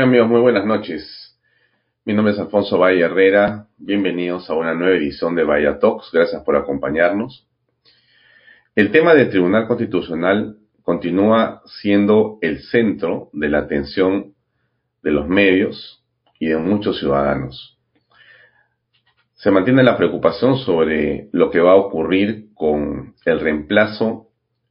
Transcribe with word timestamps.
Amigos, 0.00 0.28
muy 0.28 0.40
buenas 0.40 0.64
noches. 0.64 1.36
Mi 2.04 2.14
nombre 2.14 2.32
es 2.32 2.38
Alfonso 2.38 2.78
Valle 2.78 3.00
Herrera. 3.00 3.66
Bienvenidos 3.78 4.48
a 4.48 4.54
una 4.54 4.72
nueva 4.72 4.94
edición 4.94 5.34
de 5.34 5.42
Vaya 5.42 5.80
Talks. 5.80 6.10
Gracias 6.12 6.40
por 6.44 6.54
acompañarnos. 6.54 7.48
El 8.76 8.92
tema 8.92 9.14
del 9.14 9.28
Tribunal 9.28 9.66
Constitucional 9.66 10.58
continúa 10.82 11.62
siendo 11.64 12.38
el 12.42 12.60
centro 12.60 13.28
de 13.32 13.48
la 13.48 13.58
atención 13.58 14.34
de 15.02 15.10
los 15.10 15.26
medios 15.26 16.04
y 16.38 16.46
de 16.46 16.58
muchos 16.58 17.00
ciudadanos. 17.00 17.76
Se 19.34 19.50
mantiene 19.50 19.82
la 19.82 19.96
preocupación 19.96 20.58
sobre 20.58 21.28
lo 21.32 21.50
que 21.50 21.58
va 21.58 21.72
a 21.72 21.76
ocurrir 21.76 22.54
con 22.54 23.16
el 23.24 23.40
reemplazo 23.40 24.28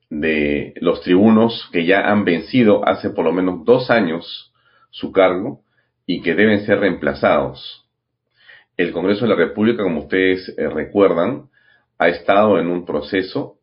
de 0.10 0.74
los 0.80 1.02
tribunos 1.02 1.70
que 1.74 1.86
ya 1.86 2.10
han 2.10 2.24
vencido 2.24 2.88
hace 2.88 3.10
por 3.10 3.26
lo 3.26 3.34
menos 3.34 3.66
dos 3.66 3.92
años 3.92 4.54
su 4.90 5.12
cargo 5.12 5.62
y 6.06 6.22
que 6.22 6.36
deben 6.36 6.66
ser 6.66 6.80
reemplazados. 6.80 7.88
El 8.78 8.92
Congreso 8.92 9.26
de 9.26 9.30
la 9.30 9.36
República, 9.36 9.84
como 9.84 10.02
ustedes 10.02 10.54
eh, 10.58 10.70
recuerdan, 10.70 11.50
ha 11.98 12.10
estado 12.10 12.60
en 12.60 12.68
un 12.68 12.86
proceso 12.86 13.58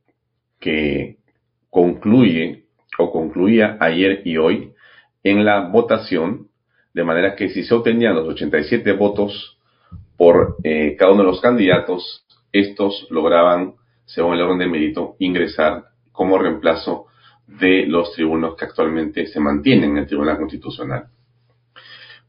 que 0.60 1.18
concluye 1.70 2.64
o 2.98 3.12
concluía 3.12 3.76
ayer 3.80 4.22
y 4.24 4.36
hoy 4.36 4.72
en 5.22 5.44
la 5.44 5.68
votación, 5.68 6.48
de 6.92 7.04
manera 7.04 7.34
que 7.34 7.48
si 7.48 7.64
se 7.64 7.74
obtenían 7.74 8.14
los 8.14 8.28
87 8.28 8.92
votos 8.92 9.58
por 10.16 10.56
eh, 10.62 10.96
cada 10.96 11.12
uno 11.12 11.22
de 11.22 11.28
los 11.28 11.40
candidatos, 11.40 12.24
estos 12.52 13.06
lograban, 13.10 13.74
según 14.04 14.34
el 14.34 14.42
orden 14.42 14.58
de 14.58 14.68
mérito, 14.68 15.16
ingresar 15.18 15.86
como 16.12 16.38
reemplazo 16.38 17.06
de 17.46 17.86
los 17.86 18.12
tribunos 18.12 18.56
que 18.56 18.64
actualmente 18.64 19.26
se 19.26 19.40
mantienen 19.40 19.90
en 19.90 19.98
el 19.98 20.06
Tribunal 20.06 20.38
Constitucional. 20.38 21.06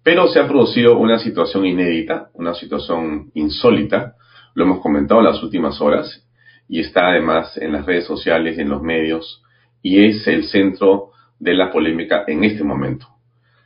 Pero 0.03 0.27
se 0.27 0.39
ha 0.39 0.47
producido 0.47 0.97
una 0.97 1.19
situación 1.19 1.65
inédita, 1.65 2.29
una 2.33 2.53
situación 2.53 3.31
insólita, 3.33 4.15
lo 4.53 4.65
hemos 4.65 4.81
comentado 4.81 5.21
en 5.21 5.27
las 5.27 5.41
últimas 5.41 5.81
horas, 5.81 6.27
y 6.67 6.79
está 6.79 7.07
además 7.09 7.57
en 7.57 7.73
las 7.73 7.85
redes 7.85 8.05
sociales 8.05 8.57
en 8.57 8.69
los 8.69 8.81
medios, 8.81 9.43
y 9.81 10.05
es 10.05 10.27
el 10.27 10.45
centro 10.45 11.11
de 11.39 11.53
la 11.53 11.71
polémica 11.71 12.23
en 12.27 12.43
este 12.43 12.63
momento, 12.63 13.07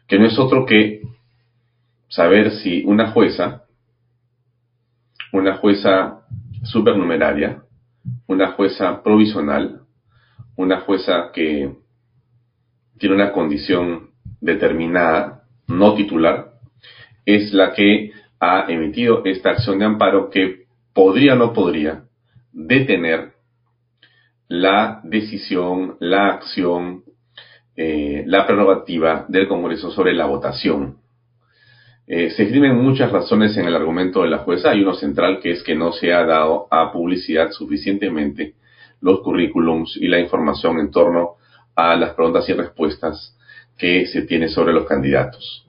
que 0.07 0.17
no 0.17 0.25
es 0.25 0.37
otro 0.39 0.65
que 0.65 1.01
saber 2.07 2.51
si 2.51 2.83
una 2.85 3.11
jueza 3.11 3.63
una 5.31 5.57
jueza 5.57 6.21
supernumeraria, 6.63 7.63
una 8.27 8.51
jueza 8.51 9.03
provisional, 9.03 9.78
una 10.59 10.81
jueza 10.81 11.31
que 11.33 11.71
tiene 12.97 13.15
una 13.15 13.31
condición 13.31 14.09
determinada, 14.41 15.43
no 15.69 15.95
titular, 15.95 16.51
es 17.25 17.53
la 17.53 17.71
que 17.73 18.11
ha 18.41 18.65
emitido 18.67 19.23
esta 19.23 19.51
acción 19.51 19.79
de 19.79 19.85
amparo 19.85 20.29
que 20.29 20.65
podría 20.93 21.33
o 21.33 21.37
no 21.37 21.53
podría 21.53 22.03
detener 22.51 23.31
la 24.49 24.99
decisión, 25.05 25.95
la 26.01 26.27
acción, 26.27 27.03
eh, 27.77 28.23
la 28.25 28.45
prerrogativa 28.45 29.25
del 29.29 29.47
Congreso 29.47 29.91
sobre 29.91 30.13
la 30.13 30.25
votación 30.25 30.97
eh, 32.05 32.31
se 32.31 32.41
escriben 32.41 32.75
muchas 32.75 33.11
razones 33.11 33.55
en 33.55 33.67
el 33.67 33.75
argumento 33.75 34.23
de 34.23 34.29
la 34.29 34.39
jueza. 34.39 34.71
Hay 34.71 34.81
uno 34.81 34.95
central 34.95 35.39
que 35.39 35.51
es 35.51 35.61
que 35.61 35.75
no 35.75 35.91
se 35.91 36.11
ha 36.11 36.25
dado 36.25 36.67
a 36.71 36.91
publicidad 36.91 37.51
suficientemente 37.51 38.55
los 39.01 39.21
currículums 39.21 39.97
y 39.97 40.07
la 40.07 40.19
información 40.19 40.79
en 40.79 40.91
torno 40.91 41.35
a 41.75 41.95
las 41.95 42.13
preguntas 42.13 42.47
y 42.49 42.53
respuestas 42.53 43.35
que 43.77 44.05
se 44.07 44.23
tiene 44.23 44.49
sobre 44.49 44.73
los 44.73 44.85
candidatos. 44.85 45.65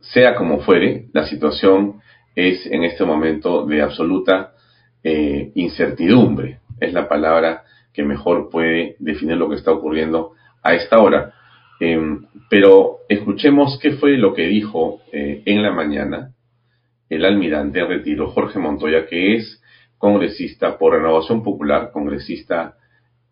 Sea 0.00 0.34
como 0.34 0.60
fuere, 0.60 1.06
la 1.12 1.26
situación 1.26 2.00
es 2.34 2.66
en 2.66 2.84
este 2.84 3.04
momento 3.04 3.66
de 3.66 3.82
absoluta 3.82 4.52
eh, 5.02 5.50
incertidumbre. 5.54 6.60
Es 6.80 6.92
la 6.92 7.08
palabra 7.08 7.64
que 7.92 8.04
mejor 8.04 8.48
puede 8.50 8.96
definir 8.98 9.36
lo 9.36 9.48
que 9.48 9.56
está 9.56 9.72
ocurriendo 9.72 10.32
a 10.62 10.74
esta 10.74 11.00
hora. 11.00 11.34
Em, 11.80 12.26
pero 12.48 12.98
escuchemos 13.08 13.78
qué 13.80 13.92
fue 13.92 14.16
lo 14.16 14.34
que 14.34 14.46
dijo 14.46 15.00
eh, 15.12 15.42
en 15.46 15.62
la 15.62 15.72
mañana 15.72 16.32
el 17.08 17.24
almirante 17.24 17.84
retiro 17.84 18.30
Jorge 18.30 18.58
Montoya, 18.58 19.06
que 19.06 19.36
es 19.36 19.59
congresista 20.00 20.78
por 20.78 20.94
Renovación 20.94 21.42
Popular, 21.42 21.90
congresista 21.92 22.74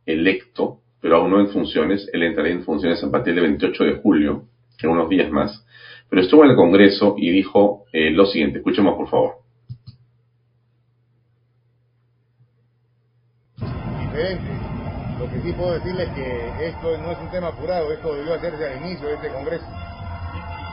electo, 0.05 0.81
pero 1.01 1.17
aún 1.17 1.31
no 1.31 1.41
en 1.41 1.49
funciones. 1.49 2.09
Él 2.13 2.23
entrará 2.23 2.51
en 2.51 2.63
funciones 2.63 3.03
a 3.03 3.11
partir 3.11 3.35
del 3.35 3.45
28 3.45 3.85
de 3.85 3.95
julio, 3.95 4.45
en 4.83 4.91
unos 4.91 5.09
días 5.09 5.31
más. 5.31 5.65
Pero 6.11 6.21
estuvo 6.21 6.45
en 6.45 6.51
el 6.51 6.57
Congreso 6.57 7.15
y 7.17 7.31
dijo 7.31 7.85
eh, 7.91 8.11
lo 8.11 8.27
siguiente. 8.27 8.59
Escuchemos, 8.59 8.97
por 8.97 9.09
favor. 9.09 9.33
sí 15.43 15.53
puedo 15.53 15.73
decirles 15.73 16.09
que 16.11 16.67
esto 16.67 16.99
no 16.99 17.13
es 17.13 17.19
un 17.19 17.31
tema 17.31 17.49
apurado, 17.49 17.93
esto 17.93 18.15
debió 18.15 18.35
hacerse 18.35 18.67
al 18.67 18.85
inicio 18.85 19.09
de 19.09 19.15
este 19.15 19.29
Congreso. 19.29 19.65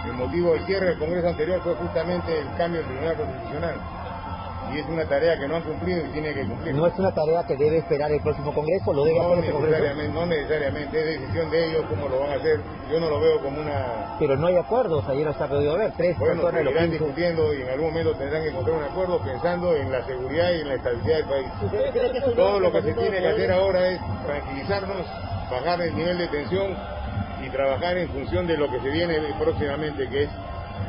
El 0.05 0.13
motivo 0.13 0.53
del 0.53 0.65
cierre 0.65 0.87
del 0.87 0.97
Congreso 0.97 1.29
anterior 1.29 1.61
fue 1.61 1.75
justamente 1.75 2.39
el 2.39 2.47
cambio 2.57 2.81
del 2.81 2.89
Tribunal 2.89 3.15
Constitucional 3.15 4.04
y 4.73 4.79
es 4.79 4.85
una 4.87 5.05
tarea 5.05 5.37
que 5.39 5.47
no 5.47 5.55
han 5.55 5.63
cumplido 5.63 6.05
y 6.05 6.09
tiene 6.09 6.33
que 6.33 6.45
cumplir. 6.45 6.75
¿No 6.75 6.87
es 6.87 6.97
una 6.97 7.13
tarea 7.13 7.43
que 7.45 7.55
debe 7.55 7.77
esperar 7.77 8.11
el 8.11 8.21
próximo 8.21 8.53
Congreso? 8.53 8.93
¿Lo 8.93 9.03
debe 9.03 9.19
no 9.19 9.33
hacer 9.33 9.45
el 9.45 9.51
Congreso? 9.51 10.13
No 10.13 10.25
necesariamente, 10.25 10.99
es 10.99 11.19
decisión 11.19 11.51
de 11.51 11.69
ellos 11.69 11.85
cómo 11.89 12.09
lo 12.09 12.19
van 12.19 12.31
a 12.31 12.35
hacer. 12.35 12.59
Yo 12.91 12.99
no 12.99 13.09
lo 13.09 13.19
veo 13.19 13.39
como 13.41 13.61
una... 13.61 14.17
Pero 14.19 14.37
no 14.37 14.47
hay 14.47 14.57
acuerdos, 14.57 15.07
ayer 15.07 15.25
no 15.25 15.33
se 15.33 15.43
ha 15.43 15.47
podido 15.47 15.77
ver. 15.77 15.93
Tres 15.97 16.17
bueno, 16.17 16.41
personas 16.41 16.73
lo 16.73 16.87
discutiendo 16.87 17.53
y 17.53 17.61
en 17.61 17.69
algún 17.69 17.87
momento 17.89 18.15
tendrán 18.15 18.43
que 18.43 18.49
encontrar 18.49 18.77
un 18.77 18.83
acuerdo 18.83 19.19
pensando 19.19 19.75
en 19.75 19.91
la 19.91 20.05
seguridad 20.05 20.51
y 20.51 20.61
en 20.61 20.67
la 20.67 20.75
estabilidad 20.75 21.17
del 21.17 21.25
país. 21.25 22.35
Todo 22.35 22.59
lo 22.59 22.71
que 22.71 22.81
se 22.81 22.93
tiene 22.93 23.19
que 23.19 23.27
hacer 23.27 23.51
ahora 23.51 23.87
es 23.89 23.99
tranquilizarnos, 24.25 25.05
bajar 25.51 25.81
el 25.81 25.95
nivel 25.95 26.17
de 26.17 26.27
tensión 26.27 26.75
y 27.45 27.49
trabajar 27.49 27.97
en 27.97 28.09
función 28.09 28.47
de 28.47 28.57
lo 28.57 28.69
que 28.69 28.79
se 28.79 28.89
viene 28.89 29.19
próximamente, 29.39 30.07
que 30.07 30.23
es 30.23 30.29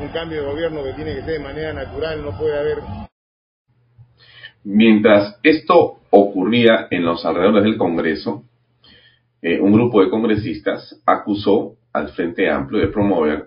un 0.01 0.09
cambio 0.09 0.43
de 0.43 0.47
gobierno 0.47 0.83
que 0.83 0.93
tiene 0.93 1.15
que 1.15 1.23
ser 1.23 1.33
de 1.33 1.39
manera 1.41 1.73
natural, 1.73 2.25
no 2.25 2.37
puede 2.37 2.59
haber 2.59 3.06
Mientras 4.69 5.39
esto 5.45 6.01
ocurría 6.11 6.89
en 6.91 7.05
los 7.05 7.25
alrededores 7.25 7.63
del 7.63 7.77
Congreso, 7.77 8.43
eh, 9.41 9.61
un 9.61 9.73
grupo 9.73 10.03
de 10.03 10.11
congresistas 10.11 11.01
acusó 11.07 11.77
al 11.93 12.09
Frente 12.09 12.51
Amplio 12.51 12.81
de 12.81 12.89
promover 12.89 13.45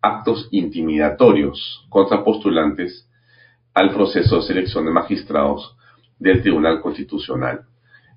actos 0.00 0.46
intimidatorios 0.52 1.84
contra 1.88 2.22
postulantes 2.22 3.10
al 3.74 3.90
proceso 3.90 4.36
de 4.36 4.42
selección 4.42 4.84
de 4.84 4.92
magistrados 4.92 5.76
del 6.20 6.42
Tribunal 6.42 6.80
Constitucional. 6.80 7.62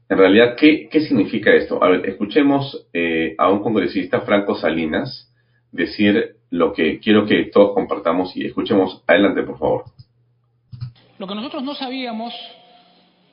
En 0.08 0.18
realidad, 0.20 0.56
¿qué, 0.56 0.88
significa 1.00 1.52
esto? 1.52 1.84
A 1.84 1.90
ver, 1.90 2.08
escuchemos 2.08 2.88
eh, 2.94 3.34
a 3.40 3.50
un 3.50 3.64
congresista, 3.64 4.22
Franco 4.22 4.54
Salinas, 4.54 5.34
decir 5.72 6.36
lo 6.52 6.74
que 6.74 7.00
quiero 7.00 7.26
que 7.26 7.46
todos 7.52 7.74
compartamos 7.74 8.38
y 8.38 8.46
escuchemos 8.46 9.04
adelante, 9.08 9.42
por 9.42 9.58
favor. 9.58 9.86
Lo 11.18 11.28
que 11.28 11.36
nosotros 11.36 11.64
no 11.64 11.76
sabíamos 11.76 12.34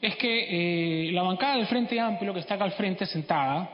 es 0.01 0.17
que 0.17 1.09
eh, 1.09 1.13
la 1.13 1.23
bancada 1.23 1.57
del 1.57 1.67
Frente 1.67 1.99
Amplio, 1.99 2.33
que 2.33 2.41
está 2.41 2.55
acá 2.55 2.65
al 2.65 2.73
frente 2.73 3.07
sentada, 3.07 3.71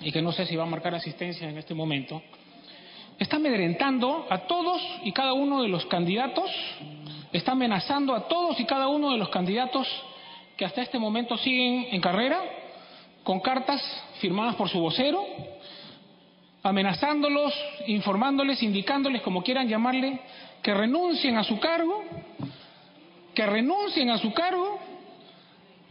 y 0.00 0.10
que 0.10 0.22
no 0.22 0.32
sé 0.32 0.46
si 0.46 0.56
va 0.56 0.64
a 0.64 0.66
marcar 0.66 0.94
asistencia 0.94 1.48
en 1.48 1.58
este 1.58 1.74
momento, 1.74 2.22
está 3.18 3.36
amedrentando 3.36 4.26
a 4.30 4.38
todos 4.46 4.80
y 5.04 5.12
cada 5.12 5.32
uno 5.32 5.62
de 5.62 5.68
los 5.68 5.86
candidatos, 5.86 6.50
está 7.32 7.52
amenazando 7.52 8.14
a 8.14 8.26
todos 8.26 8.58
y 8.58 8.64
cada 8.64 8.88
uno 8.88 9.12
de 9.12 9.18
los 9.18 9.28
candidatos 9.28 9.86
que 10.56 10.64
hasta 10.64 10.82
este 10.82 10.98
momento 10.98 11.36
siguen 11.36 11.88
en 11.92 12.00
carrera, 12.00 12.40
con 13.22 13.40
cartas 13.40 13.82
firmadas 14.20 14.56
por 14.56 14.68
su 14.68 14.80
vocero, 14.80 15.24
amenazándolos, 16.62 17.52
informándoles, 17.86 18.62
indicándoles, 18.62 19.22
como 19.22 19.42
quieran 19.42 19.68
llamarle, 19.68 20.20
que 20.62 20.74
renuncien 20.74 21.38
a 21.38 21.44
su 21.44 21.58
cargo 21.58 22.04
que 23.34 23.46
renuncien 23.46 24.10
a 24.10 24.18
su 24.18 24.32
cargo 24.32 24.78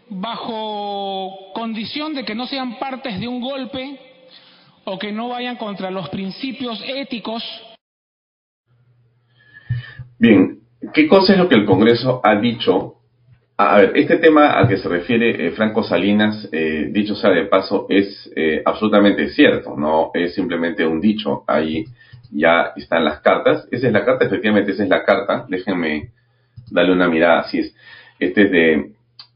bajo 0.09 1.53
condición 1.53 2.13
de 2.13 2.25
que 2.25 2.35
no 2.35 2.47
sean 2.47 2.79
partes 2.79 3.19
de 3.19 3.27
un 3.27 3.41
golpe 3.41 3.99
o 4.85 4.97
que 4.97 5.11
no 5.11 5.29
vayan 5.29 5.55
contra 5.55 5.91
los 5.91 6.09
principios 6.09 6.83
éticos. 6.87 7.43
Bien, 10.17 10.59
¿qué 10.93 11.07
cosa 11.07 11.33
es 11.33 11.39
lo 11.39 11.47
que 11.47 11.55
el 11.55 11.65
Congreso 11.65 12.21
ha 12.23 12.35
dicho? 12.35 12.95
A 13.57 13.77
ver, 13.77 13.91
este 13.95 14.17
tema 14.17 14.51
al 14.51 14.67
que 14.67 14.77
se 14.77 14.87
refiere 14.87 15.47
eh, 15.47 15.51
Franco 15.51 15.83
Salinas, 15.83 16.47
eh, 16.51 16.87
dicho 16.91 17.13
sea 17.15 17.29
de 17.31 17.45
paso, 17.45 17.85
es 17.89 18.31
eh, 18.35 18.61
absolutamente 18.65 19.29
cierto, 19.29 19.75
no 19.77 20.11
es 20.13 20.33
simplemente 20.33 20.85
un 20.85 21.01
dicho, 21.01 21.43
ahí 21.45 21.85
ya 22.31 22.73
están 22.75 23.03
las 23.03 23.19
cartas. 23.19 23.67
Esa 23.71 23.87
es 23.87 23.93
la 23.93 24.05
carta, 24.05 24.25
efectivamente, 24.25 24.71
esa 24.71 24.83
es 24.83 24.89
la 24.89 25.03
carta. 25.03 25.45
Déjenme 25.49 26.11
darle 26.71 26.93
una 26.93 27.07
mirada. 27.07 27.41
Así 27.41 27.59
es. 27.59 27.75
Este 28.19 28.43
es 28.43 28.51
de 28.51 28.91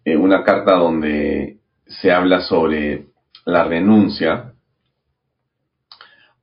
eh, 0.05 0.17
una 0.17 0.43
carta 0.43 0.75
donde 0.75 1.57
se 1.87 2.11
habla 2.11 2.41
sobre 2.41 3.05
la 3.45 3.63
renuncia 3.63 4.53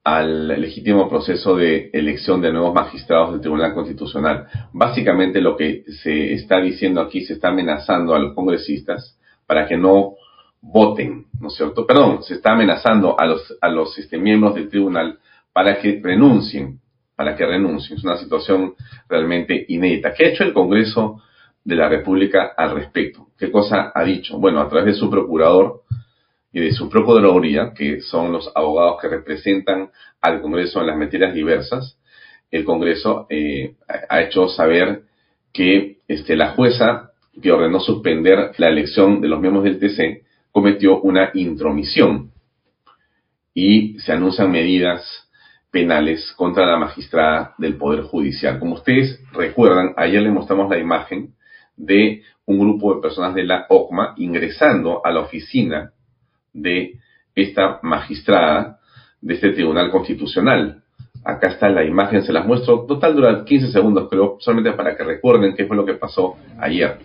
al 0.02 0.48
legítimo 0.48 1.08
proceso 1.08 1.56
de 1.56 1.90
elección 1.92 2.40
de 2.40 2.52
nuevos 2.52 2.75
magistrados 2.75 3.32
del 3.32 3.40
Tribunal 3.40 3.75
Constitucional. 3.75 4.46
Básicamente 4.72 5.40
lo 5.40 5.56
que 5.56 5.84
se 6.02 6.32
está 6.32 6.60
diciendo 6.60 7.00
aquí, 7.00 7.25
se 7.25 7.34
está 7.34 7.48
amenazando 7.48 8.14
a 8.14 8.19
los 8.19 8.34
congresistas 8.34 9.19
para 9.46 9.66
que 9.66 9.76
no 9.76 10.14
voten, 10.62 11.26
¿no 11.38 11.48
es 11.48 11.54
cierto? 11.54 11.86
Perdón, 11.86 12.22
se 12.22 12.34
está 12.34 12.52
amenazando 12.52 13.19
a 13.19 13.26
los, 13.26 13.56
a 13.60 13.69
los 13.69 13.96
este, 13.98 14.19
miembros 14.19 14.54
del 14.54 14.69
tribunal 14.69 15.19
para 15.52 15.78
que 15.78 16.00
renuncien, 16.02 16.81
para 17.20 17.37
que 17.37 17.44
renuncien. 17.44 17.99
Es 17.99 18.05
una 18.05 18.17
situación 18.17 18.76
realmente 19.06 19.67
inédita. 19.69 20.14
¿Qué 20.14 20.25
ha 20.25 20.28
hecho 20.31 20.43
el 20.43 20.55
Congreso 20.55 21.20
de 21.62 21.76
la 21.76 21.87
República 21.87 22.55
al 22.56 22.75
respecto? 22.75 23.26
¿Qué 23.38 23.50
cosa 23.50 23.93
ha 23.94 24.05
dicho? 24.05 24.38
Bueno, 24.38 24.58
a 24.58 24.70
través 24.70 24.87
de 24.87 24.94
su 24.94 25.11
procurador 25.11 25.82
y 26.50 26.61
de 26.61 26.72
su 26.72 26.88
procuraduría, 26.88 27.75
que 27.75 28.00
son 28.00 28.32
los 28.32 28.50
abogados 28.55 29.02
que 29.02 29.08
representan 29.08 29.90
al 30.22 30.40
Congreso 30.40 30.81
en 30.81 30.87
las 30.87 30.96
materias 30.96 31.34
diversas, 31.34 31.99
el 32.50 32.64
Congreso 32.64 33.26
eh, 33.28 33.75
ha 34.08 34.22
hecho 34.22 34.49
saber 34.49 35.02
que 35.52 35.99
este, 36.08 36.37
la 36.37 36.52
jueza 36.52 37.11
que 37.43 37.52
ordenó 37.52 37.81
suspender 37.81 38.52
la 38.56 38.69
elección 38.69 39.20
de 39.20 39.28
los 39.28 39.43
miembros 39.43 39.64
del 39.64 39.78
TC 39.78 40.25
cometió 40.52 40.99
una 41.02 41.32
intromisión 41.34 42.31
y 43.52 43.99
se 43.99 44.12
anuncian 44.12 44.50
medidas 44.50 45.30
penales 45.70 46.32
contra 46.37 46.67
la 46.67 46.78
magistrada 46.78 47.55
del 47.58 47.76
Poder 47.76 48.02
Judicial. 48.02 48.58
Como 48.58 48.75
ustedes 48.75 49.20
recuerdan, 49.32 49.94
ayer 49.96 50.22
le 50.22 50.31
mostramos 50.31 50.69
la 50.69 50.78
imagen 50.78 51.34
de 51.76 52.22
un 52.46 52.58
grupo 52.58 52.94
de 52.94 53.00
personas 53.00 53.34
de 53.34 53.44
la 53.44 53.67
OCMA 53.69 54.14
ingresando 54.17 55.05
a 55.05 55.11
la 55.11 55.20
oficina 55.20 55.93
de 56.52 56.94
esta 57.34 57.78
magistrada 57.82 58.81
de 59.20 59.34
este 59.34 59.50
Tribunal 59.50 59.90
Constitucional. 59.90 60.82
Acá 61.25 61.49
está 61.49 61.69
la 61.69 61.84
imagen, 61.84 62.22
se 62.22 62.32
las 62.32 62.46
muestro. 62.46 62.87
Total 62.87 63.14
dura 63.14 63.44
15 63.44 63.70
segundos, 63.70 64.08
creo, 64.11 64.37
solamente 64.40 64.72
para 64.72 64.96
que 64.96 65.05
recuerden 65.05 65.55
qué 65.55 65.67
fue 65.67 65.76
lo 65.76 65.84
que 65.84 65.94
pasó 65.94 66.37
ayer. 66.58 66.99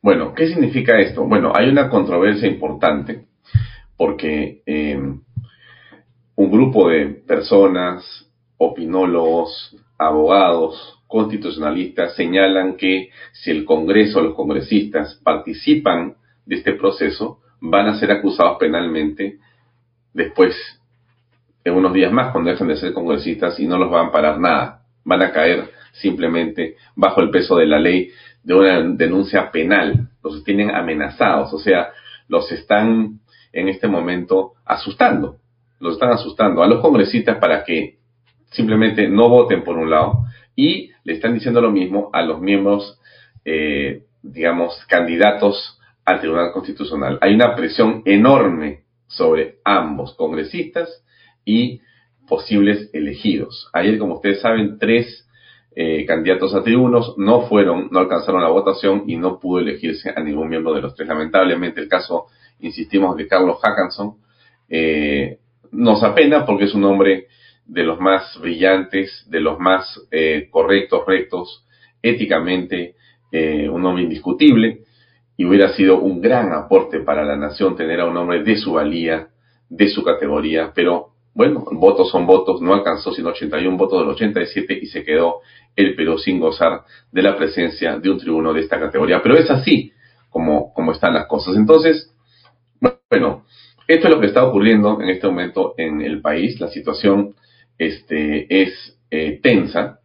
Bueno, 0.00 0.34
¿qué 0.34 0.48
significa 0.48 0.98
esto? 0.98 1.24
Bueno, 1.24 1.52
hay 1.54 1.68
una 1.68 1.88
controversia 1.88 2.48
importante 2.48 3.26
porque 3.96 4.62
eh, 4.66 4.96
un 4.96 6.50
grupo 6.50 6.88
de 6.88 7.06
personas, 7.06 8.28
opinólogos, 8.56 9.76
abogados, 9.98 11.00
constitucionalistas 11.06 12.16
señalan 12.16 12.76
que 12.76 13.10
si 13.32 13.50
el 13.50 13.64
Congreso 13.64 14.18
o 14.18 14.22
los 14.22 14.34
congresistas 14.34 15.20
participan 15.22 16.16
de 16.46 16.56
este 16.56 16.72
proceso, 16.72 17.40
van 17.60 17.86
a 17.86 17.98
ser 18.00 18.10
acusados 18.10 18.56
penalmente 18.58 19.38
después, 20.12 20.56
en 21.64 21.74
unos 21.74 21.92
días 21.92 22.12
más, 22.12 22.32
cuando 22.32 22.50
dejen 22.50 22.68
de 22.68 22.76
ser 22.76 22.92
congresistas 22.92 23.58
y 23.60 23.66
no 23.66 23.78
los 23.78 23.90
van 23.90 24.06
a 24.06 24.12
parar 24.12 24.38
nada. 24.38 24.82
Van 25.04 25.22
a 25.22 25.32
caer 25.32 25.70
simplemente 25.92 26.76
bajo 26.96 27.20
el 27.20 27.30
peso 27.30 27.56
de 27.56 27.66
la 27.66 27.78
ley 27.78 28.10
de 28.42 28.54
una 28.54 28.80
denuncia 28.96 29.50
penal. 29.50 30.08
Los 30.22 30.42
tienen 30.44 30.74
amenazados, 30.74 31.52
o 31.52 31.58
sea, 31.58 31.90
los 32.28 32.50
están 32.50 33.20
en 33.52 33.68
este 33.68 33.88
momento 33.88 34.54
asustando. 34.64 35.36
Los 35.78 35.94
están 35.94 36.10
asustando 36.10 36.62
a 36.62 36.68
los 36.68 36.80
congresistas 36.80 37.38
para 37.38 37.64
que 37.64 37.98
simplemente 38.50 39.08
no 39.08 39.28
voten 39.28 39.64
por 39.64 39.76
un 39.76 39.90
lado 39.90 40.24
y 40.54 40.90
le 41.04 41.14
están 41.14 41.34
diciendo 41.34 41.60
lo 41.60 41.70
mismo 41.70 42.10
a 42.12 42.22
los 42.22 42.40
miembros, 42.40 43.00
eh, 43.44 44.04
digamos, 44.22 44.84
candidatos 44.86 45.80
al 46.04 46.20
Tribunal 46.20 46.52
Constitucional. 46.52 47.18
Hay 47.20 47.34
una 47.34 47.54
presión 47.54 48.02
enorme 48.04 48.82
sobre 49.06 49.56
ambos, 49.64 50.14
congresistas 50.14 51.02
y 51.44 51.80
posibles 52.28 52.90
elegidos. 52.92 53.68
Ayer, 53.72 53.98
como 53.98 54.14
ustedes 54.14 54.40
saben, 54.40 54.78
tres 54.78 55.28
eh, 55.74 56.04
candidatos 56.06 56.54
a 56.54 56.62
tribunos 56.62 57.14
no 57.16 57.42
fueron, 57.42 57.88
no 57.90 58.00
alcanzaron 58.00 58.42
la 58.42 58.48
votación 58.48 59.04
y 59.06 59.16
no 59.16 59.38
pudo 59.38 59.60
elegirse 59.60 60.12
a 60.14 60.22
ningún 60.22 60.48
miembro 60.48 60.74
de 60.74 60.82
los 60.82 60.94
tres. 60.94 61.08
Lamentablemente 61.08 61.80
el 61.80 61.88
caso, 61.88 62.26
insistimos, 62.60 63.16
de 63.16 63.26
Carlos 63.26 63.58
Hackanson 63.62 64.16
eh, 64.68 65.38
nos 65.70 66.02
apena 66.02 66.44
porque 66.44 66.64
es 66.64 66.74
un 66.74 66.84
hombre 66.84 67.26
de 67.64 67.82
los 67.84 68.00
más 68.00 68.38
brillantes, 68.40 69.24
de 69.28 69.40
los 69.40 69.58
más 69.58 70.00
eh, 70.10 70.48
correctos, 70.50 71.04
rectos, 71.06 71.64
éticamente, 72.02 72.96
un 73.34 73.82
hombre 73.86 74.02
indiscutible 74.02 74.82
y 75.38 75.46
hubiera 75.46 75.72
sido 75.72 76.00
un 76.00 76.20
gran 76.20 76.52
aporte 76.52 77.00
para 77.00 77.24
la 77.24 77.34
nación 77.34 77.76
tener 77.76 78.00
a 78.00 78.04
un 78.04 78.16
hombre 78.16 78.42
de 78.42 78.56
su 78.56 78.74
valía, 78.74 79.28
de 79.70 79.88
su 79.88 80.04
categoría, 80.04 80.72
pero 80.74 81.11
bueno, 81.34 81.64
votos 81.72 82.10
son 82.10 82.26
votos, 82.26 82.60
no 82.60 82.74
alcanzó 82.74 83.12
sino 83.12 83.30
81 83.30 83.76
votos 83.76 84.00
del 84.00 84.08
87 84.10 84.78
y 84.82 84.86
se 84.86 85.04
quedó 85.04 85.40
el 85.74 85.94
Perú 85.94 86.18
sin 86.18 86.38
gozar 86.38 86.82
de 87.10 87.22
la 87.22 87.36
presencia 87.36 87.98
de 87.98 88.10
un 88.10 88.18
tribuno 88.18 88.52
de 88.52 88.60
esta 88.60 88.78
categoría. 88.78 89.22
Pero 89.22 89.36
es 89.36 89.50
así 89.50 89.92
como, 90.28 90.72
como 90.74 90.92
están 90.92 91.14
las 91.14 91.26
cosas. 91.26 91.56
Entonces, 91.56 92.14
bueno, 93.10 93.44
esto 93.86 94.08
es 94.08 94.14
lo 94.14 94.20
que 94.20 94.26
está 94.26 94.44
ocurriendo 94.44 95.00
en 95.00 95.08
este 95.08 95.26
momento 95.26 95.74
en 95.76 96.02
el 96.02 96.20
país. 96.20 96.60
La 96.60 96.68
situación 96.68 97.34
este, 97.78 98.62
es 98.62 98.98
eh, 99.10 99.40
tensa. 99.42 100.00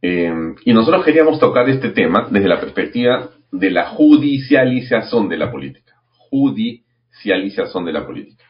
Eh, 0.00 0.32
y 0.64 0.72
nosotros 0.72 1.04
queríamos 1.04 1.38
tocar 1.38 1.68
este 1.68 1.90
tema 1.90 2.28
desde 2.30 2.48
la 2.48 2.60
perspectiva 2.60 3.30
de 3.52 3.70
la 3.70 3.88
judicialización 3.90 5.28
de 5.28 5.36
la 5.36 5.50
política. 5.50 5.94
Judicialización 6.30 7.84
de 7.84 7.92
la 7.92 8.06
política. 8.06 8.44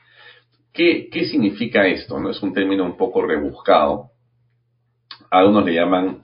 ¿Qué, 0.72 1.08
¿Qué, 1.10 1.26
significa 1.26 1.86
esto? 1.86 2.18
¿no? 2.18 2.30
Es 2.30 2.42
un 2.42 2.52
término 2.52 2.84
un 2.84 2.96
poco 2.96 3.22
rebuscado. 3.22 4.10
Algunos 5.30 5.64
le 5.64 5.74
llaman 5.74 6.22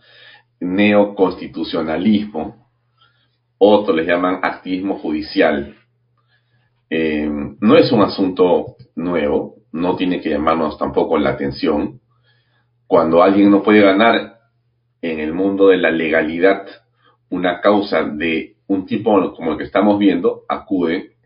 neoconstitucionalismo, 0.60 2.68
otros 3.58 3.96
le 3.96 4.04
llaman 4.04 4.40
activismo 4.42 4.98
judicial. 4.98 5.76
Eh, 6.90 7.28
no 7.60 7.76
es 7.76 7.92
un 7.92 8.02
asunto 8.02 8.76
nuevo, 8.96 9.56
no 9.72 9.96
tiene 9.96 10.20
que 10.20 10.30
llamarnos 10.30 10.78
tampoco 10.78 11.18
la 11.18 11.30
atención. 11.30 12.00
Cuando 12.86 13.22
alguien 13.22 13.50
no 13.50 13.62
puede 13.62 13.82
ganar 13.82 14.38
en 15.02 15.20
el 15.20 15.34
mundo 15.34 15.68
de 15.68 15.76
la 15.76 15.90
legalidad 15.90 16.66
una 17.28 17.60
causa 17.60 18.04
de 18.04 18.56
un 18.66 18.86
tipo 18.86 19.34
como 19.34 19.52
el 19.52 19.58
que 19.58 19.64
estamos 19.64 19.98
viendo, 19.98 20.44
acude 20.48 21.17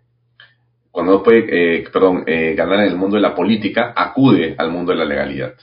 cuando 0.93 1.13
no 1.13 1.23
puede, 1.23 1.79
eh, 1.79 1.85
perdón, 1.91 2.25
eh, 2.27 2.55
ganar 2.55 2.81
en 2.81 2.91
el 2.91 2.97
mundo 2.97 3.17
de 3.17 3.23
la 3.23 3.35
política, 3.35 3.95
acude 3.97 4.55
al 4.59 4.71
mundo 4.71 4.93
de 4.93 4.99
la 4.99 5.07
legalidad. 5.07 5.55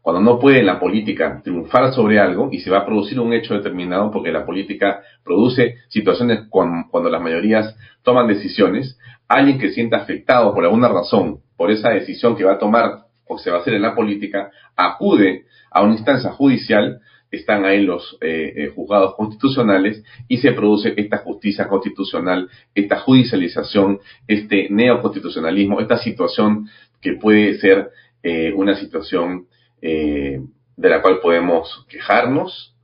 Cuando 0.00 0.22
no 0.22 0.38
puede 0.38 0.60
en 0.60 0.66
la 0.66 0.78
política 0.78 1.40
triunfar 1.42 1.92
sobre 1.92 2.20
algo 2.20 2.48
y 2.52 2.60
se 2.60 2.70
va 2.70 2.78
a 2.78 2.86
producir 2.86 3.18
un 3.18 3.32
hecho 3.32 3.52
determinado, 3.54 4.12
porque 4.12 4.30
la 4.30 4.46
política 4.46 5.02
produce 5.24 5.74
situaciones 5.88 6.44
cuando, 6.48 7.10
las 7.10 7.20
mayorías 7.20 7.76
toman 8.02 8.28
decisiones, 8.28 8.96
alguien 9.28 9.58
que 9.58 9.70
sienta 9.70 9.98
afectado 9.98 10.54
por 10.54 10.64
alguna 10.64 10.88
razón 10.88 11.40
por 11.56 11.70
esa 11.70 11.90
decisión 11.90 12.36
que 12.36 12.44
va 12.44 12.52
a 12.52 12.58
tomar 12.58 13.06
o 13.26 13.38
se 13.38 13.50
va 13.50 13.58
a 13.58 13.60
hacer 13.60 13.74
en 13.74 13.82
la 13.82 13.94
política, 13.94 14.50
acude 14.76 15.44
a 15.70 15.82
una 15.82 15.94
instancia 15.94 16.30
judicial 16.30 17.00
están 17.30 17.64
ahí 17.64 17.82
los 17.82 18.18
eh, 18.20 18.52
eh, 18.56 18.72
juzgados 18.74 19.14
constitucionales 19.14 20.02
y 20.28 20.38
se 20.38 20.52
produce 20.52 20.94
esta 20.96 21.18
justicia 21.18 21.68
constitucional, 21.68 22.48
esta 22.74 22.98
judicialización, 22.98 24.00
este 24.26 24.68
neoconstitucionalismo, 24.70 25.80
esta 25.80 25.98
situación 25.98 26.68
que 27.00 27.14
puede 27.14 27.58
ser 27.58 27.90
eh, 28.22 28.52
una 28.54 28.76
situación 28.76 29.46
de 29.82 30.88
la 30.90 31.00
cual 31.00 31.20
podemos 31.22 31.86
quejarnos, 31.88 32.76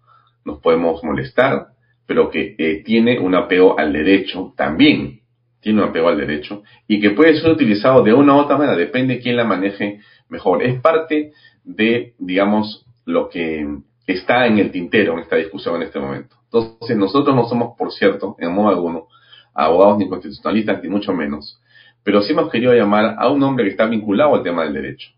nos 0.46 0.60
podemos 0.60 1.04
molestar, 1.04 1.66
pero 2.06 2.30
que 2.30 2.82
tiene 2.86 3.18
un 3.18 3.34
apego 3.34 3.78
al 3.78 3.92
derecho 3.92 4.54
también, 4.56 5.20
tiene 5.60 5.82
un 5.82 5.90
apego 5.90 6.08
al 6.08 6.16
derecho 6.16 6.62
y 6.88 7.00
que 7.00 7.10
puede 7.10 7.38
ser 7.38 7.50
utilizado 7.50 8.02
de 8.02 8.14
una 8.14 8.34
u 8.34 8.38
otra 8.38 8.56
manera, 8.56 8.78
depende 8.78 9.16
de 9.16 9.20
quién 9.20 9.36
la 9.36 9.44
maneje 9.44 10.00
mejor. 10.30 10.62
Es 10.62 10.80
parte 10.80 11.32
de, 11.64 12.14
digamos, 12.18 12.86
lo 13.04 13.28
que 13.28 13.66
está 14.06 14.46
en 14.46 14.58
el 14.58 14.70
tintero 14.70 15.14
en 15.14 15.20
esta 15.20 15.36
discusión 15.36 15.76
en 15.76 15.82
este 15.82 15.98
momento. 15.98 16.36
Entonces, 16.44 16.96
nosotros 16.96 17.34
no 17.34 17.48
somos, 17.48 17.76
por 17.76 17.92
cierto, 17.92 18.36
en 18.38 18.52
modo 18.52 18.68
alguno, 18.68 19.08
abogados 19.52 19.98
ni 19.98 20.08
constitucionalistas, 20.08 20.82
ni 20.82 20.88
mucho 20.88 21.12
menos, 21.12 21.60
pero 22.02 22.22
sí 22.22 22.32
hemos 22.32 22.50
querido 22.50 22.72
llamar 22.72 23.16
a 23.18 23.28
un 23.30 23.42
hombre 23.42 23.64
que 23.64 23.70
está 23.70 23.86
vinculado 23.86 24.34
al 24.34 24.42
tema 24.42 24.62
del 24.62 24.74
derecho. 24.74 25.10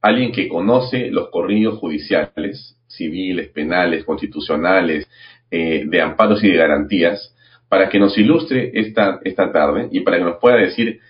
Alguien 0.00 0.32
que 0.32 0.48
conoce 0.48 1.10
los 1.10 1.28
corridos 1.30 1.78
judiciales, 1.78 2.76
civiles, 2.86 3.48
penales, 3.48 4.04
constitucionales, 4.04 5.08
eh, 5.50 5.84
de 5.86 6.00
amparos 6.00 6.42
y 6.44 6.48
de 6.48 6.56
garantías, 6.56 7.34
para 7.68 7.88
que 7.88 7.98
nos 7.98 8.16
ilustre 8.16 8.70
esta, 8.74 9.20
esta 9.24 9.52
tarde 9.52 9.88
y 9.90 10.00
para 10.00 10.18
que 10.18 10.24
nos 10.24 10.38
pueda 10.38 10.56
decir 10.56 11.00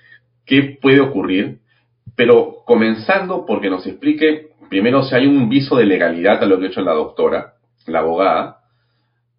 qué 0.45 0.79
puede 0.81 1.01
ocurrir, 1.01 1.59
pero 2.17 2.57
comenzando 2.67 3.47
porque 3.47 3.71
nos 3.71 3.87
explique 3.87 4.50
primero 4.71 5.03
si 5.03 5.15
hay 5.15 5.27
un 5.27 5.51
viso 5.51 5.77
de 5.77 5.85
legalidad 5.85 6.43
a 6.43 6.47
lo 6.47 6.59
que 6.59 6.67
ha 6.67 6.69
hecho 6.69 6.81
la 6.81 6.95
doctora, 6.95 7.55
la 7.87 7.99
abogada, 7.99 8.61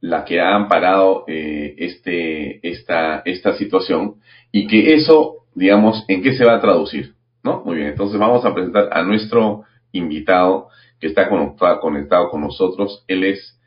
la 0.01 0.25
que 0.25 0.39
ha 0.39 0.55
amparado 0.55 1.23
eh, 1.27 1.75
este, 1.77 2.67
esta, 2.67 3.23
esta 3.25 3.53
situación, 3.53 4.15
y 4.51 4.67
que 4.67 4.93
eso, 4.93 5.45
digamos, 5.55 6.03
en 6.07 6.21
qué 6.21 6.33
se 6.33 6.45
va 6.45 6.55
a 6.55 6.61
traducir. 6.61 7.15
¿No? 7.43 7.63
Muy 7.65 7.77
bien, 7.77 7.87
entonces 7.87 8.19
vamos 8.19 8.45
a 8.45 8.53
presentar 8.53 8.89
a 8.91 9.01
nuestro 9.01 9.63
invitado 9.93 10.67
que 10.99 11.07
está 11.07 11.27
conectado, 11.27 12.29
con 12.29 12.41
nosotros. 12.41 13.03
Él 13.07 13.23
es 13.23 13.59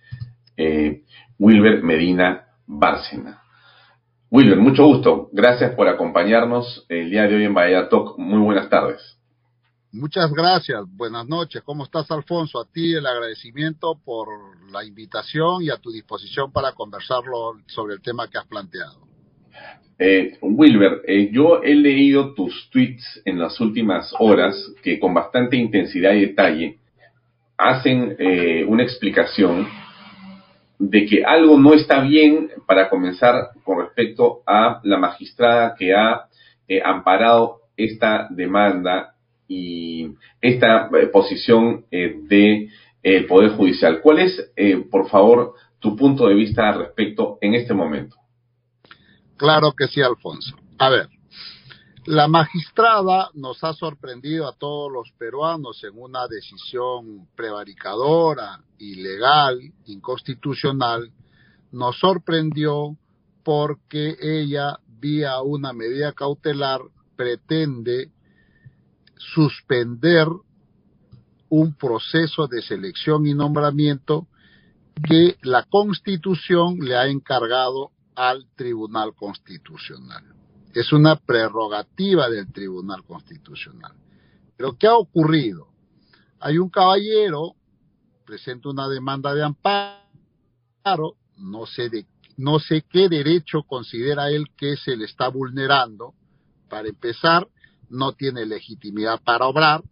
eh, 0.56 1.02
Wilber 1.40 1.82
Medina 1.82 2.44
Bárcena. 2.66 3.42
Wilber, 4.30 4.58
mucho 4.58 4.84
gusto. 4.84 5.28
Gracias 5.32 5.74
por 5.74 5.88
acompañarnos 5.88 6.86
el 6.88 7.10
día 7.10 7.26
de 7.26 7.34
hoy 7.34 7.44
en 7.44 7.54
Bahía 7.54 7.88
Talk. 7.88 8.16
Muy 8.16 8.38
buenas 8.40 8.68
tardes. 8.68 9.18
Muchas 9.94 10.32
gracias. 10.32 10.82
Buenas 10.96 11.28
noches. 11.28 11.62
¿Cómo 11.62 11.84
estás, 11.84 12.10
Alfonso? 12.10 12.58
A 12.58 12.64
ti 12.64 12.94
el 12.94 13.06
agradecimiento 13.06 13.96
por 14.04 14.26
la 14.72 14.84
invitación 14.84 15.62
y 15.62 15.70
a 15.70 15.76
tu 15.76 15.92
disposición 15.92 16.50
para 16.50 16.72
conversarlo 16.72 17.52
sobre 17.66 17.94
el 17.94 18.02
tema 18.02 18.28
que 18.28 18.36
has 18.36 18.46
planteado. 18.46 19.06
Eh, 19.96 20.36
Wilber, 20.42 21.02
eh, 21.06 21.30
yo 21.32 21.62
he 21.62 21.76
leído 21.76 22.34
tus 22.34 22.68
tweets 22.70 23.22
en 23.24 23.38
las 23.38 23.60
últimas 23.60 24.12
horas 24.18 24.56
que 24.82 24.98
con 24.98 25.14
bastante 25.14 25.56
intensidad 25.56 26.12
y 26.14 26.22
detalle 26.22 26.78
hacen 27.56 28.16
eh, 28.18 28.64
una 28.66 28.82
explicación 28.82 29.68
de 30.76 31.06
que 31.06 31.24
algo 31.24 31.56
no 31.56 31.72
está 31.72 32.00
bien 32.00 32.50
para 32.66 32.90
comenzar 32.90 33.50
con 33.62 33.78
respecto 33.78 34.42
a 34.44 34.80
la 34.82 34.98
magistrada 34.98 35.76
que 35.78 35.94
ha 35.94 36.26
eh, 36.66 36.82
amparado 36.84 37.60
esta 37.76 38.26
demanda 38.30 39.13
y 39.54 40.14
esta 40.40 40.88
eh, 40.88 41.06
posición 41.06 41.86
eh, 41.90 42.20
de, 42.22 42.68
Poder 43.28 43.50
Judicial. 43.50 44.00
¿Cuál 44.00 44.20
es, 44.20 44.50
por 44.90 45.10
favor, 45.10 45.52
tu 45.78 45.94
punto 45.94 46.26
de 46.26 46.34
vista 46.34 46.70
al 46.70 46.78
respecto 46.78 47.36
en 47.42 47.52
este 47.54 47.74
momento? 47.74 48.16
Claro 49.36 49.74
que 49.76 49.88
sí, 49.88 50.00
Alfonso. 50.00 50.56
A 50.78 50.88
ver, 50.88 51.10
la 52.06 52.28
magistrada 52.28 53.30
nos 53.34 53.64
ha 53.64 53.72
sorprendido 53.72 54.46
a 54.46 54.56
todos 54.56 54.92
los 54.92 55.10
peruanos 55.18 55.82
en 55.84 55.98
una 55.98 56.26
decisión 56.28 57.28
prevaricadora, 57.34 58.60
ilegal, 58.78 59.60
inconstitucional. 59.86 61.10
Nos 61.72 61.98
sorprendió 61.98 62.96
porque 63.42 64.16
ella, 64.20 64.78
vía 64.86 65.40
una 65.40 65.72
medida 65.72 66.12
cautelar, 66.12 66.80
pretende 67.16 68.10
suspender 69.16 70.26
un 71.48 71.74
proceso 71.74 72.46
de 72.46 72.62
selección 72.62 73.26
y 73.26 73.34
nombramiento 73.34 74.26
que 75.08 75.36
la 75.42 75.64
Constitución 75.64 76.78
le 76.80 76.96
ha 76.96 77.06
encargado 77.06 77.90
al 78.14 78.46
Tribunal 78.56 79.14
Constitucional 79.14 80.34
es 80.74 80.92
una 80.92 81.16
prerrogativa 81.16 82.28
del 82.28 82.52
Tribunal 82.52 83.04
Constitucional. 83.04 83.92
Pero 84.56 84.76
¿qué 84.76 84.88
ha 84.88 84.96
ocurrido? 84.96 85.68
Hay 86.40 86.58
un 86.58 86.68
caballero, 86.68 87.54
presenta 88.26 88.68
una 88.68 88.88
demanda 88.88 89.34
de 89.34 89.44
amparo, 89.44 91.16
no 91.36 91.66
sé, 91.66 91.88
de, 91.88 92.06
no 92.36 92.58
sé 92.58 92.84
qué 92.90 93.08
derecho 93.08 93.62
considera 93.62 94.30
él 94.30 94.46
que 94.56 94.76
se 94.76 94.96
le 94.96 95.04
está 95.04 95.28
vulnerando. 95.28 96.14
Para 96.68 96.88
empezar, 96.88 97.46
no 97.94 98.12
tiene 98.12 98.44
legitimidad 98.46 99.20
para 99.22 99.46
obrar. 99.46 99.82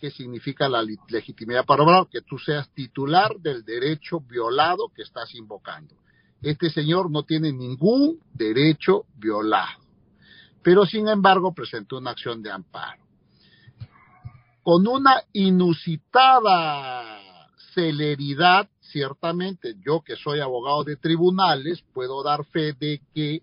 ¿Qué 0.00 0.10
significa 0.10 0.68
la 0.68 0.82
legitimidad 1.08 1.64
para 1.64 1.82
obrar? 1.82 2.08
Que 2.08 2.22
tú 2.22 2.38
seas 2.38 2.68
titular 2.70 3.36
del 3.38 3.64
derecho 3.64 4.20
violado 4.20 4.88
que 4.94 5.02
estás 5.02 5.34
invocando. 5.34 5.94
Este 6.42 6.70
señor 6.70 7.10
no 7.10 7.24
tiene 7.24 7.52
ningún 7.52 8.18
derecho 8.34 9.04
violado 9.16 9.90
pero 10.62 10.86
sin 10.86 11.08
embargo 11.08 11.52
presentó 11.54 11.98
una 11.98 12.10
acción 12.10 12.42
de 12.42 12.50
amparo. 12.50 13.02
Con 14.62 14.86
una 14.86 15.22
inusitada 15.32 17.18
celeridad, 17.74 18.68
ciertamente, 18.80 19.76
yo 19.84 20.02
que 20.02 20.16
soy 20.16 20.40
abogado 20.40 20.84
de 20.84 20.96
tribunales, 20.96 21.82
puedo 21.94 22.22
dar 22.22 22.44
fe 22.44 22.74
de 22.74 23.00
que 23.14 23.42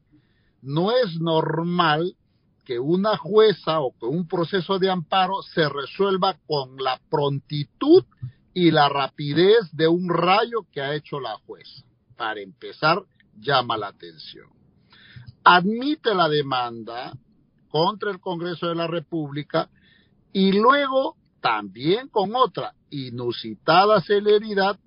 no 0.62 0.92
es 0.92 1.20
normal 1.20 2.16
que 2.68 2.78
una 2.78 3.16
jueza 3.18 3.80
o 3.80 3.98
que 3.98 4.06
un 4.06 4.28
proceso 4.28 4.78
de 4.78 4.92
amparo 4.92 5.42
se 5.56 5.68
resuelva 5.70 6.38
con 6.46 6.76
la 6.78 7.00
prontitud 7.10 8.04
y 8.54 8.70
la 8.72 8.90
rapidez 8.90 9.72
de 9.72 9.88
un 9.88 10.10
rayo 10.10 10.68
que 10.72 10.82
ha 10.82 10.94
hecho 10.94 11.20
la 11.20 11.38
jueza. 11.46 11.86
Para 12.18 12.42
empezar, 12.42 13.02
llama 13.40 13.78
la 13.78 13.88
atención 13.88 14.58
admite 15.48 16.14
la 16.14 16.28
demanda 16.28 17.14
contra 17.70 18.12
el 18.12 18.20
Congreso 18.20 18.68
de 18.68 18.76
la 18.76 18.86
República 18.86 19.70
y 20.34 20.52
luego 20.52 21.16
también 21.40 22.10
con 22.10 22.36
otra 22.36 22.74
inusitada 22.90 24.02
celeridad 24.02 24.78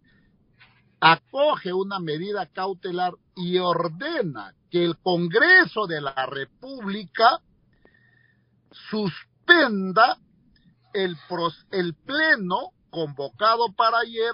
acoge 1.01 1.73
una 1.73 1.99
medida 1.99 2.45
cautelar 2.45 3.15
y 3.35 3.57
ordena 3.57 4.53
que 4.71 4.85
el 4.85 4.99
Congreso 4.99 5.87
de 5.87 6.03
la 6.03 6.27
República 6.27 7.41
suspenda 8.71 10.19
el, 10.93 11.17
pleno 11.95 12.73
convocado 12.91 13.73
para 13.73 13.99
ayer, 13.99 14.33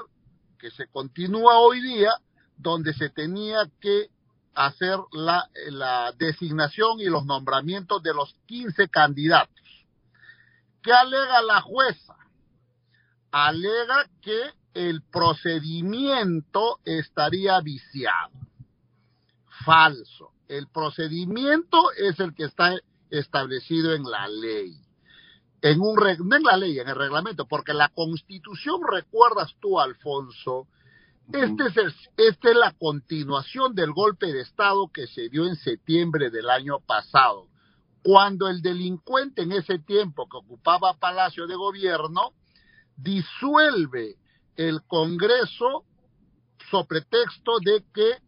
que 0.58 0.70
se 0.70 0.86
continúa 0.88 1.58
hoy 1.58 1.80
día, 1.80 2.12
donde 2.56 2.94
se 2.94 3.10
tenía 3.10 3.68
que 3.80 4.08
hacer 4.54 4.98
la, 5.12 5.48
la 5.70 6.12
designación 6.12 7.00
y 7.00 7.04
los 7.04 7.26
nombramientos 7.26 8.02
de 8.02 8.14
los 8.14 8.34
15 8.46 8.88
candidatos. 8.88 9.54
¿Qué 10.82 10.92
alega 10.92 11.42
la 11.42 11.60
jueza? 11.60 12.16
Alega 13.30 14.08
que 14.22 14.40
el 14.72 15.02
procedimiento 15.02 16.78
estaría 16.84 17.60
viciado. 17.60 18.30
Falso. 19.64 20.32
El 20.48 20.68
procedimiento 20.68 21.90
es 21.98 22.20
el 22.20 22.34
que 22.34 22.44
está 22.44 22.76
establecido 23.10 23.94
en 23.94 24.04
la 24.04 24.28
ley. 24.28 24.74
En 25.62 25.80
un, 25.80 25.96
no 25.96 26.36
en 26.36 26.42
la 26.42 26.56
ley, 26.56 26.78
en 26.78 26.88
el 26.88 26.94
reglamento, 26.94 27.46
porque 27.46 27.72
la 27.72 27.88
constitución, 27.88 28.80
recuerdas 28.88 29.54
tú, 29.60 29.80
Alfonso, 29.80 30.68
este 31.32 31.66
es 31.66 31.94
esta 32.16 32.50
es 32.50 32.56
la 32.56 32.72
continuación 32.72 33.74
del 33.74 33.92
golpe 33.92 34.32
de 34.32 34.42
Estado 34.42 34.88
que 34.92 35.08
se 35.08 35.28
dio 35.28 35.46
en 35.46 35.56
septiembre 35.56 36.30
del 36.30 36.48
año 36.48 36.78
pasado, 36.80 37.48
cuando 38.02 38.46
el 38.48 38.62
delincuente 38.62 39.42
en 39.42 39.50
ese 39.50 39.80
tiempo 39.80 40.28
que 40.28 40.36
ocupaba 40.36 40.94
Palacio 40.94 41.48
de 41.48 41.56
Gobierno 41.56 42.32
disuelve 42.96 44.16
el 44.56 44.82
Congreso 44.84 45.84
sobre 46.70 47.00
texto 47.02 47.58
de 47.60 47.84
que 47.92 48.18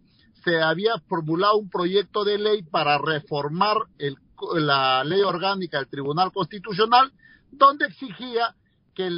se 0.42 0.60
había 0.60 0.98
formulado 1.08 1.56
un 1.56 1.70
proyecto 1.70 2.24
de 2.24 2.38
ley 2.38 2.62
para 2.62 2.98
reformar 2.98 3.76
el, 3.98 4.16
la 4.56 5.04
ley 5.04 5.20
orgánica 5.22 5.78
del 5.78 5.88
Tribunal 5.88 6.32
Constitucional, 6.32 7.12
donde 7.50 7.86
exigía 7.86 8.54
que 8.94 9.08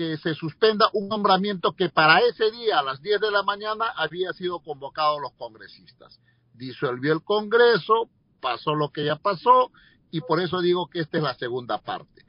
que 0.00 0.16
se 0.16 0.34
suspenda 0.34 0.88
un 0.94 1.08
nombramiento 1.08 1.72
que 1.72 1.90
para 1.90 2.20
ese 2.20 2.50
día 2.50 2.78
a 2.78 2.82
las 2.82 3.02
10 3.02 3.20
de 3.20 3.30
la 3.30 3.42
mañana 3.42 3.84
había 3.96 4.32
sido 4.32 4.60
convocado 4.60 5.20
los 5.20 5.34
congresistas. 5.34 6.18
Disolvió 6.54 7.12
el 7.12 7.22
Congreso, 7.22 8.08
pasó 8.40 8.74
lo 8.74 8.88
que 8.88 9.04
ya 9.04 9.16
pasó 9.16 9.70
y 10.10 10.22
por 10.22 10.40
eso 10.40 10.62
digo 10.62 10.88
que 10.88 11.00
esta 11.00 11.18
es 11.18 11.22
la 11.22 11.34
segunda 11.34 11.76
parte. 11.82 12.24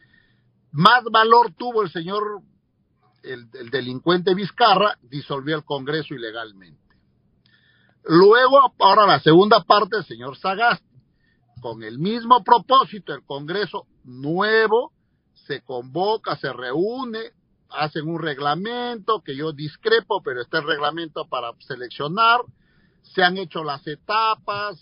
Más 0.74 1.02
valor 1.06 1.54
tuvo 1.54 1.82
el 1.82 1.90
señor, 1.92 2.42
el, 3.24 3.50
delincuente 3.70 4.36
Vizcarra, 4.36 4.98
disolvió 5.04 5.56
el 5.56 5.64
Congreso 5.64 6.14
ilegalmente. 6.14 6.78
Luego, 8.04 8.74
ahora 8.80 9.08
la 9.08 9.22
segunda 9.22 9.64
parte, 9.64 9.96
el 9.96 10.06
señor 10.06 10.38
Sagasti, 10.38 10.91
con 11.62 11.84
el 11.84 12.00
mismo 12.00 12.44
propósito, 12.44 13.14
el 13.14 13.24
Congreso 13.24 13.88
nuevo 14.04 14.92
se 15.34 15.62
convoca, 15.62 16.36
se 16.36 16.52
reúne, 16.52 17.32
hacen 17.70 18.10
un 18.10 18.22
reglamento 18.22 19.22
que 19.22 19.36
yo 19.36 19.54
discrepo, 19.54 20.22
pero 20.22 20.42
está 20.42 20.60
el 20.60 20.68
reglamento 20.68 21.28
para 21.28 21.54
seleccionar, 21.60 22.42
se 23.04 23.24
han 23.24 23.38
hecho 23.38 23.64
las 23.64 23.86
etapas, 23.88 24.78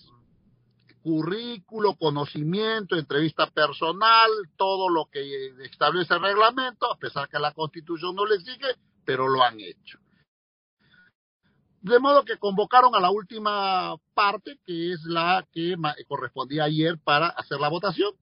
currículo, 1.02 1.96
conocimiento, 1.96 2.96
entrevista 2.96 3.48
personal, 3.48 4.30
todo 4.58 4.90
lo 4.90 5.06
que 5.06 5.54
establece 5.64 6.14
el 6.14 6.22
reglamento, 6.22 6.92
a 6.92 6.98
pesar 6.98 7.30
que 7.30 7.40
la 7.40 7.54
Constitución 7.54 8.16
no 8.16 8.26
le 8.26 8.36
exige, 8.36 8.76
pero 9.06 9.28
lo 9.28 9.44
han 9.44 9.60
hecho. 9.60 10.00
De 11.82 11.98
modo 12.00 12.26
que 12.26 12.38
convocaron 12.38 12.94
a 12.94 13.00
la 13.00 13.10
última 13.10 13.96
parte, 14.14 14.60
que 14.66 14.92
es 14.92 15.02
la 15.06 15.48
que 15.54 15.76
correspondía 16.08 16.66
ayer 16.66 17.00
para 17.02 17.28
hacer 17.28 17.60
la 17.60 17.70
votación. 17.70 18.14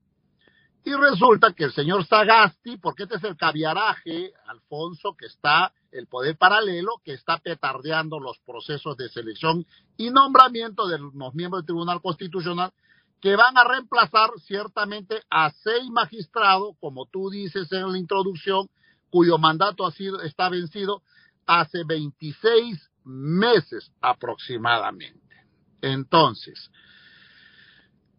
Y 0.86 0.94
resulta 0.94 1.52
que 1.54 1.66
el 1.66 1.74
señor 1.74 2.06
Sagasti, 2.06 2.78
porque 2.78 3.04
este 3.04 3.16
es 3.16 3.24
el 3.24 3.36
caviaraje, 3.36 4.32
Alfonso, 4.46 5.16
que 5.18 5.26
está, 5.26 5.74
el 5.92 6.08
poder 6.08 6.38
paralelo, 6.38 7.02
que 7.04 7.14
está 7.14 7.40
petardeando 7.40 8.20
los 8.20 8.38
procesos 8.46 8.96
de 8.96 9.10
selección 9.10 9.66
y 9.98 10.12
nombramiento 10.12 10.88
de 10.88 11.00
los 11.00 11.34
miembros 11.34 11.64
del 11.64 11.66
Tribunal 11.66 12.02
Constitucional, 12.02 12.72
que 13.20 13.36
van 13.36 13.58
a 13.58 13.64
reemplazar 13.64 14.30
ciertamente 14.46 15.24
a 15.30 15.50
seis 15.50 15.90
magistrados, 15.90 16.76
como 16.80 17.08
tú 17.08 17.32
dices 17.32 17.72
en 17.72 17.92
la 17.92 17.98
introducción, 17.98 18.70
cuyo 19.10 19.38
mandato 19.40 19.86
ha 19.86 19.92
sido, 19.92 20.22
está 20.22 20.48
vencido 20.50 21.02
hace 21.48 21.84
26 21.86 22.87
meses 23.08 23.92
aproximadamente. 24.02 25.36
Entonces, 25.82 26.70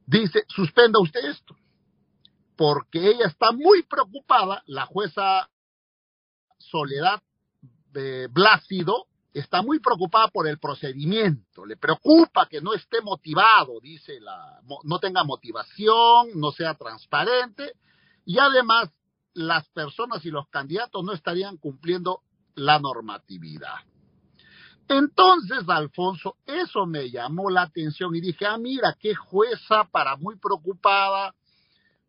dice, 0.06 0.44
suspenda 0.48 1.00
usted 1.00 1.24
esto, 1.24 1.56
porque 2.56 3.10
ella 3.10 3.26
está 3.26 3.52
muy 3.52 3.82
preocupada, 3.84 4.62
la 4.66 4.86
jueza 4.86 5.48
Soledad 6.58 7.22
de 7.92 8.26
Blácido 8.26 9.06
está 9.32 9.62
muy 9.62 9.78
preocupada 9.78 10.28
por 10.28 10.48
el 10.48 10.58
procedimiento, 10.58 11.64
le 11.64 11.76
preocupa 11.76 12.46
que 12.48 12.60
no 12.60 12.74
esté 12.74 13.00
motivado, 13.00 13.78
dice 13.80 14.18
la, 14.20 14.60
no 14.84 14.98
tenga 14.98 15.22
motivación, 15.22 16.30
no 16.34 16.50
sea 16.50 16.74
transparente, 16.74 17.74
y 18.24 18.38
además 18.38 18.90
las 19.34 19.68
personas 19.68 20.24
y 20.24 20.30
los 20.30 20.48
candidatos 20.48 21.04
no 21.04 21.12
estarían 21.12 21.56
cumpliendo 21.58 22.22
la 22.54 22.78
normatividad. 22.80 23.76
Entonces, 24.88 25.68
Alfonso, 25.68 26.36
eso 26.46 26.86
me 26.86 27.10
llamó 27.10 27.50
la 27.50 27.62
atención 27.62 28.14
y 28.16 28.20
dije, 28.20 28.46
ah, 28.46 28.56
mira, 28.56 28.96
qué 28.98 29.14
jueza 29.14 29.84
para 29.90 30.16
muy 30.16 30.36
preocupada, 30.36 31.34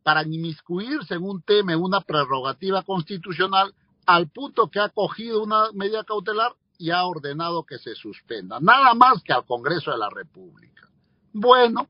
para 0.02 0.24
inmiscuirse 0.24 1.16
en 1.16 1.24
un 1.24 1.42
tema, 1.42 1.76
una 1.76 2.02
prerrogativa 2.02 2.82
constitucional, 2.84 3.74
al 4.06 4.30
punto 4.30 4.70
que 4.70 4.80
ha 4.80 4.90
cogido 4.90 5.44
una 5.44 5.72
medida 5.74 6.04
cautelar 6.04 6.54
y 6.78 6.92
ha 6.92 7.06
ordenado 7.06 7.66
que 7.66 7.78
se 7.78 7.94
suspenda, 7.96 8.60
nada 8.62 8.94
más 8.94 9.22
que 9.24 9.34
al 9.34 9.46
Congreso 9.46 9.92
de 9.92 9.98
la 9.98 10.10
República. 10.10 10.88
Bueno, 11.34 11.90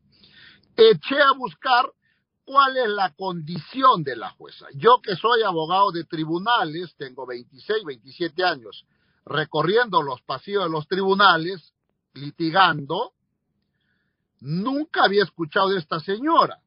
eché 0.76 1.22
a 1.22 1.34
buscar 1.38 1.86
cuál 2.44 2.76
es 2.78 2.90
la 2.90 3.14
condición 3.14 4.04
de 4.04 4.16
la 4.16 4.32
jueza. 4.32 4.66
Yo 4.74 5.00
que 5.04 5.16
soy 5.16 5.44
abogado 5.44 5.92
de 5.92 6.04
tribunales, 6.06 6.96
tengo 6.98 7.28
26, 7.28 7.86
27 7.86 8.44
años, 8.44 8.86
recorriendo 9.26 10.02
los 10.02 10.22
pasillos 10.22 10.64
de 10.64 10.70
los 10.70 10.88
tribunales, 10.88 11.74
litigando, 12.14 13.14
nunca 14.40 15.04
había 15.04 15.24
escuchado 15.24 15.70
de 15.70 15.80
esta 15.80 16.00
señora. 16.00 16.60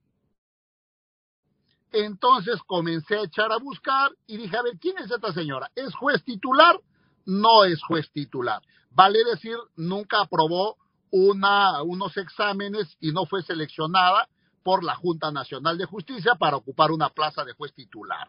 Entonces 1.92 2.58
comencé 2.66 3.18
a 3.18 3.24
echar 3.24 3.52
a 3.52 3.58
buscar 3.58 4.12
y 4.26 4.38
dije, 4.38 4.56
a 4.56 4.62
ver, 4.62 4.78
¿quién 4.78 4.96
es 4.98 5.10
esta 5.10 5.32
señora? 5.32 5.70
¿Es 5.74 5.94
juez 5.94 6.24
titular? 6.24 6.80
No 7.26 7.64
es 7.64 7.82
juez 7.82 8.10
titular. 8.12 8.62
Vale 8.90 9.18
decir, 9.24 9.56
nunca 9.76 10.20
aprobó 10.22 10.76
una, 11.10 11.82
unos 11.82 12.16
exámenes 12.16 12.96
y 13.00 13.12
no 13.12 13.26
fue 13.26 13.42
seleccionada 13.42 14.28
por 14.62 14.82
la 14.82 14.94
Junta 14.94 15.30
Nacional 15.30 15.76
de 15.76 15.84
Justicia 15.84 16.34
para 16.38 16.56
ocupar 16.56 16.90
una 16.90 17.10
plaza 17.10 17.44
de 17.44 17.52
juez 17.52 17.74
titular. 17.74 18.28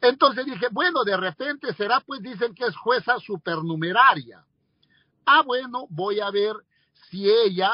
Entonces 0.00 0.46
dije, 0.46 0.66
bueno, 0.70 1.04
de 1.04 1.16
repente 1.16 1.74
será, 1.74 2.00
pues 2.00 2.22
dicen 2.22 2.54
que 2.54 2.64
es 2.64 2.76
jueza 2.76 3.18
supernumeraria. 3.18 4.44
Ah, 5.26 5.42
bueno, 5.42 5.86
voy 5.90 6.20
a 6.20 6.30
ver 6.30 6.54
si 7.10 7.28
ella 7.28 7.72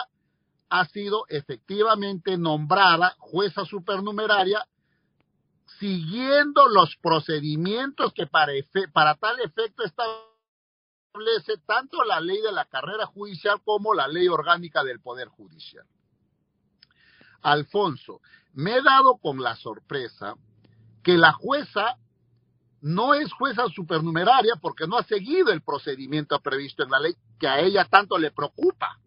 ha 0.70 0.84
sido 0.86 1.26
efectivamente 1.28 2.36
nombrada 2.36 3.14
jueza 3.18 3.64
supernumeraria 3.64 4.66
siguiendo 5.78 6.68
los 6.68 6.96
procedimientos 6.96 8.12
que 8.12 8.26
para, 8.26 8.52
para 8.92 9.14
tal 9.16 9.40
efecto 9.40 9.84
establece 9.84 11.58
tanto 11.66 12.02
la 12.04 12.20
ley 12.20 12.40
de 12.40 12.52
la 12.52 12.64
carrera 12.64 13.06
judicial 13.06 13.60
como 13.64 13.94
la 13.94 14.08
ley 14.08 14.28
orgánica 14.28 14.82
del 14.82 15.00
Poder 15.00 15.28
Judicial. 15.28 15.86
Alfonso, 17.42 18.20
me 18.54 18.76
he 18.76 18.82
dado 18.82 19.18
con 19.18 19.42
la 19.42 19.56
sorpresa 19.56 20.34
que 21.02 21.18
la 21.18 21.32
jueza 21.32 21.98
no 22.84 23.14
es 23.14 23.32
jueza 23.32 23.66
supernumeraria 23.70 24.56
porque 24.60 24.86
no 24.86 24.98
ha 24.98 25.04
seguido 25.04 25.50
el 25.50 25.62
procedimiento 25.62 26.38
previsto 26.40 26.82
en 26.82 26.90
la 26.90 27.00
ley 27.00 27.14
que 27.40 27.48
a 27.48 27.60
ella 27.60 27.86
tanto 27.86 28.18
le 28.18 28.30
preocupa 28.30 28.98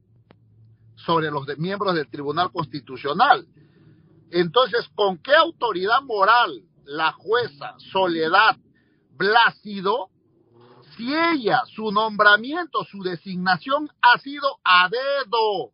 sobre 0.96 1.30
los 1.30 1.46
miembros 1.60 1.94
del 1.94 2.10
Tribunal 2.10 2.52
Constitucional. 2.52 3.46
Entonces, 4.32 4.90
¿con 4.96 5.20
qué 5.20 5.36
autoridad 5.36 6.02
moral 6.02 6.64
la 6.86 7.12
jueza 7.12 7.76
Soledad 7.78 8.58
Blácido, 9.12 10.10
si 10.96 11.14
ella, 11.14 11.62
su 11.68 11.92
nombramiento, 11.92 12.84
su 12.84 13.04
designación 13.04 13.92
ha 14.02 14.18
sido 14.18 14.58
a 14.64 14.90
dedo, 14.90 15.72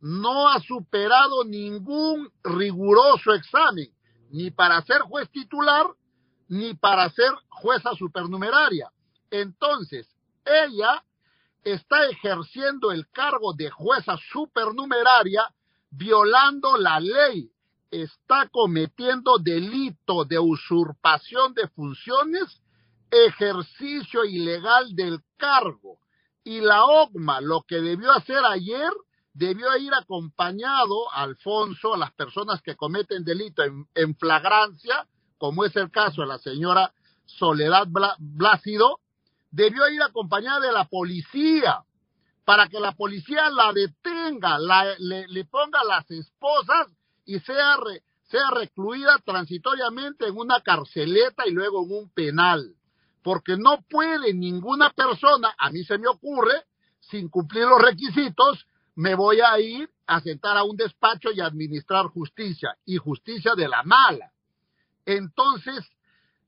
no 0.00 0.48
ha 0.48 0.58
superado 0.58 1.44
ningún 1.44 2.32
riguroso 2.42 3.32
examen, 3.32 3.92
ni 4.30 4.50
para 4.50 4.82
ser 4.82 5.02
juez 5.02 5.30
titular, 5.30 5.86
ni 6.48 6.74
para 6.74 7.08
ser 7.10 7.32
jueza 7.48 7.94
supernumeraria. 7.94 8.90
Entonces, 9.30 10.08
ella 10.44 11.04
está 11.62 12.06
ejerciendo 12.06 12.90
el 12.90 13.08
cargo 13.10 13.52
de 13.52 13.70
jueza 13.70 14.16
supernumeraria 14.32 15.42
violando 15.90 16.76
la 16.76 17.00
ley, 17.00 17.50
está 17.90 18.48
cometiendo 18.50 19.38
delito 19.38 20.24
de 20.24 20.38
usurpación 20.38 21.54
de 21.54 21.68
funciones, 21.68 22.62
ejercicio 23.10 24.24
ilegal 24.24 24.94
del 24.94 25.20
cargo. 25.36 25.98
Y 26.44 26.60
la 26.60 26.84
OGMA 26.84 27.40
lo 27.40 27.62
que 27.62 27.76
debió 27.76 28.12
hacer 28.12 28.42
ayer, 28.44 28.90
debió 29.32 29.76
ir 29.76 29.92
acompañado, 29.94 31.10
Alfonso, 31.12 31.94
a 31.94 31.98
las 31.98 32.12
personas 32.12 32.62
que 32.62 32.76
cometen 32.76 33.24
delito 33.24 33.62
en 33.62 34.16
flagrancia, 34.16 35.06
como 35.38 35.64
es 35.64 35.74
el 35.76 35.90
caso 35.90 36.22
de 36.22 36.28
la 36.28 36.38
señora 36.38 36.92
Soledad 37.24 37.86
Blácido, 38.18 39.00
debió 39.50 39.88
ir 39.88 40.02
acompañada 40.02 40.60
de 40.60 40.72
la 40.72 40.84
policía 40.84 41.84
para 42.44 42.68
que 42.68 42.80
la 42.80 42.92
policía 42.92 43.50
la 43.50 43.72
detenga, 43.72 44.58
le, 44.98 45.44
ponga 45.44 45.84
las 45.84 46.10
esposas 46.10 46.88
y 47.26 47.38
sea, 47.40 47.76
sea 48.22 48.50
recluida 48.50 49.18
transitoriamente 49.24 50.26
en 50.26 50.36
una 50.36 50.60
carceleta 50.62 51.46
y 51.46 51.52
luego 51.52 51.84
en 51.84 51.92
un 51.92 52.10
penal. 52.10 52.74
Porque 53.22 53.56
no 53.58 53.82
puede 53.90 54.32
ninguna 54.32 54.90
persona, 54.90 55.54
a 55.58 55.70
mí 55.70 55.84
se 55.84 55.98
me 55.98 56.08
ocurre, 56.08 56.64
sin 57.00 57.28
cumplir 57.28 57.64
los 57.64 57.82
requisitos, 57.82 58.66
me 58.94 59.14
voy 59.14 59.40
a 59.40 59.58
ir 59.60 59.90
a 60.06 60.20
sentar 60.20 60.56
a 60.56 60.64
un 60.64 60.76
despacho 60.76 61.30
y 61.30 61.40
administrar 61.40 62.06
justicia, 62.06 62.76
y 62.86 62.96
justicia 62.96 63.54
de 63.54 63.68
la 63.68 63.82
mala 63.82 64.32
entonces 65.16 65.90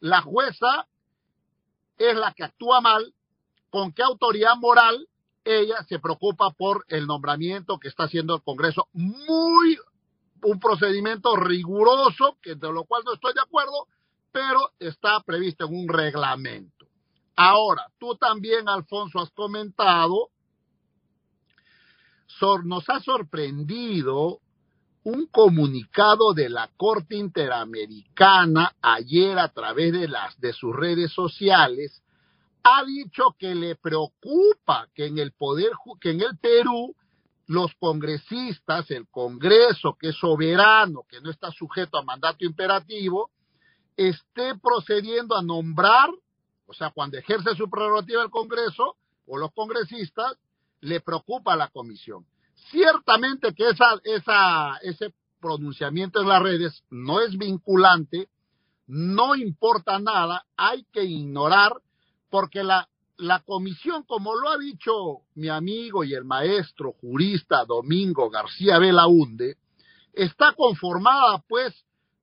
la 0.01 0.21
jueza 0.23 0.87
es 1.97 2.17
la 2.17 2.33
que 2.33 2.45
actúa 2.45 2.81
mal, 2.81 3.15
con 3.71 3.93
qué 3.93 4.03
autoridad 4.03 4.57
moral 4.57 5.09
ella 5.45 5.83
se 5.89 5.99
preocupa 5.99 6.51
por 6.51 6.85
el 6.89 7.07
nombramiento 7.07 7.79
que 7.79 7.89
está 7.89 8.05
haciendo 8.05 8.35
el 8.35 8.43
Congreso, 8.43 8.89
muy 8.93 9.79
un 10.43 10.61
procedimiento 10.61 11.37
riguroso, 11.37 12.37
que 12.43 12.55
de 12.55 12.73
lo 12.73 12.85
cual 12.85 13.03
no 13.05 13.15
estoy 13.15 13.35
de 13.35 13.41
acuerdo, 13.41 13.87
pero 14.33 14.73
está 14.79 15.21
previsto 15.21 15.67
en 15.67 15.75
un 15.75 15.89
reglamento. 15.89 16.87
Ahora, 17.37 17.87
tú 17.99 18.15
también, 18.17 18.69
Alfonso, 18.69 19.21
has 19.21 19.31
comentado, 19.31 20.29
nos 22.65 22.89
ha 22.89 23.01
sorprendido 23.01 24.41
un 25.05 25.27
comunicado 25.27 26.35
de 26.35 26.49
la 26.49 26.69
Corte 26.77 27.17
Interamericana 27.17 28.73
ayer 28.83 29.39
a 29.39 29.49
través 29.49 29.93
de 29.93 30.09
las 30.09 30.39
de 30.41 30.53
sus 30.53 30.75
redes 30.77 31.13
sociales 31.13 32.03
ha 32.63 32.85
dicho 32.85 33.35
que 33.39 33.55
le 33.55 33.77
preocupa 33.77 34.89
que 34.95 35.07
en 35.07 35.19
el 35.19 35.33
poder 35.33 35.73
que 36.01 36.11
en 36.11 36.21
el 36.21 36.37
Perú 36.39 36.95
los 37.47 37.75
congresistas, 37.77 38.91
el 38.91 39.09
Congreso 39.09 39.97
que 39.99 40.11
es 40.11 40.17
soberano, 40.17 41.05
que 41.09 41.21
no 41.21 41.31
está 41.31 41.51
sujeto 41.51 41.99
a 41.99 42.05
mandato 42.05 42.45
imperativo, 42.45 43.31
esté 43.97 44.55
procediendo 44.63 45.37
a 45.37 45.43
nombrar, 45.43 46.11
o 46.67 46.73
sea, 46.75 46.91
cuando 46.91 47.19
ejerce 47.19 47.57
su 47.57 47.69
prerrogativa 47.69 48.23
el 48.23 48.31
Congreso 48.31 48.97
o 49.27 49.37
los 49.37 49.51
congresistas, 49.53 50.37
le 50.81 51.01
preocupa 51.01 51.55
a 51.55 51.57
la 51.57 51.69
comisión. 51.69 52.25
Ciertamente 52.69 53.55
que 53.55 53.69
esa, 53.69 54.01
esa, 54.05 54.77
ese 54.83 55.15
pronunciamiento 55.41 56.21
en 56.21 56.29
las 56.29 56.43
redes 56.43 56.85
no 56.91 57.21
es 57.21 57.37
vinculante, 57.37 58.29
no 58.87 59.35
importa 59.35 59.99
nada, 59.99 60.45
hay 60.57 60.85
que 60.93 61.05
ignorar 61.05 61.73
porque 62.29 62.63
la, 62.63 62.89
la 63.17 63.41
comisión, 63.41 64.05
como 64.05 64.35
lo 64.35 64.51
ha 64.51 64.59
dicho 64.59 65.23
mi 65.35 65.49
amigo 65.49 66.05
y 66.05 66.15
el 66.15 66.25
maestro 66.25 66.93
jurista 66.93 67.65
Domingo 67.65 68.31
García 68.31 68.79
Belaunde, 68.79 69.57
está 70.13 70.53
conformada 70.55 71.43
pues 71.49 71.75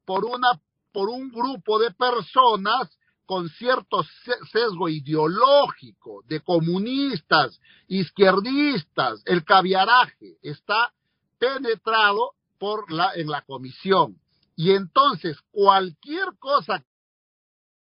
por 0.06 0.26
una 0.26 0.60
por 0.92 1.10
un 1.10 1.30
grupo 1.30 1.78
de 1.78 1.92
personas 1.92 2.97
con 3.28 3.50
cierto 3.50 4.04
sesgo 4.52 4.88
ideológico 4.88 6.24
de 6.28 6.40
comunistas, 6.40 7.60
izquierdistas, 7.90 9.22
el 9.26 9.44
caviaraje 9.44 10.38
está 10.42 10.94
penetrado 11.38 12.32
por 12.58 12.90
la 12.90 13.14
en 13.16 13.28
la 13.28 13.42
comisión. 13.42 14.18
Y 14.56 14.72
entonces 14.72 15.38
cualquier 15.52 16.30
cosa 16.40 16.84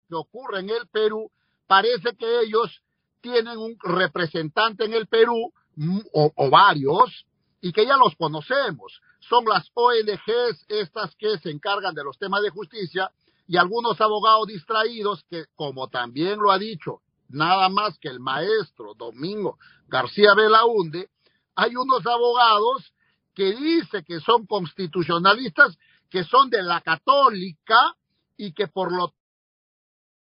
que 0.08 0.14
ocurra 0.14 0.58
en 0.58 0.70
el 0.70 0.88
Perú, 0.88 1.30
parece 1.68 2.16
que 2.16 2.40
ellos 2.40 2.82
tienen 3.20 3.58
un 3.58 3.76
representante 3.80 4.86
en 4.86 4.92
el 4.92 5.06
Perú 5.06 5.52
mm, 5.76 6.00
o, 6.14 6.32
o 6.34 6.50
varios 6.50 7.26
y 7.60 7.72
que 7.72 7.86
ya 7.86 7.96
los 7.96 8.16
conocemos. 8.16 9.00
Son 9.20 9.44
las 9.44 9.70
ONGs 9.74 10.64
estas 10.68 11.14
que 11.14 11.38
se 11.38 11.50
encargan 11.50 11.94
de 11.94 12.02
los 12.02 12.18
temas 12.18 12.42
de 12.42 12.50
justicia 12.50 13.12
y 13.48 13.56
algunos 13.56 13.98
abogados 14.00 14.46
distraídos 14.46 15.24
que, 15.28 15.46
como 15.56 15.88
también 15.88 16.38
lo 16.38 16.52
ha 16.52 16.58
dicho 16.58 17.00
nada 17.30 17.68
más 17.68 17.98
que 17.98 18.08
el 18.08 18.20
maestro 18.20 18.94
Domingo 18.94 19.58
García 19.88 20.34
Belaunde, 20.34 21.08
hay 21.54 21.74
unos 21.74 22.06
abogados 22.06 22.92
que 23.34 23.54
dice 23.54 24.04
que 24.04 24.20
son 24.20 24.46
constitucionalistas, 24.46 25.78
que 26.10 26.24
son 26.24 26.50
de 26.50 26.62
la 26.62 26.82
católica 26.82 27.96
y 28.36 28.52
que 28.52 28.68
por 28.68 28.92
lo 28.92 29.14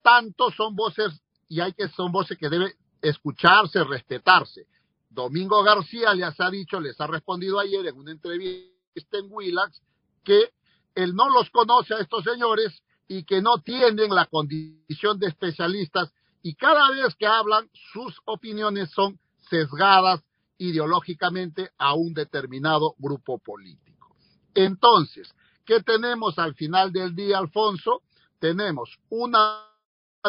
tanto 0.03 0.51
son 0.53 0.77
voces 0.77 1.21
y 1.49 1.61
hay 1.61 1.73
que 1.73 1.89
son 1.89 2.13
voces 2.13 2.39
que 2.39 2.49
deben 2.49 2.73
escucharse, 3.03 3.83
respetarse. 3.85 4.67
Domingo 5.11 5.63
García 5.65 6.15
les 6.15 6.39
ha 6.41 6.51
dicho, 6.51 6.81
les 6.81 7.01
ha 7.01 7.07
respondido 7.09 7.59
ayer 7.59 7.87
en 7.87 7.97
una 7.97 8.13
entrevista 8.13 9.19
en 9.19 9.27
Willax 9.29 9.81
que 10.23 10.51
él 10.95 11.15
no 11.15 11.29
los 11.29 11.51
conoce 11.51 11.95
a 11.95 11.99
estos 11.99 12.25
señores 12.25 12.83
y 13.09 13.25
que 13.25 13.41
no 13.41 13.59
tienen 13.59 14.15
la 14.15 14.27
condición 14.27 15.19
de 15.19 15.29
especialistas 15.29 16.13
y 16.43 16.55
cada 16.55 16.91
vez 16.91 17.15
que 17.17 17.27
hablan 17.27 17.69
sus 17.93 18.21
opiniones 18.25 18.91
son 18.91 19.19
sesgadas 19.49 20.23
ideológicamente 20.59 21.71
a 21.79 21.95
un 21.95 22.15
determinado 22.15 22.95
grupo 22.99 23.39
político. 23.39 24.15
Entonces, 24.55 25.35
¿qué 25.65 25.83
tenemos 25.83 26.39
al 26.39 26.55
final 26.55 26.93
del 26.93 27.15
día, 27.15 27.39
Alfonso? 27.39 28.03
Tenemos 28.39 28.99
una 29.09 29.67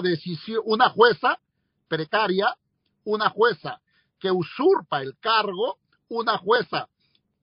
decisión, 0.01 0.61
una 0.65 0.89
jueza 0.89 1.39
precaria, 1.87 2.55
una 3.03 3.29
jueza 3.29 3.79
que 4.19 4.31
usurpa 4.31 5.01
el 5.01 5.17
cargo, 5.19 5.77
una 6.09 6.37
jueza 6.37 6.89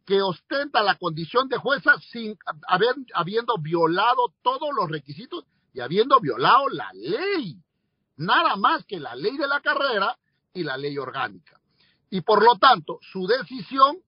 que 0.04 0.20
ostenta 0.20 0.82
la 0.82 0.96
condición 0.96 1.48
de 1.48 1.56
jueza 1.56 1.98
sin 2.10 2.36
haber, 2.68 2.94
habiendo 3.14 3.56
violado 3.58 4.34
todos 4.42 4.68
los 4.76 4.90
requisitos 4.90 5.44
y 5.72 5.80
habiendo 5.80 6.20
violado 6.20 6.68
la 6.68 6.90
ley, 6.92 7.56
nada 8.16 8.56
más 8.56 8.84
que 8.84 9.00
la 9.00 9.14
ley 9.14 9.36
de 9.36 9.48
la 9.48 9.60
carrera 9.60 10.18
y 10.52 10.62
la 10.62 10.76
ley 10.76 10.96
orgánica. 10.98 11.60
Y 12.10 12.20
por 12.20 12.44
lo 12.44 12.56
tanto, 12.56 12.98
su 13.00 13.26
decisión 13.26 13.98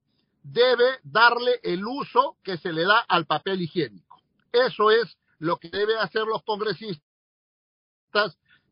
debe 0.42 1.00
darle 1.02 1.58
el 1.62 1.84
uso 1.84 2.36
que 2.42 2.56
se 2.58 2.72
le 2.72 2.84
da 2.84 3.00
al 3.00 3.26
papel 3.26 3.62
higiénico. 3.62 4.20
Eso 4.52 4.90
es 4.90 5.18
lo 5.38 5.56
que 5.56 5.70
deben 5.70 5.98
hacer 5.98 6.22
los 6.22 6.42
congresistas, 6.44 7.02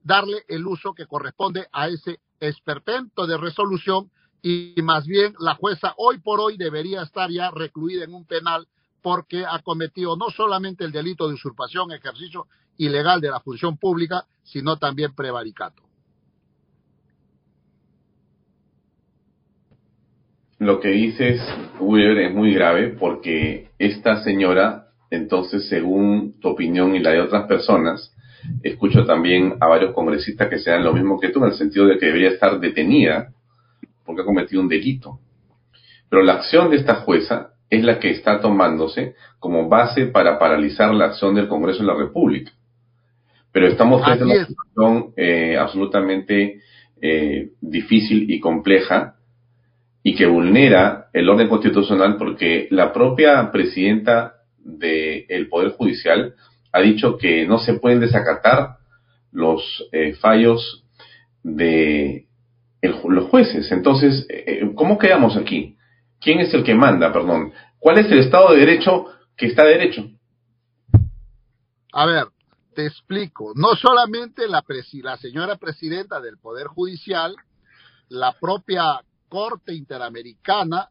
darle 0.02 0.44
el 0.48 0.66
uso 0.66 0.94
que 0.94 1.06
corresponde 1.06 1.66
a 1.72 1.88
ese 1.88 2.20
esperpento 2.38 3.26
de 3.26 3.36
resolución 3.38 4.10
y 4.46 4.74
más 4.82 5.06
bien 5.06 5.32
la 5.38 5.54
jueza 5.54 5.94
hoy 5.96 6.18
por 6.18 6.38
hoy 6.38 6.58
debería 6.58 7.00
estar 7.00 7.30
ya 7.30 7.50
recluida 7.50 8.04
en 8.04 8.12
un 8.12 8.26
penal 8.26 8.66
porque 9.00 9.42
ha 9.46 9.58
cometido 9.60 10.16
no 10.16 10.28
solamente 10.28 10.84
el 10.84 10.92
delito 10.92 11.26
de 11.26 11.34
usurpación, 11.34 11.92
ejercicio 11.92 12.46
ilegal 12.76 13.22
de 13.22 13.30
la 13.30 13.40
función 13.40 13.78
pública, 13.78 14.26
sino 14.42 14.76
también 14.76 15.14
prevaricato. 15.14 15.82
Lo 20.58 20.78
que 20.78 20.88
dices, 20.88 21.40
Weber, 21.80 22.18
es 22.18 22.34
muy 22.34 22.52
grave 22.52 22.88
porque 22.88 23.70
esta 23.78 24.22
señora, 24.22 24.88
entonces, 25.10 25.70
según 25.70 26.38
tu 26.38 26.48
opinión 26.50 26.94
y 26.94 27.00
la 27.00 27.12
de 27.12 27.22
otras 27.22 27.46
personas, 27.46 28.14
escucho 28.62 29.06
también 29.06 29.56
a 29.60 29.68
varios 29.68 29.94
congresistas 29.94 30.50
que 30.50 30.58
sean 30.58 30.84
lo 30.84 30.92
mismo 30.92 31.18
que 31.18 31.30
tú, 31.30 31.38
en 31.38 31.50
el 31.50 31.54
sentido 31.54 31.86
de 31.86 31.96
que 31.96 32.06
debería 32.06 32.28
estar 32.28 32.60
detenida 32.60 33.30
porque 34.04 34.22
ha 34.22 34.24
cometido 34.24 34.62
un 34.62 34.68
delito. 34.68 35.20
Pero 36.08 36.22
la 36.22 36.34
acción 36.34 36.70
de 36.70 36.76
esta 36.76 36.96
jueza 36.96 37.54
es 37.70 37.82
la 37.82 37.98
que 37.98 38.10
está 38.10 38.40
tomándose 38.40 39.14
como 39.38 39.68
base 39.68 40.06
para 40.06 40.38
paralizar 40.38 40.94
la 40.94 41.06
acción 41.06 41.34
del 41.34 41.48
Congreso 41.48 41.80
de 41.80 41.86
la 41.86 41.94
República. 41.94 42.52
Pero 43.52 43.68
estamos 43.68 44.02
en 44.08 44.22
una 44.22 44.46
situación 44.46 45.12
eh, 45.16 45.56
absolutamente 45.56 46.60
eh, 47.00 47.50
difícil 47.60 48.30
y 48.30 48.40
compleja 48.40 49.16
y 50.02 50.14
que 50.14 50.26
vulnera 50.26 51.08
el 51.12 51.28
orden 51.28 51.48
constitucional 51.48 52.16
porque 52.16 52.68
la 52.70 52.92
propia 52.92 53.50
presidenta 53.50 54.34
del 54.58 55.48
Poder 55.48 55.70
Judicial 55.72 56.34
ha 56.72 56.80
dicho 56.80 57.16
que 57.16 57.46
no 57.46 57.58
se 57.58 57.74
pueden 57.74 58.00
desacatar 58.00 58.76
los 59.32 59.88
eh, 59.92 60.14
fallos 60.14 60.84
de 61.42 62.23
los 62.88 63.28
jueces. 63.30 63.70
Entonces, 63.72 64.26
eh, 64.28 64.72
¿cómo 64.74 64.98
quedamos 64.98 65.36
aquí? 65.36 65.76
¿Quién 66.20 66.40
es 66.40 66.52
el 66.54 66.64
que 66.64 66.74
manda, 66.74 67.12
perdón? 67.12 67.52
¿Cuál 67.78 67.98
es 67.98 68.10
el 68.10 68.18
Estado 68.18 68.52
de 68.52 68.60
Derecho 68.60 69.06
que 69.36 69.46
está 69.46 69.64
derecho? 69.64 70.08
A 71.92 72.06
ver, 72.06 72.28
te 72.74 72.86
explico. 72.86 73.52
No 73.54 73.74
solamente 73.74 74.48
la, 74.48 74.64
la 75.02 75.16
señora 75.16 75.56
presidenta 75.56 76.20
del 76.20 76.38
Poder 76.38 76.66
Judicial, 76.66 77.36
la 78.08 78.32
propia 78.32 79.00
Corte 79.28 79.74
Interamericana, 79.74 80.88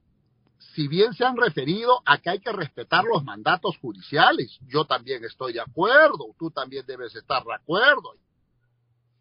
si 0.75 0.87
bien 0.87 1.13
se 1.13 1.25
han 1.25 1.37
referido 1.37 2.01
a 2.05 2.17
que 2.19 2.29
hay 2.29 2.39
que 2.39 2.51
respetar 2.51 3.03
los 3.03 3.23
mandatos 3.23 3.77
judiciales, 3.77 4.57
yo 4.67 4.85
también 4.85 5.23
estoy 5.23 5.53
de 5.53 5.61
acuerdo, 5.61 6.33
tú 6.39 6.51
también 6.51 6.85
debes 6.85 7.15
estar 7.15 7.43
de 7.43 7.53
acuerdo, 7.53 8.13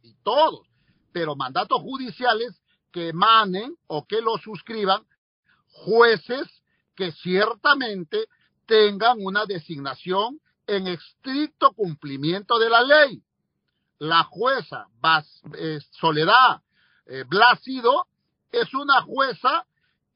y 0.02 0.14
todos, 0.22 0.66
pero 1.12 1.36
mandatos 1.36 1.80
judiciales 1.80 2.61
que 2.92 3.08
emanen 3.08 3.76
o 3.86 4.06
que 4.06 4.20
lo 4.20 4.38
suscriban 4.38 5.02
jueces 5.72 6.46
que 6.94 7.12
ciertamente 7.12 8.26
tengan 8.66 9.16
una 9.20 9.46
designación 9.46 10.40
en 10.66 10.86
estricto 10.86 11.72
cumplimiento 11.72 12.58
de 12.58 12.70
la 12.70 12.82
ley. 12.82 13.22
La 13.98 14.24
jueza 14.24 14.86
eh, 15.58 15.80
Soledad 15.90 16.60
eh, 17.06 17.24
Blácido 17.26 18.06
es 18.50 18.72
una 18.74 19.02
jueza 19.02 19.66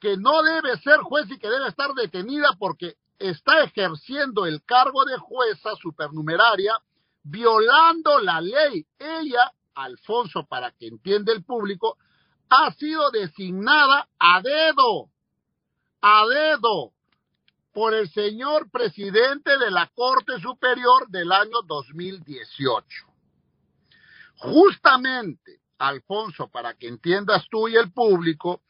que 0.00 0.16
no 0.16 0.42
debe 0.42 0.76
ser 0.78 1.00
juez 1.00 1.30
y 1.30 1.38
que 1.38 1.48
debe 1.48 1.68
estar 1.68 1.92
detenida 1.94 2.56
porque 2.58 2.96
está 3.18 3.62
ejerciendo 3.64 4.46
el 4.46 4.62
cargo 4.64 5.04
de 5.04 5.16
jueza 5.16 5.74
supernumeraria 5.76 6.74
violando 7.22 8.18
la 8.20 8.40
ley. 8.40 8.86
Ella, 8.98 9.52
Alfonso, 9.74 10.44
para 10.46 10.70
que 10.72 10.86
entienda 10.86 11.32
el 11.32 11.44
público, 11.44 11.96
ha 12.48 12.72
sido 12.74 13.10
designada 13.10 14.08
a 14.18 14.40
dedo, 14.42 15.10
a 16.00 16.26
dedo, 16.26 16.92
por 17.72 17.92
el 17.92 18.08
señor 18.10 18.70
presidente 18.70 19.58
de 19.58 19.70
la 19.70 19.90
Corte 19.94 20.40
Superior 20.40 21.08
del 21.08 21.30
año 21.30 21.60
2018. 21.66 22.86
Justamente, 24.36 25.60
Alfonso, 25.78 26.48
para 26.48 26.74
que 26.74 26.88
entiendas 26.88 27.46
tú 27.50 27.68
y 27.68 27.76
el 27.76 27.92
público, 27.92 28.62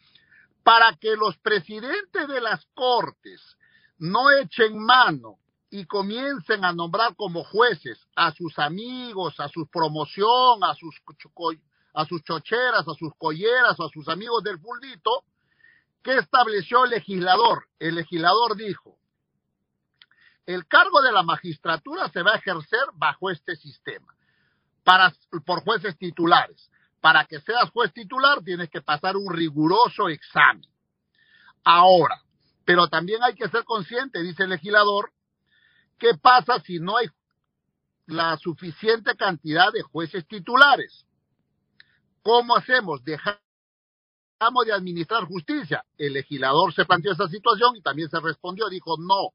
para 0.64 0.96
que 0.96 1.14
los 1.14 1.36
presidentes 1.38 2.26
de 2.26 2.40
las 2.40 2.66
Cortes 2.74 3.56
no 3.98 4.30
echen 4.32 4.76
mano 4.78 5.38
y 5.70 5.84
comiencen 5.84 6.64
a 6.64 6.72
nombrar 6.72 7.14
como 7.14 7.44
jueces 7.44 7.98
a 8.16 8.32
sus 8.32 8.58
amigos, 8.58 9.38
a 9.38 9.48
su 9.48 9.68
promoción, 9.68 10.64
a 10.64 10.74
sus 10.74 10.98
a 11.96 12.04
sus 12.04 12.22
chocheras, 12.22 12.86
a 12.86 12.94
sus 12.94 13.14
colleras, 13.16 13.80
a 13.80 13.88
sus 13.88 14.06
amigos 14.08 14.44
del 14.44 14.58
fuldito, 14.60 15.24
¿qué 16.02 16.18
estableció 16.18 16.84
el 16.84 16.90
legislador? 16.90 17.68
El 17.78 17.94
legislador 17.94 18.54
dijo, 18.54 18.98
el 20.44 20.66
cargo 20.66 21.00
de 21.00 21.10
la 21.10 21.22
magistratura 21.22 22.10
se 22.10 22.22
va 22.22 22.32
a 22.32 22.36
ejercer 22.36 22.84
bajo 22.96 23.30
este 23.30 23.56
sistema, 23.56 24.14
por 25.46 25.64
jueces 25.64 25.96
titulares. 25.96 26.70
Para 27.00 27.24
que 27.24 27.40
seas 27.40 27.70
juez 27.70 27.92
titular 27.94 28.42
tienes 28.44 28.68
que 28.68 28.82
pasar 28.82 29.16
un 29.16 29.32
riguroso 29.32 30.08
examen. 30.10 30.66
Ahora, 31.64 32.20
pero 32.66 32.88
también 32.88 33.22
hay 33.22 33.34
que 33.34 33.48
ser 33.48 33.64
consciente, 33.64 34.22
dice 34.22 34.42
el 34.42 34.50
legislador, 34.50 35.12
¿qué 35.98 36.12
pasa 36.20 36.60
si 36.60 36.78
no 36.78 36.98
hay 36.98 37.06
la 38.04 38.36
suficiente 38.36 39.16
cantidad 39.16 39.72
de 39.72 39.82
jueces 39.82 40.26
titulares? 40.28 41.05
¿Cómo 42.26 42.56
hacemos? 42.56 43.04
Dejamos 43.04 43.38
de 44.66 44.72
administrar 44.72 45.22
justicia. 45.26 45.84
El 45.96 46.14
legislador 46.14 46.74
se 46.74 46.84
planteó 46.84 47.12
esa 47.12 47.28
situación 47.28 47.76
y 47.76 47.82
también 47.82 48.10
se 48.10 48.18
respondió, 48.18 48.68
dijo 48.68 48.96
no. 48.98 49.28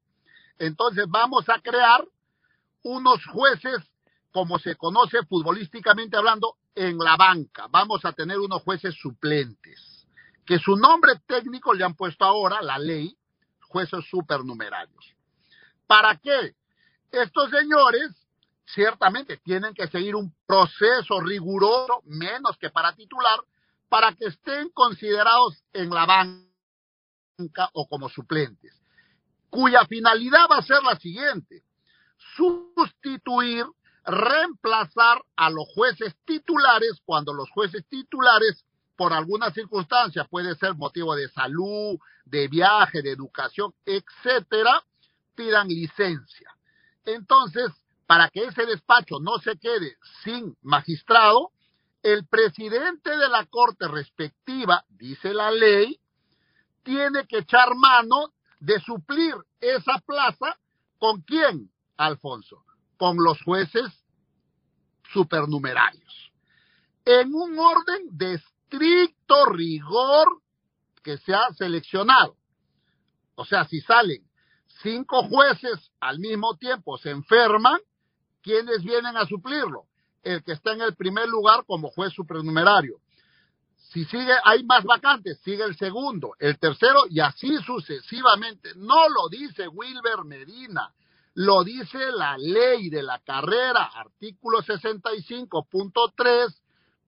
Entonces 0.60 1.06
vamos 1.08 1.48
a 1.48 1.62
crear 1.62 2.06
unos 2.84 3.26
jueces, 3.28 3.78
como 4.34 4.60
se 4.60 4.76
conoce 4.76 5.24
futbolísticamente 5.24 6.18
hablando, 6.18 6.58
en 6.76 6.98
la 6.98 7.16
banca. 7.16 7.68
Vamos 7.70 8.04
a 8.04 8.12
tener 8.12 8.38
unos 8.38 8.62
jueces 8.62 8.94
suplentes, 8.96 10.06
que 10.46 10.60
su 10.60 10.76
nombre 10.76 11.14
técnico 11.26 11.74
le 11.74 11.86
han 11.86 11.96
puesto 11.96 12.26
ahora, 12.26 12.62
la 12.62 12.78
ley, 12.78 13.16
jueces 13.70 14.04
supernumerarios. 14.10 15.16
¿Para 15.88 16.18
qué? 16.18 16.56
Estos 17.10 17.52
señores 17.52 18.21
ciertamente 18.74 19.38
tienen 19.38 19.74
que 19.74 19.88
seguir 19.88 20.16
un 20.16 20.34
proceso 20.46 21.20
riguroso, 21.22 22.02
menos 22.06 22.58
que 22.58 22.70
para 22.70 22.94
titular, 22.94 23.40
para 23.90 24.14
que 24.14 24.26
estén 24.26 24.70
considerados 24.70 25.64
en 25.74 25.90
la 25.90 26.06
banca 26.06 27.70
o 27.74 27.88
como 27.88 28.10
suplentes, 28.10 28.74
cuya 29.50 29.86
finalidad 29.86 30.48
va 30.50 30.58
a 30.58 30.64
ser 30.64 30.82
la 30.84 30.98
siguiente, 30.98 31.64
sustituir, 32.36 33.66
reemplazar 34.04 35.22
a 35.36 35.50
los 35.50 35.68
jueces 35.76 36.16
titulares 36.26 37.02
cuando 37.06 37.34
los 37.34 37.50
jueces 37.52 37.86
titulares 37.88 38.66
por 38.96 39.14
alguna 39.14 39.52
circunstancia, 39.52 40.26
puede 40.26 40.56
ser 40.56 40.76
motivo 40.76 41.16
de 41.16 41.28
salud, 41.30 41.98
de 42.26 42.48
viaje, 42.48 43.02
de 43.02 43.12
educación, 43.12 43.74
etcétera, 43.84 44.84
pidan 45.36 45.68
licencia. 45.68 46.52
Entonces, 47.04 47.72
para 48.12 48.30
que 48.30 48.44
ese 48.44 48.66
despacho 48.66 49.22
no 49.22 49.38
se 49.38 49.58
quede 49.58 49.96
sin 50.26 50.54
magistrado, 50.64 51.52
el 52.04 52.28
presidente 52.28 53.10
de 53.10 53.30
la 53.30 53.46
corte 53.46 53.88
respectiva, 53.88 54.84
dice 54.90 55.34
la 55.34 55.50
ley, 55.50 55.98
tiene 56.84 57.26
que 57.26 57.38
echar 57.38 57.74
mano 57.74 58.34
de 58.60 58.82
suplir 58.82 59.34
esa 59.62 59.98
plaza 60.06 60.58
con 61.00 61.22
quién, 61.22 61.72
Alfonso, 61.96 62.66
con 62.98 63.16
los 63.16 63.42
jueces 63.44 63.90
supernumerarios. 65.14 66.34
En 67.06 67.34
un 67.34 67.58
orden 67.58 68.10
de 68.12 68.34
estricto 68.34 69.46
rigor 69.46 70.28
que 71.02 71.18
se 71.18 71.34
ha 71.34 71.54
seleccionado. 71.54 72.36
O 73.36 73.46
sea, 73.46 73.64
si 73.64 73.80
salen 73.80 74.22
cinco 74.84 75.24
jueces 75.30 75.94
al 76.02 76.20
mismo 76.20 76.58
tiempo, 76.58 76.98
se 76.98 77.12
enferman, 77.12 77.80
¿quiénes 78.42 78.84
vienen 78.84 79.18
a 79.18 79.26
suplirlo? 79.26 79.86
El 80.24 80.44
que 80.44 80.54
está 80.54 80.74
en 80.74 80.82
el 80.82 80.96
primer 80.96 81.28
lugar 81.28 81.66
como 81.66 81.90
juez 81.90 82.14
supernumerario. 82.14 82.98
Si 83.92 84.06
sigue, 84.06 84.34
hay 84.44 84.64
más 84.64 84.84
vacantes, 84.84 85.40
sigue 85.44 85.64
el 85.64 85.76
segundo, 85.76 86.34
el 86.40 86.58
tercero 86.60 87.02
y 87.10 87.20
así 87.20 87.58
sucesivamente. 87.66 88.70
No 88.76 89.10
lo 89.10 89.28
dice 89.30 89.68
Wilber 89.68 90.24
Medina, 90.24 90.94
lo 91.34 91.64
dice 91.64 92.12
la 92.12 92.38
ley 92.38 92.90
de 92.90 93.04
la 93.04 93.20
carrera, 93.20 93.84
artículo 93.84 94.60
65.3, 94.62 96.56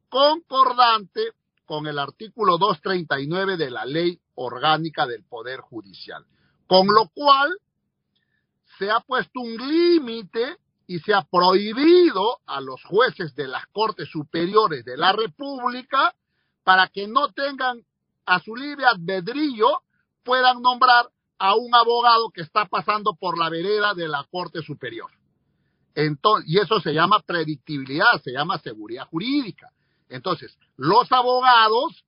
concordante 0.09 1.31
con 1.65 1.87
el 1.87 1.97
artículo 1.99 2.57
239 2.57 3.57
de 3.57 3.71
la 3.71 3.85
ley 3.85 4.19
orgánica 4.35 5.07
del 5.07 5.23
Poder 5.23 5.61
Judicial. 5.61 6.25
Con 6.67 6.87
lo 6.87 7.07
cual 7.13 7.57
se 8.77 8.91
ha 8.91 8.99
puesto 9.01 9.39
un 9.39 9.55
límite 9.55 10.57
y 10.87 10.99
se 10.99 11.13
ha 11.13 11.23
prohibido 11.23 12.39
a 12.45 12.61
los 12.61 12.83
jueces 12.83 13.35
de 13.35 13.47
las 13.47 13.65
Cortes 13.67 14.09
Superiores 14.09 14.83
de 14.83 14.97
la 14.97 15.13
República 15.13 16.13
para 16.63 16.87
que 16.87 17.07
no 17.07 17.31
tengan 17.31 17.83
a 18.25 18.39
su 18.39 18.55
libre 18.55 18.85
albedrillo, 18.85 19.81
puedan 20.23 20.61
nombrar 20.61 21.09
a 21.37 21.55
un 21.55 21.73
abogado 21.75 22.29
que 22.29 22.41
está 22.41 22.65
pasando 22.65 23.15
por 23.15 23.37
la 23.37 23.49
vereda 23.49 23.93
de 23.93 24.07
la 24.07 24.25
Corte 24.31 24.61
Superior. 24.61 25.11
Entonces, 25.95 26.49
y 26.49 26.59
eso 26.59 26.79
se 26.79 26.93
llama 26.93 27.19
predictibilidad, 27.19 28.21
se 28.23 28.31
llama 28.31 28.57
seguridad 28.59 29.07
jurídica. 29.07 29.69
Entonces, 30.09 30.57
los 30.77 31.11
abogados 31.11 32.05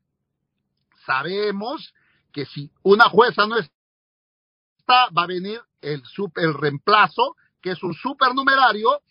sabemos 1.06 1.94
que 2.32 2.46
si 2.46 2.72
una 2.84 3.10
jueza 3.10 3.46
no 3.46 3.58
está, 3.58 5.10
va 5.18 5.24
a 5.24 5.28
venir 5.28 5.60
el, 5.82 6.02
el 6.36 6.54
reemplazo, 6.54 7.36
que 7.66 7.72
es 7.72 7.82
un 7.82 7.96
supernumerario 7.96 9.02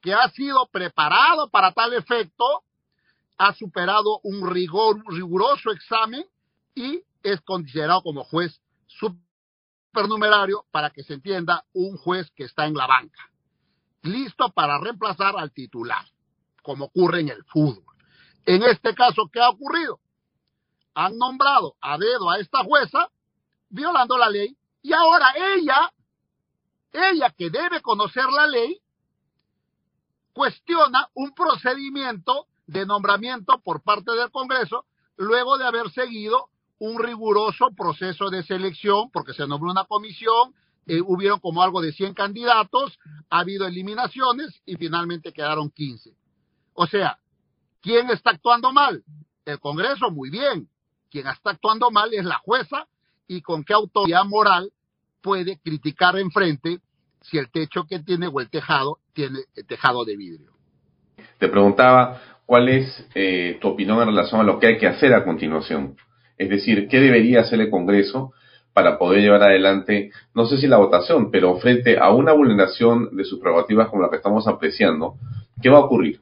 que 0.00 0.12
ha 0.12 0.28
sido 0.30 0.66
preparado 0.72 1.48
para 1.48 1.70
tal 1.70 1.92
efecto, 1.94 2.64
ha 3.38 3.54
superado 3.54 4.18
un 4.24 4.50
riguroso 4.50 5.70
examen 5.70 6.24
y 6.74 7.04
es 7.22 7.40
considerado 7.42 8.02
como 8.02 8.24
juez 8.24 8.60
supernumerario 8.88 10.64
para 10.72 10.90
que 10.90 11.04
se 11.04 11.14
entienda 11.14 11.64
un 11.72 11.96
juez 11.98 12.28
que 12.34 12.42
está 12.42 12.66
en 12.66 12.74
la 12.74 12.88
banca, 12.88 13.30
listo 14.02 14.50
para 14.50 14.80
reemplazar 14.80 15.36
al 15.38 15.52
titular, 15.52 16.04
como 16.64 16.86
ocurre 16.86 17.20
en 17.20 17.28
el 17.28 17.44
fútbol. 17.44 17.94
En 18.44 18.64
este 18.64 18.92
caso, 18.92 19.30
¿qué 19.32 19.40
ha 19.40 19.50
ocurrido? 19.50 20.00
Han 20.94 21.16
nombrado 21.16 21.76
a 21.80 21.96
dedo 21.96 22.28
a 22.28 22.40
esta 22.40 22.64
jueza, 22.64 23.06
violando 23.68 24.18
la 24.18 24.28
ley, 24.28 24.56
y 24.82 24.92
ahora 24.92 25.32
ella, 25.54 25.92
ella 26.92 27.30
que 27.36 27.50
debe 27.50 27.80
conocer 27.82 28.24
la 28.24 28.46
ley, 28.46 28.80
cuestiona 30.32 31.08
un 31.14 31.32
procedimiento 31.32 32.46
de 32.66 32.86
nombramiento 32.86 33.60
por 33.60 33.82
parte 33.82 34.12
del 34.12 34.30
Congreso 34.30 34.84
luego 35.16 35.58
de 35.58 35.66
haber 35.66 35.90
seguido 35.90 36.48
un 36.78 36.98
riguroso 36.98 37.70
proceso 37.76 38.30
de 38.30 38.42
selección, 38.42 39.10
porque 39.10 39.34
se 39.34 39.46
nombró 39.46 39.70
una 39.70 39.84
comisión, 39.84 40.54
eh, 40.86 41.02
hubieron 41.04 41.38
como 41.40 41.62
algo 41.62 41.82
de 41.82 41.92
100 41.92 42.14
candidatos, 42.14 42.98
ha 43.28 43.40
habido 43.40 43.66
eliminaciones 43.66 44.62
y 44.64 44.76
finalmente 44.76 45.32
quedaron 45.32 45.70
15. 45.70 46.14
O 46.72 46.86
sea, 46.86 47.18
¿quién 47.82 48.08
está 48.10 48.30
actuando 48.30 48.72
mal? 48.72 49.04
El 49.44 49.60
Congreso, 49.60 50.10
muy 50.10 50.30
bien. 50.30 50.70
Quien 51.10 51.26
está 51.26 51.50
actuando 51.50 51.90
mal 51.90 52.14
es 52.14 52.24
la 52.24 52.38
jueza 52.38 52.88
y 53.26 53.42
con 53.42 53.62
qué 53.62 53.74
autoridad 53.74 54.24
moral 54.24 54.72
puede 55.22 55.58
criticar 55.58 56.18
enfrente 56.18 56.78
si 57.22 57.38
el 57.38 57.50
techo 57.50 57.84
que 57.88 57.98
tiene 58.00 58.28
o 58.28 58.40
el 58.40 58.48
tejado 58.48 58.98
tiene 59.12 59.40
tejado 59.68 60.04
de 60.04 60.16
vidrio. 60.16 60.52
Te 61.38 61.48
preguntaba 61.48 62.20
cuál 62.46 62.68
es 62.68 63.06
eh, 63.14 63.58
tu 63.60 63.68
opinión 63.68 64.00
en 64.00 64.08
relación 64.08 64.40
a 64.40 64.44
lo 64.44 64.58
que 64.58 64.68
hay 64.68 64.78
que 64.78 64.86
hacer 64.86 65.14
a 65.14 65.24
continuación. 65.24 65.96
Es 66.38 66.48
decir, 66.48 66.88
¿qué 66.88 66.98
debería 67.00 67.40
hacer 67.40 67.60
el 67.60 67.70
Congreso 67.70 68.32
para 68.72 68.98
poder 68.98 69.20
llevar 69.20 69.42
adelante, 69.42 70.12
no 70.34 70.46
sé 70.46 70.58
si 70.58 70.66
la 70.66 70.78
votación, 70.78 71.30
pero 71.30 71.58
frente 71.58 71.98
a 71.98 72.10
una 72.10 72.32
vulneración 72.32 73.14
de 73.16 73.24
sus 73.24 73.40
prerrogativas 73.40 73.88
como 73.88 74.02
la 74.02 74.10
que 74.10 74.16
estamos 74.16 74.46
apreciando, 74.46 75.16
¿qué 75.60 75.68
va 75.68 75.78
a 75.78 75.84
ocurrir? 75.84 76.20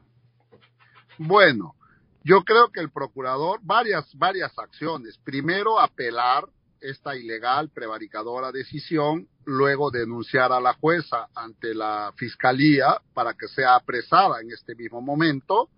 Bueno, 1.17 1.75
yo 2.23 2.41
creo 2.41 2.69
que 2.69 2.79
el 2.79 2.91
procurador, 2.91 3.59
varias, 3.61 4.13
varias 4.17 4.57
acciones. 4.57 5.19
Primero, 5.23 5.79
apelar 5.79 6.45
esta 6.81 7.15
ilegal, 7.15 7.69
prevaricadora 7.69 8.51
decisión, 8.51 9.27
luego 9.45 9.91
denunciar 9.91 10.51
a 10.51 10.59
la 10.59 10.73
jueza 10.73 11.27
ante 11.35 11.73
la 11.73 12.13
fiscalía 12.15 13.01
para 13.13 13.33
que 13.33 13.47
sea 13.47 13.75
apresada 13.75 14.41
en 14.41 14.51
este 14.51 14.75
mismo 14.75 15.01
momento 15.01 15.69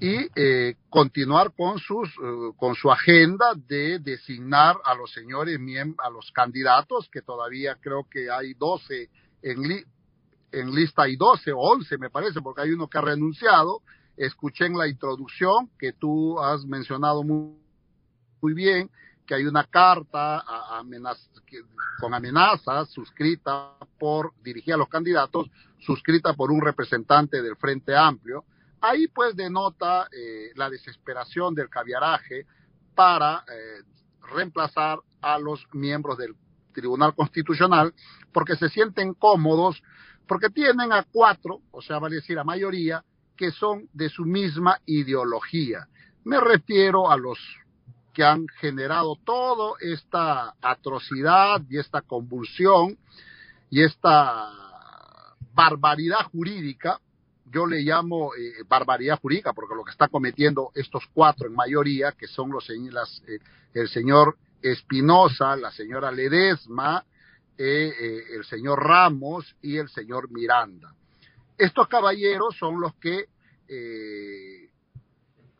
y 0.00 0.26
eh, 0.34 0.76
continuar 0.88 1.52
con 1.54 1.78
sus 1.78 2.08
eh, 2.08 2.52
con 2.56 2.74
su 2.74 2.90
agenda 2.90 3.52
de 3.54 3.98
designar 3.98 4.76
a 4.84 4.94
los 4.94 5.12
señores 5.12 5.58
a 5.98 6.10
los 6.10 6.32
candidatos 6.32 7.08
que 7.10 7.22
todavía 7.22 7.76
creo 7.80 8.06
que 8.10 8.30
hay 8.30 8.54
12 8.54 9.10
en 9.42 9.84
en 10.52 10.74
lista 10.74 11.02
hay 11.02 11.16
12 11.16 11.52
o 11.52 11.58
11 11.58 11.98
me 11.98 12.10
parece 12.10 12.40
porque 12.40 12.62
hay 12.62 12.70
uno 12.70 12.88
que 12.88 12.98
ha 12.98 13.02
renunciado. 13.02 13.80
Escuché 14.16 14.66
en 14.66 14.76
la 14.76 14.88
introducción 14.88 15.70
que 15.78 15.94
tú 15.94 16.38
has 16.38 16.66
mencionado 16.66 17.22
muy, 17.22 17.56
muy 18.42 18.52
bien 18.52 18.90
que 19.32 19.36
hay 19.36 19.46
una 19.46 19.64
carta 19.64 20.44
con 21.98 22.12
amenazas 22.12 22.90
suscrita 22.90 23.72
por 23.98 24.34
dirigida 24.42 24.74
a 24.74 24.78
los 24.78 24.90
candidatos 24.90 25.48
suscrita 25.80 26.34
por 26.34 26.52
un 26.52 26.60
representante 26.60 27.40
del 27.40 27.56
Frente 27.56 27.96
Amplio 27.96 28.44
Ahí 28.82 29.06
pues 29.06 29.34
denota 29.34 30.08
eh, 30.12 30.50
la 30.56 30.68
desesperación 30.68 31.54
del 31.54 31.70
caviaraje 31.70 32.46
para 32.94 33.44
eh, 33.48 33.84
reemplazar 34.34 34.98
a 35.22 35.38
los 35.38 35.64
miembros 35.72 36.18
del 36.18 36.34
Tribunal 36.74 37.14
Constitucional 37.14 37.94
porque 38.32 38.56
se 38.56 38.68
sienten 38.68 39.14
cómodos, 39.14 39.80
porque 40.26 40.50
tienen 40.50 40.92
a 40.92 41.04
cuatro, 41.04 41.60
o 41.70 41.80
sea, 41.80 42.00
vale 42.00 42.16
decir 42.16 42.38
a 42.40 42.44
mayoría, 42.44 43.04
que 43.36 43.52
son 43.52 43.88
de 43.92 44.08
su 44.08 44.24
misma 44.24 44.80
ideología. 44.84 45.86
Me 46.24 46.40
refiero 46.40 47.08
a 47.08 47.16
los 47.16 47.38
que 48.12 48.24
han 48.24 48.46
generado 48.60 49.16
toda 49.24 49.74
esta 49.80 50.54
atrocidad 50.60 51.62
y 51.68 51.78
esta 51.78 52.02
convulsión 52.02 52.98
y 53.70 53.82
esta 53.82 54.50
barbaridad 55.54 56.24
jurídica, 56.30 57.00
yo 57.46 57.66
le 57.66 57.82
llamo 57.82 58.34
eh, 58.34 58.62
barbaridad 58.66 59.18
jurídica, 59.20 59.52
porque 59.52 59.74
lo 59.74 59.84
que 59.84 59.90
está 59.90 60.08
cometiendo 60.08 60.70
estos 60.74 61.04
cuatro 61.12 61.46
en 61.46 61.54
mayoría, 61.54 62.12
que 62.12 62.26
son 62.26 62.50
los 62.50 62.68
las, 62.68 63.22
eh, 63.28 63.38
el 63.74 63.88
señor 63.88 64.36
Espinosa, 64.62 65.56
la 65.56 65.70
señora 65.70 66.10
Ledesma, 66.10 67.04
eh, 67.58 68.24
el 68.34 68.44
señor 68.44 68.82
Ramos 68.82 69.54
y 69.60 69.76
el 69.76 69.88
señor 69.88 70.30
Miranda. 70.30 70.94
Estos 71.58 71.88
caballeros 71.88 72.56
son 72.56 72.80
los 72.80 72.94
que 72.96 73.26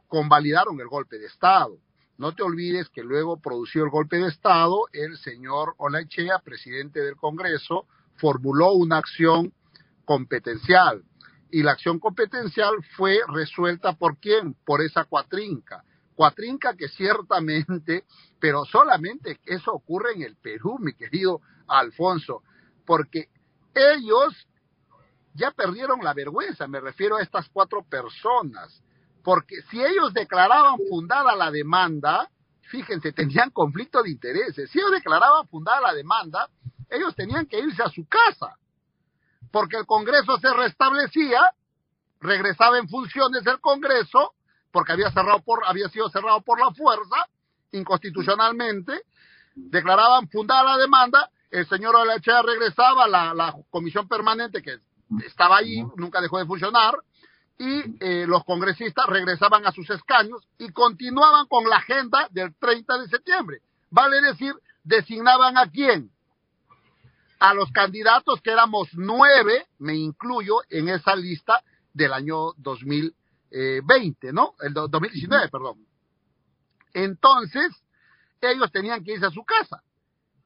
convalidaron 0.07 0.79
el 0.79 0.89
golpe 0.89 1.19
de 1.19 1.27
Estado. 1.27 1.79
No 2.23 2.37
te 2.37 2.45
olvides 2.45 2.89
que 2.89 3.03
luego 3.03 3.41
produció 3.41 3.83
el 3.83 3.91
golpe 3.91 4.17
de 4.17 4.29
Estado 4.29 4.85
el 4.93 5.17
señor 5.19 5.75
Olachea, 5.77 6.39
presidente 6.39 7.01
del 7.01 7.17
Congreso, 7.17 7.89
formuló 8.15 8.75
una 8.75 8.99
acción 8.99 9.53
competencial 10.05 11.03
y 11.51 11.65
la 11.65 11.73
acción 11.73 11.99
competencial 11.99 12.75
fue 12.97 13.19
resuelta 13.27 13.95
por 13.95 14.19
quién? 14.19 14.55
Por 14.65 14.83
esa 14.83 15.03
cuatrinca. 15.03 15.83
Cuatrinca 16.15 16.77
que 16.77 16.87
ciertamente, 16.87 18.05
pero 18.39 18.65
solamente 18.67 19.41
eso 19.45 19.73
ocurre 19.73 20.13
en 20.13 20.23
el 20.23 20.37
Perú, 20.37 20.79
mi 20.79 20.93
querido 20.93 21.41
Alfonso, 21.67 22.45
porque 22.87 23.31
ellos 23.75 24.47
ya 25.35 25.51
perdieron 25.51 26.05
la 26.05 26.15
vergüenza, 26.15 26.69
me 26.69 26.79
refiero 26.79 27.17
a 27.17 27.23
estas 27.23 27.49
cuatro 27.49 27.83
personas, 27.83 28.81
porque 29.23 29.63
si 29.71 29.81
ellos 29.81 30.13
declaraban 30.13 30.79
fundada 30.89 31.35
la 31.37 31.51
demanda, 31.51 32.29
fíjense, 32.63 33.13
tenían 33.13 33.51
conflicto 33.51 34.03
de 34.03 34.11
intereses, 34.11 34.71
si 34.71 34.79
ellos 34.79 34.93
declaraban 34.93 35.47
fundada 35.49 35.81
la 35.81 35.95
demanda, 35.95 36.49
ellos 36.91 37.15
tenían 37.15 37.47
que 37.47 37.59
irse 37.59 37.83
a 37.83 37.89
su 37.89 38.07
casa 38.07 38.57
porque 39.53 39.77
el 39.77 39.87
Congreso 39.87 40.39
se 40.39 40.53
restablecía, 40.53 41.41
regresaba 42.21 42.79
en 42.79 42.89
funciones 42.89 43.47
el 43.47 43.61
Congreso, 43.61 44.33
porque 44.73 44.93
había, 44.93 45.13
cerrado 45.13 45.41
por, 45.43 45.63
había 45.67 45.89
sido 45.91 46.09
cerrado 46.09 46.41
por 46.41 46.59
la 46.59 46.73
fuerza, 46.73 47.29
inconstitucionalmente, 47.73 49.03
declaraban 49.55 50.29
fundada 50.29 50.77
la 50.77 50.79
demanda, 50.79 51.31
el 51.51 51.69
señor 51.69 51.95
Olachea 51.95 52.41
regresaba 52.43 53.05
a 53.05 53.09
la, 53.09 53.35
la 53.35 53.55
comisión 53.71 54.09
permanente 54.09 54.63
que 54.63 54.79
estaba 55.27 55.59
ahí, 55.59 55.85
nunca 55.97 56.23
dejó 56.23 56.39
de 56.39 56.47
funcionar, 56.47 56.95
y 57.59 57.97
eh, 58.01 58.27
los 58.27 58.45
congresistas 58.45 59.07
regresaban 59.07 59.67
a 59.67 59.73
sus 59.73 59.89
escaños 59.91 60.47
y 60.59 60.71
continuaban 60.71 61.47
con 61.47 61.69
la 61.69 61.77
agenda 61.77 62.29
del 62.31 62.55
30 62.55 62.99
de 62.99 63.09
septiembre. 63.09 63.59
Vale 63.91 64.21
decir, 64.21 64.55
designaban 64.85 65.57
a 65.59 65.71
quién? 65.71 66.11
a 67.43 67.55
los 67.55 67.73
candidatos 67.73 68.41
que 68.41 68.53
éramos 68.53 68.89
nueve, 68.93 69.67
me 69.81 69.97
incluyo 69.97 70.59
en 70.71 70.89
esa 70.89 71.17
lista 71.17 71.61
del 71.93 72.13
año 72.13 72.53
2020, 72.59 74.33
¿no? 74.33 74.55
El 74.61 74.73
2019, 74.73 75.49
perdón. 75.49 75.85
Entonces, 76.95 77.73
ellos 78.41 78.71
tenían 78.71 79.03
que 79.03 79.15
irse 79.15 79.27
a 79.27 79.31
su 79.31 79.43
casa. 79.43 79.83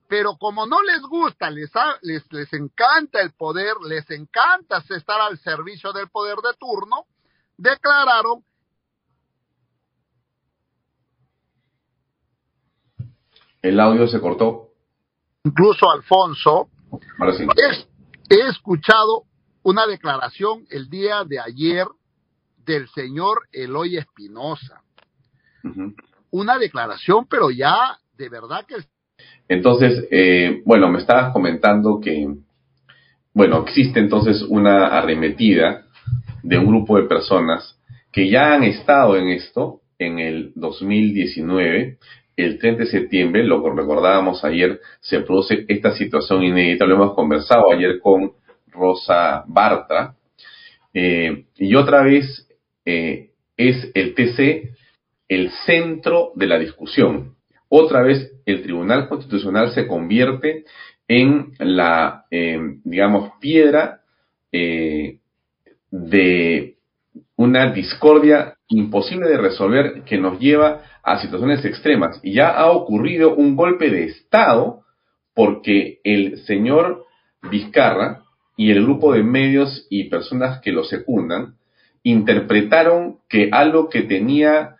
Pero 0.08 0.36
como 0.36 0.66
no 0.66 0.82
les 0.82 1.02
gusta, 1.02 1.50
les, 1.50 1.70
les, 2.02 2.32
les 2.32 2.52
encanta 2.52 3.20
el 3.20 3.32
poder, 3.32 3.74
les 3.86 4.08
encanta 4.10 4.82
estar 4.88 5.20
al 5.20 5.38
servicio 5.38 5.92
del 5.92 6.08
poder 6.08 6.36
de 6.36 6.54
turno, 6.58 7.06
declararon 7.56 8.44
El 13.66 13.80
audio 13.80 14.06
se 14.06 14.20
cortó. 14.20 14.68
Incluso 15.42 15.90
Alfonso, 15.90 16.68
He, 18.28 18.48
escuchado 18.48 19.24
una 19.64 19.86
declaración 19.88 20.66
el 20.70 20.88
día 20.88 21.24
de 21.24 21.40
ayer 21.40 21.86
del 22.58 22.88
señor 22.90 23.48
Eloy 23.50 23.96
Espinosa. 23.96 24.82
Una 26.30 26.58
declaración, 26.58 27.26
pero 27.26 27.50
ya 27.50 27.98
de 28.16 28.28
verdad 28.28 28.64
que... 28.66 28.76
Entonces, 29.48 30.06
eh, 30.10 30.62
bueno, 30.64 30.88
me 30.88 30.98
estabas 30.98 31.32
comentando 31.32 32.00
que, 32.00 32.28
bueno, 33.32 33.62
existe 33.62 34.00
entonces 34.00 34.42
una 34.42 34.86
arremetida 34.86 35.86
de 36.42 36.58
un 36.58 36.66
grupo 36.66 36.96
de 36.96 37.08
personas 37.08 37.78
que 38.12 38.28
ya 38.28 38.54
han 38.54 38.64
estado 38.64 39.16
en 39.16 39.28
esto 39.28 39.80
en 39.98 40.18
el 40.18 40.52
2019 40.54 41.98
el 42.36 42.58
30 42.58 42.84
de 42.84 42.90
septiembre, 42.90 43.44
lo 43.44 43.62
que 43.62 43.70
recordábamos 43.70 44.44
ayer, 44.44 44.80
se 45.00 45.20
produce 45.20 45.64
esta 45.68 45.94
situación 45.94 46.42
inédita, 46.42 46.84
lo 46.84 46.96
hemos 46.96 47.14
conversado 47.14 47.72
ayer 47.72 47.98
con 48.00 48.32
Rosa 48.68 49.42
Bartra, 49.46 50.14
eh, 50.92 51.46
y 51.56 51.74
otra 51.74 52.02
vez 52.02 52.46
eh, 52.84 53.30
es 53.56 53.90
el 53.94 54.14
TC 54.14 54.76
el 55.28 55.50
centro 55.64 56.32
de 56.34 56.46
la 56.46 56.58
discusión. 56.58 57.34
Otra 57.68 58.02
vez 58.02 58.32
el 58.46 58.62
Tribunal 58.62 59.08
Constitucional 59.08 59.72
se 59.72 59.86
convierte 59.86 60.64
en 61.06 61.52
la, 61.58 62.24
eh, 62.30 62.58
digamos, 62.84 63.32
piedra 63.40 64.00
de 65.90 66.76
una 67.36 67.70
discordia 67.72 68.56
imposible 68.68 69.28
de 69.28 69.36
resolver 69.36 70.02
que 70.04 70.18
nos 70.18 70.38
lleva 70.40 70.82
a 71.02 71.20
situaciones 71.20 71.64
extremas. 71.64 72.20
Y 72.22 72.34
ya 72.34 72.50
ha 72.50 72.70
ocurrido 72.70 73.34
un 73.34 73.56
golpe 73.56 73.90
de 73.90 74.04
Estado 74.04 74.82
porque 75.34 76.00
el 76.02 76.38
señor 76.38 77.04
Vizcarra 77.50 78.22
y 78.56 78.70
el 78.70 78.82
grupo 78.82 79.12
de 79.12 79.22
medios 79.22 79.86
y 79.90 80.04
personas 80.04 80.60
que 80.60 80.72
lo 80.72 80.84
secundan 80.84 81.56
interpretaron 82.02 83.18
que 83.28 83.50
algo 83.52 83.88
que 83.88 84.02
tenía 84.02 84.75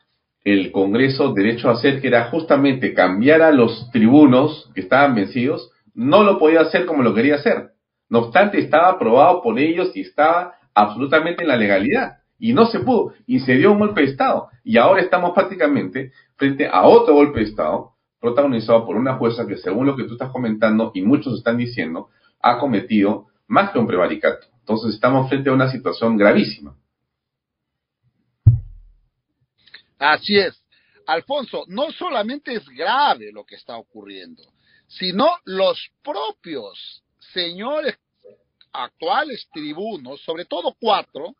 el 0.47 0.71
Congreso 0.71 1.33
derecho 1.33 1.69
a 1.69 1.73
hacer, 1.73 2.01
que 2.01 2.07
era 2.07 2.31
justamente 2.31 2.95
cambiar 2.95 3.43
a 3.43 3.51
los 3.51 3.91
tribunos 3.91 4.71
que 4.77 4.83
estaban 4.83 5.17
vencidos, 5.17 5.73
no 5.93 6.23
lo 6.23 6.39
podía 6.39 6.61
hacer 6.61 6.87
como 6.87 7.03
lo 7.03 7.15
quería 7.15 7.35
hacer. 7.35 7.71
No 8.09 8.21
obstante, 8.21 8.61
estaba 8.61 8.91
aprobado 8.91 9.43
por 9.43 9.59
ellos 9.59 9.91
y 9.97 10.03
estaba 10.03 10.55
absolutamente 10.73 11.43
en 11.43 11.49
la 11.49 11.57
legalidad 11.57 12.19
y 12.39 12.53
no 12.53 12.67
se 12.67 12.79
pudo, 12.79 13.13
y 13.27 13.41
se 13.41 13.57
dio 13.57 13.73
un 13.73 13.81
golpe 13.81 14.03
de 14.03 14.07
Estado. 14.07 14.47
Y 14.63 14.79
ahora 14.79 15.01
estamos 15.01 15.33
prácticamente 15.35 16.13
frente 16.37 16.69
a 16.69 16.87
otro 16.87 17.15
golpe 17.15 17.41
de 17.41 17.47
Estado, 17.47 17.95
protagonizado 18.21 18.87
por 18.87 18.95
una 18.95 19.15
jueza 19.15 19.49
que, 19.49 19.57
según 19.57 19.87
lo 19.87 19.97
que 19.97 20.05
tú 20.05 20.13
estás 20.13 20.31
comentando 20.31 20.93
y 20.95 21.03
muchos 21.03 21.37
están 21.39 21.57
diciendo, 21.57 22.11
ha 22.41 22.59
cometido 22.59 23.27
más 23.49 23.73
que 23.73 23.81
un 23.81 23.89
prevaricato. 23.89 24.47
Entonces 24.61 24.95
estamos 24.95 25.29
frente 25.29 25.51
a 25.51 25.55
una 25.55 25.73
situación 25.73 26.17
gravísima. 26.17 26.77
Así 29.99 30.37
es. 30.37 30.63
Alfonso, 31.07 31.65
no 31.69 31.93
solamente 31.93 32.55
es 32.55 32.69
grave 32.69 33.31
lo 33.33 33.45
que 33.45 33.55
está 33.55 33.77
ocurriendo, 33.77 34.43
sino 34.89 35.31
los 35.45 35.79
propios 36.03 37.03
señores 37.33 37.97
actuales 38.73 39.49
tribunos, 39.53 40.21
sobre 40.23 40.45
todo 40.45 40.77
cuatro, 40.79 41.35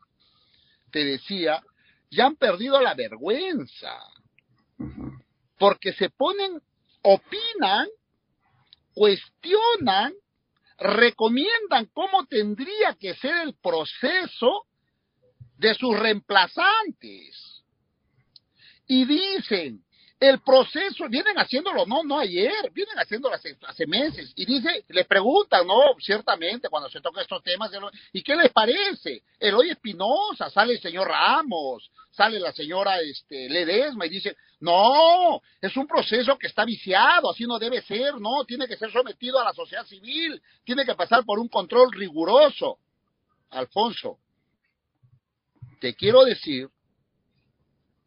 te 0.91 1.05
decía, 1.05 1.63
ya 2.11 2.27
han 2.27 2.37
perdido 2.37 2.81
la 2.81 2.95
vergüenza. 2.95 3.99
Porque 5.59 5.93
se 5.93 6.11
ponen, 6.11 6.61
opinan, 7.03 7.89
cuestionan, 8.95 10.15
recomiendan 10.79 11.87
cómo 11.93 12.27
tendría 12.27 12.95
que 12.99 13.15
ser 13.15 13.37
el 13.47 13.55
proceso 13.55 14.67
de 15.59 15.75
sus 15.75 15.99
reemplazantes. 15.99 17.56
Y 18.87 19.05
dicen, 19.05 19.83
el 20.19 20.41
proceso, 20.41 21.09
vienen 21.11 21.37
haciéndolo, 21.37 21.85
no, 21.85 22.03
no 22.03 22.19
ayer, 22.19 22.71
vienen 22.73 22.97
haciéndolo 22.99 23.35
hace, 23.35 23.87
meses. 23.87 24.33
Y 24.35 24.47
dice, 24.47 24.85
le 24.89 25.05
preguntan, 25.05 25.67
no, 25.67 25.95
ciertamente, 26.01 26.71
cuando 26.71 26.89
se 26.89 27.03
tocan 27.03 27.23
estos 27.23 27.43
temas, 27.43 27.71
¿y 28.13 28.23
qué 28.23 28.35
les 28.35 28.51
parece? 28.51 29.23
Eloy 29.39 29.71
Espinosa, 29.71 30.49
sale 30.49 30.75
el 30.75 30.81
señor 30.81 31.09
Ramos, 31.09 31.91
sale 32.11 32.41
la 32.41 32.53
señora 32.53 32.99
este, 33.01 33.51
Ledesma 33.51 34.07
y 34.07 34.11
dice, 34.11 34.37
no, 34.61 35.43
es 35.61 35.77
un 35.77 35.87
proceso 35.87 36.39
que 36.39 36.47
está 36.47 36.65
viciado, 36.65 37.31
así 37.31 37.45
no 37.45 37.59
debe 37.59 37.83
ser, 37.83 38.15
no, 38.19 38.45
tiene 38.47 38.67
que 38.67 38.77
ser 38.77 38.91
sometido 38.91 39.39
a 39.39 39.45
la 39.45 39.53
sociedad 39.53 39.85
civil, 39.85 40.41
tiene 40.65 40.87
que 40.87 40.95
pasar 40.95 41.25
por 41.27 41.39
un 41.39 41.49
control 41.49 41.93
riguroso. 41.93 42.79
Alfonso, 43.51 44.19
te 45.79 45.95
quiero 45.95 46.25
decir 46.25 46.71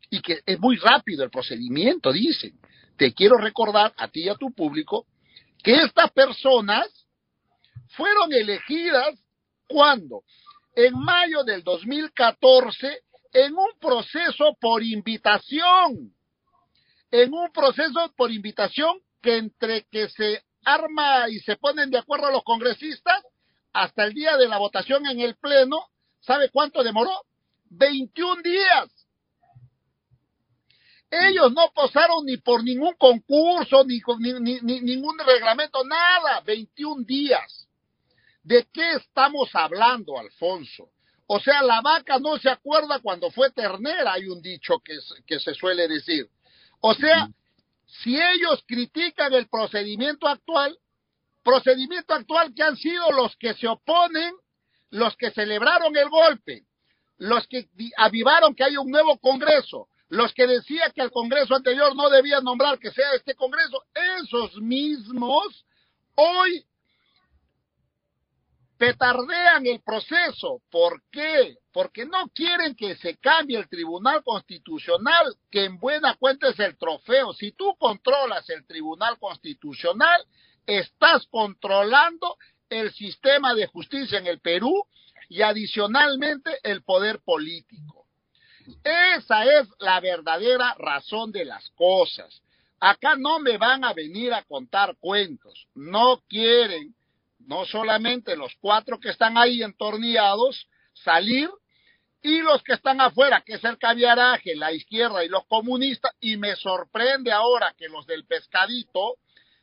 y 0.10 0.22
que 0.22 0.42
es 0.46 0.60
muy 0.60 0.78
rápido 0.78 1.24
el 1.24 1.30
procedimiento, 1.30 2.12
dicen. 2.12 2.60
Te 2.98 3.14
quiero 3.14 3.38
recordar 3.38 3.94
a 3.98 4.08
ti 4.10 4.24
y 4.24 4.30
a 4.30 4.36
tu 4.36 4.52
público 4.52 5.06
que 5.64 5.76
estas 5.76 6.12
personas 6.12 6.88
fueron 7.90 8.34
elegidas 8.34 9.18
cuando 9.68 10.24
en 10.76 10.94
mayo 10.98 11.44
del 11.44 11.64
2014 11.64 13.02
en 13.34 13.54
un 13.54 13.80
proceso 13.80 14.58
por 14.60 14.84
invitación, 14.84 16.14
en 17.12 17.34
un 17.34 17.52
proceso 17.52 18.12
por 18.16 18.32
invitación 18.32 19.00
que 19.22 19.38
entre 19.38 19.84
que 19.84 20.10
se 20.10 20.44
arma 20.64 21.30
y 21.30 21.40
se 21.40 21.56
ponen 21.58 21.90
de 21.90 22.00
acuerdo 22.00 22.28
a 22.28 22.32
los 22.32 22.44
congresistas, 22.44 23.24
hasta 23.74 24.06
el 24.06 24.14
día 24.14 24.36
de 24.38 24.48
la 24.48 24.58
votación 24.58 25.06
en 25.06 25.20
el 25.20 25.36
Pleno, 25.36 25.86
¿sabe 26.20 26.50
cuánto 26.50 26.84
demoró? 26.84 27.12
21 27.70 28.42
días. 28.42 28.99
Ellos 31.12 31.52
no 31.54 31.72
posaron 31.74 32.26
ni 32.26 32.38
por 32.38 32.64
ningún 32.64 32.94
concurso, 32.94 33.84
ni, 33.84 34.00
ni, 34.20 34.60
ni, 34.62 34.82
ningún 34.82 35.18
reglamento, 35.20 35.84
nada. 35.84 36.42
21 36.42 37.04
días. 37.04 37.68
¿De 38.44 38.68
qué 38.72 38.94
estamos 38.94 39.50
hablando, 39.54 40.18
Alfonso? 40.18 40.90
O 41.26 41.40
sea, 41.40 41.62
la 41.62 41.82
vaca 41.82 42.20
no 42.20 42.38
se 42.38 42.50
acuerda 42.50 43.00
cuando 43.00 43.30
fue 43.32 43.52
ternera, 43.52 44.14
hay 44.14 44.28
un 44.28 44.42
dicho 44.42 44.80
que, 44.80 44.98
que 45.26 45.40
se 45.40 45.54
suele 45.54 45.88
decir. 45.88 46.28
O 46.82 46.94
sea, 46.94 47.30
si 47.86 48.16
ellos 48.16 48.64
critican 48.68 49.34
el 49.34 49.48
procedimiento 49.48 50.28
actual, 50.28 50.78
procedimiento 51.44 52.14
actual 52.14 52.54
que 52.54 52.64
han 52.64 52.78
sido 52.78 53.12
los 53.12 53.36
que 53.38 53.54
se 53.56 53.68
oponen, 53.68 54.34
los 54.92 55.16
que 55.18 55.32
celebraron 55.32 55.96
el 55.98 56.10
golpe, 56.10 56.64
los 57.18 57.48
que 57.48 57.68
avivaron 57.98 58.56
que 58.56 58.64
hay 58.64 58.78
un 58.78 58.90
nuevo 58.90 59.20
Congreso, 59.20 59.88
los 60.10 60.34
que 60.34 60.48
decían 60.48 60.92
que 60.94 61.02
el 61.02 61.12
Congreso 61.12 61.56
anterior 61.56 61.96
no 61.96 62.10
debía 62.10 62.42
nombrar 62.42 62.80
que 62.80 62.92
sea 62.92 63.14
este 63.14 63.36
Congreso, 63.36 63.84
esos 64.22 64.56
mismos 64.56 65.66
hoy 66.16 66.66
petardean 68.80 69.68
el 69.68 69.82
proceso. 69.82 70.62
¿Por 70.72 71.04
qué? 71.12 71.58
Porque 71.72 72.06
no 72.06 72.30
quieren 72.34 72.76
que 72.76 72.96
se 72.96 73.18
cambie 73.18 73.58
el 73.58 73.70
Tribunal 73.70 74.24
Constitucional, 74.24 75.36
que 75.52 75.66
en 75.66 75.78
buena 75.78 76.16
cuenta 76.16 76.50
es 76.50 76.60
el 76.60 76.78
trofeo. 76.78 77.34
Si 77.34 77.52
tú 77.52 77.76
controlas 77.78 78.50
el 78.50 78.66
Tribunal 78.66 79.20
Constitucional, 79.20 80.26
estás 80.66 81.28
controlando 81.28 82.38
el 82.70 82.92
sistema 82.94 83.54
de 83.54 83.68
justicia 83.68 84.18
en 84.18 84.28
el 84.28 84.40
Perú 84.40 84.86
y 85.28 85.42
adicionalmente 85.42 86.58
el 86.64 86.82
poder 86.82 87.20
político. 87.20 87.99
Esa 88.84 89.46
es 89.46 89.68
la 89.80 90.00
verdadera 90.00 90.76
razón 90.78 91.32
de 91.32 91.46
las 91.46 91.70
cosas. 91.72 92.42
Acá 92.80 93.16
no 93.18 93.40
me 93.40 93.58
van 93.58 93.84
a 93.84 93.94
venir 93.94 94.34
a 94.34 94.44
contar 94.44 94.96
cuentos. 95.00 95.68
No 95.76 96.22
quieren, 96.28 96.96
no 97.40 97.66
solamente 97.66 98.36
los 98.36 98.54
cuatro 98.62 99.00
que 99.00 99.10
están 99.10 99.38
ahí 99.38 99.62
entornillados, 99.62 100.68
salir 100.94 101.50
y 102.22 102.42
los 102.42 102.62
que 102.64 102.74
están 102.74 103.00
afuera, 103.02 103.42
que 103.46 103.54
es 103.54 103.64
el 103.64 103.78
caviaraje, 103.78 104.56
la 104.56 104.72
izquierda 104.72 105.24
y 105.24 105.30
los 105.30 105.46
comunistas, 105.46 106.12
y 106.20 106.38
me 106.38 106.56
sorprende 106.56 107.32
ahora 107.32 107.74
que 107.78 107.88
los 107.88 108.06
del 108.06 108.26
pescadito 108.26 109.16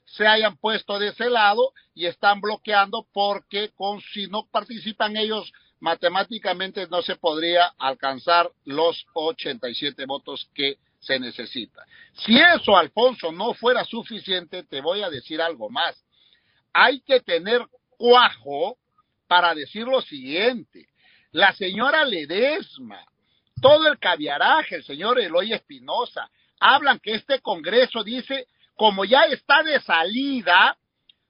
se 0.04 0.26
hayan 0.26 0.56
puesto 0.56 0.98
de 0.98 1.08
ese 1.08 1.28
lado 1.28 1.72
y 1.94 2.06
están 2.06 2.40
bloqueando 2.40 3.06
porque 3.12 3.70
con, 3.74 4.00
si 4.00 4.28
no 4.28 4.46
participan 4.50 5.16
ellos 5.16 5.52
matemáticamente 5.86 6.88
no 6.88 7.00
se 7.00 7.14
podría 7.14 7.72
alcanzar 7.78 8.50
los 8.64 9.06
87 9.14 10.04
votos 10.04 10.50
que 10.52 10.78
se 10.98 11.20
necesita. 11.20 11.86
Si 12.12 12.36
eso, 12.36 12.76
Alfonso, 12.76 13.30
no 13.30 13.54
fuera 13.54 13.84
suficiente, 13.84 14.64
te 14.64 14.80
voy 14.80 15.02
a 15.02 15.10
decir 15.10 15.40
algo 15.40 15.70
más. 15.70 15.94
Hay 16.72 17.02
que 17.02 17.20
tener 17.20 17.64
cuajo 17.90 18.78
para 19.28 19.54
decir 19.54 19.84
lo 19.86 20.02
siguiente. 20.02 20.88
La 21.30 21.52
señora 21.52 22.04
Ledesma, 22.04 23.04
todo 23.62 23.86
el 23.86 24.00
caviaraje, 24.00 24.74
el 24.74 24.84
señor 24.84 25.20
Eloy 25.20 25.52
Espinosa, 25.52 26.28
hablan 26.58 26.98
que 26.98 27.14
este 27.14 27.40
Congreso 27.40 28.02
dice, 28.02 28.48
como 28.74 29.04
ya 29.04 29.26
está 29.26 29.62
de 29.62 29.80
salida, 29.82 30.76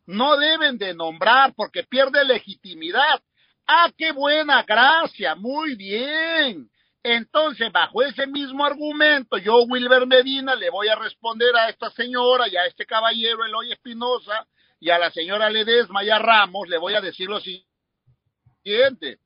no 0.06 0.38
deben 0.38 0.78
de 0.78 0.94
nombrar 0.94 1.52
porque 1.54 1.82
pierde 1.82 2.24
legitimidad. 2.24 3.22
Ah, 3.66 3.90
qué 3.96 4.12
buena 4.12 4.62
gracia, 4.62 5.34
muy 5.34 5.74
bien. 5.74 6.70
Entonces, 7.02 7.70
bajo 7.72 8.02
ese 8.02 8.26
mismo 8.26 8.64
argumento, 8.64 9.38
yo, 9.38 9.62
Wilber 9.64 10.06
Medina, 10.06 10.54
le 10.54 10.70
voy 10.70 10.88
a 10.88 10.94
responder 10.96 11.54
a 11.56 11.68
esta 11.68 11.90
señora 11.90 12.48
y 12.48 12.56
a 12.56 12.66
este 12.66 12.86
caballero 12.86 13.44
Eloy 13.44 13.72
Espinosa 13.72 14.46
y 14.78 14.90
a 14.90 14.98
la 14.98 15.10
señora 15.10 15.50
Ledesma 15.50 16.04
y 16.04 16.10
a 16.10 16.18
Ramos, 16.18 16.68
le 16.68 16.78
voy 16.78 16.94
a 16.94 17.00
decir 17.00 17.28
lo 17.28 17.40
siguiente. 17.40 19.18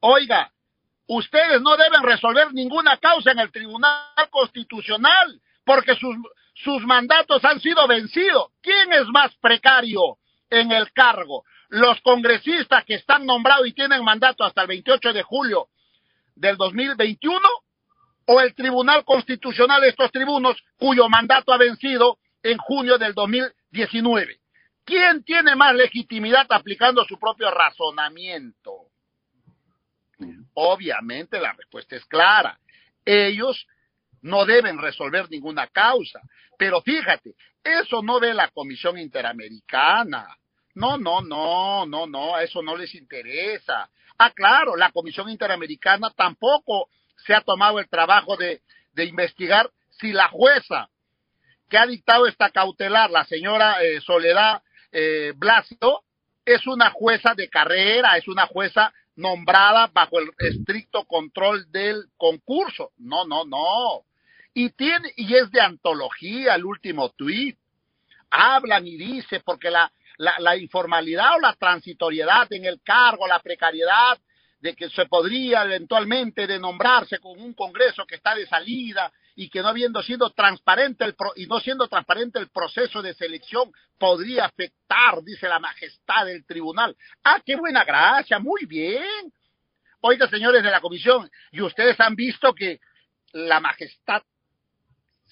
Oiga, 0.00 0.52
ustedes 1.06 1.60
no 1.60 1.76
deben 1.76 2.02
resolver 2.02 2.52
ninguna 2.52 2.96
causa 2.98 3.32
en 3.32 3.40
el 3.40 3.50
Tribunal 3.50 4.28
Constitucional 4.30 5.40
porque 5.64 5.96
sus, 5.96 6.16
sus 6.54 6.82
mandatos 6.82 7.44
han 7.44 7.60
sido 7.60 7.86
vencidos. 7.88 8.48
¿Quién 8.60 8.92
es 8.92 9.06
más 9.08 9.34
precario 9.40 10.18
en 10.50 10.70
el 10.72 10.92
cargo? 10.92 11.44
Los 11.72 12.02
congresistas 12.02 12.84
que 12.84 12.96
están 12.96 13.24
nombrados 13.24 13.66
y 13.66 13.72
tienen 13.72 14.04
mandato 14.04 14.44
hasta 14.44 14.60
el 14.60 14.68
28 14.68 15.14
de 15.14 15.22
julio 15.22 15.68
del 16.34 16.58
2021 16.58 17.40
o 18.26 18.40
el 18.42 18.54
Tribunal 18.54 19.06
Constitucional 19.06 19.80
de 19.80 19.88
estos 19.88 20.12
tribunos 20.12 20.62
cuyo 20.76 21.08
mandato 21.08 21.50
ha 21.50 21.56
vencido 21.56 22.18
en 22.42 22.58
junio 22.58 22.98
del 22.98 23.14
2019. 23.14 24.38
¿Quién 24.84 25.24
tiene 25.24 25.56
más 25.56 25.74
legitimidad 25.74 26.46
aplicando 26.50 27.06
su 27.06 27.18
propio 27.18 27.50
razonamiento? 27.50 28.88
Obviamente 30.52 31.40
la 31.40 31.54
respuesta 31.54 31.96
es 31.96 32.04
clara. 32.04 32.60
Ellos 33.02 33.66
no 34.20 34.44
deben 34.44 34.76
resolver 34.76 35.30
ninguna 35.30 35.68
causa. 35.68 36.20
Pero 36.58 36.82
fíjate, 36.82 37.34
eso 37.64 38.02
no 38.02 38.20
ve 38.20 38.34
la 38.34 38.48
Comisión 38.48 38.98
Interamericana. 38.98 40.36
No, 40.74 40.96
no, 40.96 41.20
no, 41.20 41.86
no, 41.86 42.06
no, 42.06 42.38
eso 42.38 42.62
no 42.62 42.76
les 42.76 42.94
interesa. 42.94 43.90
Ah, 44.18 44.30
claro, 44.30 44.76
la 44.76 44.90
Comisión 44.90 45.28
Interamericana 45.28 46.10
tampoco 46.16 46.88
se 47.16 47.34
ha 47.34 47.42
tomado 47.42 47.78
el 47.78 47.88
trabajo 47.88 48.36
de, 48.36 48.62
de 48.92 49.04
investigar 49.04 49.70
si 49.90 50.12
la 50.12 50.28
jueza 50.28 50.88
que 51.68 51.78
ha 51.78 51.86
dictado 51.86 52.26
esta 52.26 52.50
cautelar, 52.50 53.10
la 53.10 53.24
señora 53.24 53.82
eh, 53.82 54.00
Soledad 54.00 54.62
eh, 54.92 55.32
Blasio, 55.36 56.02
es 56.44 56.66
una 56.66 56.90
jueza 56.90 57.34
de 57.34 57.48
carrera, 57.48 58.16
es 58.18 58.28
una 58.28 58.46
jueza 58.46 58.92
nombrada 59.16 59.86
bajo 59.92 60.18
el 60.18 60.30
estricto 60.38 61.04
control 61.04 61.70
del 61.70 62.06
concurso. 62.16 62.92
No, 62.98 63.24
no, 63.24 63.44
no. 63.44 64.04
Y 64.54 64.70
tiene, 64.70 65.12
y 65.16 65.34
es 65.34 65.50
de 65.50 65.60
antología 65.60 66.56
el 66.56 66.64
último 66.64 67.10
tuit. 67.10 67.58
Hablan 68.30 68.86
y 68.86 68.96
dice, 68.96 69.40
porque 69.40 69.70
la, 69.70 69.90
la, 70.18 70.56
informalidad 70.56 71.36
o 71.36 71.40
la 71.40 71.54
transitoriedad 71.54 72.52
en 72.52 72.64
el 72.64 72.80
cargo, 72.82 73.26
la 73.26 73.40
precariedad 73.40 74.18
de 74.60 74.74
que 74.74 74.88
se 74.90 75.06
podría 75.06 75.64
eventualmente 75.64 76.46
denombrarse 76.46 77.18
con 77.18 77.40
un 77.40 77.52
Congreso 77.54 78.06
que 78.06 78.14
está 78.14 78.34
de 78.34 78.46
salida 78.46 79.12
y 79.34 79.48
que 79.48 79.60
no 79.60 79.68
habiendo 79.68 80.02
sido 80.02 80.30
transparente 80.30 81.04
el 81.04 81.16
y 81.36 81.46
no 81.46 81.58
siendo 81.58 81.88
transparente 81.88 82.38
el 82.38 82.48
proceso 82.50 83.02
de 83.02 83.14
selección 83.14 83.72
podría 83.98 84.44
afectar, 84.44 85.22
dice 85.22 85.48
la 85.48 85.58
majestad 85.58 86.26
del 86.26 86.44
tribunal. 86.46 86.96
Ah, 87.24 87.40
qué 87.44 87.56
buena 87.56 87.84
gracia, 87.84 88.38
muy 88.38 88.66
bien. 88.66 89.32
Oiga, 90.00 90.28
señores 90.28 90.62
de 90.62 90.70
la 90.70 90.80
comisión, 90.80 91.30
y 91.50 91.60
ustedes 91.60 91.98
han 92.00 92.14
visto 92.14 92.52
que 92.54 92.80
la 93.32 93.60
majestad 93.60 94.22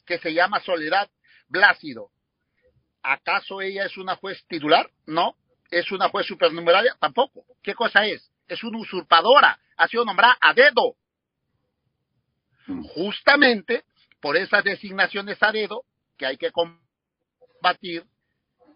que 0.07 0.19
se 0.19 0.33
llama 0.33 0.61
Soledad 0.61 1.09
Blácido 1.49 2.11
¿Acaso 3.03 3.61
ella 3.61 3.87
es 3.87 3.97
una 3.97 4.17
juez 4.17 4.45
titular? 4.47 4.91
No. 5.07 5.37
¿Es 5.71 5.91
una 5.93 6.09
juez 6.09 6.27
supernumeraria? 6.27 6.97
Tampoco. 6.99 7.45
¿Qué 7.63 7.75
cosa 7.75 8.05
es? 8.07 8.31
Es 8.49 8.63
una 8.65 8.79
usurpadora. 8.79 9.59
Ha 9.77 9.89
sido 9.89 10.05
nombrada 10.05 10.37
a 10.41 10.53
dedo. 10.53 10.97
Justamente 12.95 13.85
por 14.21 14.37
esas 14.37 14.63
designaciones 14.65 15.43
a 15.43 15.53
dedo 15.53 15.85
que 16.17 16.27
hay 16.27 16.37
que 16.37 16.53
combatir, 16.53 18.05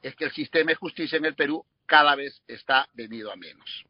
es 0.03 0.15
que 0.17 0.25
el 0.25 0.33
sistema 0.33 0.71
de 0.71 0.77
justicia 0.77 1.19
en 1.19 1.27
el 1.27 1.35
Perú 1.35 1.65
cada 1.87 2.15
vez 2.15 2.43
está 2.47 2.89
venido 2.95 3.31
a 3.31 3.37
menos. 3.37 3.85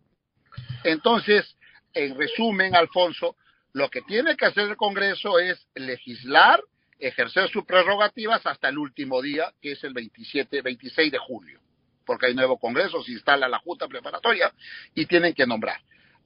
Entonces, 0.83 1.57
en 1.93 2.17
resumen, 2.19 2.75
Alfonso, 2.75 3.37
lo 3.73 3.89
que 3.91 4.03
tiene 4.03 4.37
que 4.37 4.47
hacer 4.47 4.69
el 4.69 4.77
Congreso 4.77 5.39
es 5.39 5.67
legislar 5.75 6.63
ejercer 7.09 7.49
sus 7.51 7.65
prerrogativas 7.65 8.45
hasta 8.47 8.69
el 8.69 8.79
último 8.79 9.21
día, 9.21 9.53
que 9.61 9.73
es 9.73 9.85
el 9.85 9.93
27, 9.93 10.63
26 10.63 11.13
de 11.13 11.19
julio, 11.19 11.61
porque 12.07 12.27
hay 12.27 12.35
nuevo 12.35 12.59
Congreso, 12.59 13.03
se 13.03 13.13
instala 13.13 13.49
la 13.49 13.59
Junta 13.59 13.89
Preparatoria 13.89 14.53
y 14.95 15.07
tienen 15.07 15.35
que 15.35 15.47
nombrar. 15.47 15.81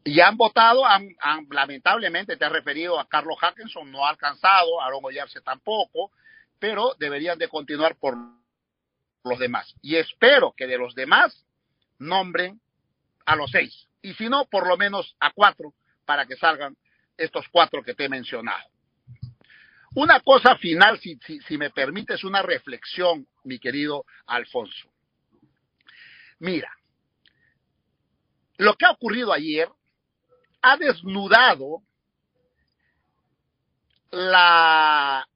Y 0.04 0.20
han 0.20 0.36
votado, 0.36 0.86
han, 0.86 1.08
lamentablemente, 1.50 2.36
te 2.36 2.44
has 2.44 2.52
referido 2.52 2.98
a 2.98 3.08
Carlos 3.08 3.36
Hackenson, 3.40 3.90
no 3.90 4.06
ha 4.06 4.10
alcanzado, 4.10 4.80
a 4.80 4.88
Ollarse 4.96 5.40
tampoco, 5.40 6.12
pero 6.58 6.94
deberían 6.98 7.38
de 7.38 7.48
continuar 7.48 7.96
por 7.96 8.16
los 9.24 9.38
demás. 9.38 9.74
Y 9.82 9.96
espero 9.96 10.54
que 10.56 10.66
de 10.66 10.78
los 10.78 10.94
demás 10.94 11.44
nombren 11.98 12.60
a 13.26 13.36
los 13.36 13.50
seis, 13.50 13.88
y 14.00 14.14
si 14.14 14.28
no, 14.28 14.46
por 14.46 14.66
lo 14.66 14.76
menos 14.76 15.16
a 15.20 15.32
cuatro, 15.32 15.74
para 16.04 16.24
que 16.24 16.36
salgan 16.36 16.76
estos 17.16 17.46
cuatro 17.50 17.82
que 17.82 17.94
te 17.94 18.04
he 18.04 18.08
mencionado. 18.08 18.64
Una 19.94 20.20
cosa 20.20 20.56
final, 20.56 21.00
si, 21.00 21.18
me 21.56 21.70
permites 21.70 22.22
una 22.24 22.42
reflexión, 22.42 23.26
mi 23.44 23.58
querido 23.58 24.04
Alfonso. 24.26 24.90
Mira, 26.40 26.70
lo 28.58 28.74
que 28.74 28.86
ha 28.86 28.90
ocurrido 28.90 29.32
ayer 29.32 29.68
ha 30.62 30.76
desnudado 30.76 31.82
la, 34.10 35.26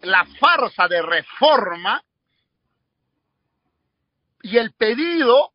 la 0.00 0.26
farsa 0.38 0.88
de 0.88 1.02
reforma 1.02 2.02
y 4.42 4.58
el 4.58 4.72
pedido 4.72 5.52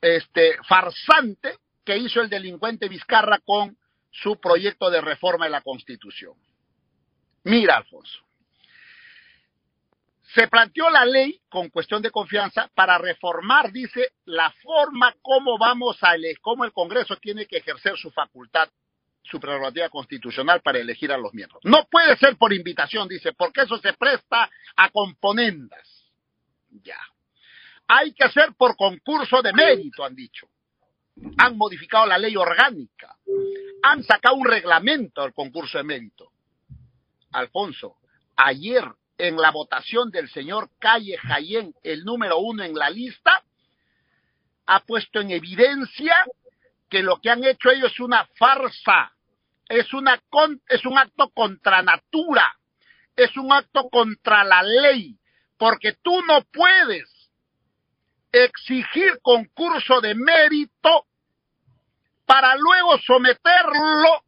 este, 0.00 0.56
farsante 0.68 1.58
que 1.84 1.96
hizo 1.96 2.20
el 2.20 2.28
delincuente 2.28 2.88
Vizcarra 2.88 3.38
con 3.44 3.76
su 4.10 4.38
proyecto 4.40 4.90
de 4.90 5.00
reforma 5.00 5.46
de 5.46 5.50
la 5.50 5.62
Constitución. 5.62 6.34
Mira, 7.44 7.76
Alfonso. 7.76 8.20
Se 10.34 10.46
planteó 10.46 10.88
la 10.90 11.04
ley 11.04 11.40
con 11.48 11.70
cuestión 11.70 12.02
de 12.02 12.10
confianza 12.10 12.70
para 12.74 12.98
reformar, 12.98 13.72
dice, 13.72 14.12
la 14.26 14.50
forma 14.62 15.14
como 15.22 15.58
vamos 15.58 15.98
a 16.02 16.14
elegir, 16.14 16.38
cómo 16.40 16.64
el 16.64 16.72
Congreso 16.72 17.16
tiene 17.16 17.46
que 17.46 17.56
ejercer 17.56 17.96
su 17.96 18.12
facultad, 18.12 18.68
su 19.22 19.40
prerrogativa 19.40 19.88
constitucional 19.88 20.60
para 20.60 20.78
elegir 20.78 21.10
a 21.10 21.18
los 21.18 21.34
miembros. 21.34 21.60
No 21.64 21.86
puede 21.90 22.16
ser 22.16 22.36
por 22.36 22.52
invitación, 22.52 23.08
dice, 23.08 23.32
porque 23.32 23.62
eso 23.62 23.78
se 23.78 23.92
presta 23.94 24.48
a 24.76 24.90
componendas. 24.90 26.10
Ya. 26.70 26.98
Hay 27.88 28.12
que 28.12 28.24
hacer 28.24 28.54
por 28.56 28.76
concurso 28.76 29.42
de 29.42 29.52
mérito, 29.52 30.04
han 30.04 30.14
dicho. 30.14 30.48
Han 31.38 31.56
modificado 31.56 32.06
la 32.06 32.18
ley 32.18 32.36
orgánica. 32.36 33.16
Han 33.82 34.04
sacado 34.04 34.36
un 34.36 34.46
reglamento 34.46 35.22
del 35.22 35.34
concurso 35.34 35.78
de 35.78 35.84
mérito. 35.84 36.30
Alfonso, 37.32 37.96
ayer 38.36 38.84
en 39.18 39.36
la 39.36 39.50
votación 39.50 40.10
del 40.10 40.28
señor 40.30 40.70
Calle 40.78 41.16
Jayén, 41.18 41.74
el 41.82 42.04
número 42.04 42.38
uno 42.38 42.64
en 42.64 42.74
la 42.74 42.90
lista, 42.90 43.42
ha 44.66 44.80
puesto 44.80 45.20
en 45.20 45.30
evidencia 45.30 46.16
que 46.88 47.02
lo 47.02 47.20
que 47.20 47.30
han 47.30 47.44
hecho 47.44 47.70
ellos 47.70 47.92
es 47.92 48.00
una 48.00 48.26
farsa, 48.38 49.12
es, 49.68 49.86
es 50.68 50.84
un 50.84 50.98
acto 50.98 51.28
contra 51.30 51.82
natura, 51.82 52.56
es 53.14 53.36
un 53.36 53.52
acto 53.52 53.88
contra 53.90 54.42
la 54.44 54.62
ley, 54.62 55.16
porque 55.58 55.94
tú 56.02 56.22
no 56.22 56.42
puedes 56.52 57.30
exigir 58.32 59.20
concurso 59.22 60.00
de 60.00 60.14
mérito 60.14 61.06
para 62.24 62.54
luego 62.56 62.98
someterlo 62.98 64.24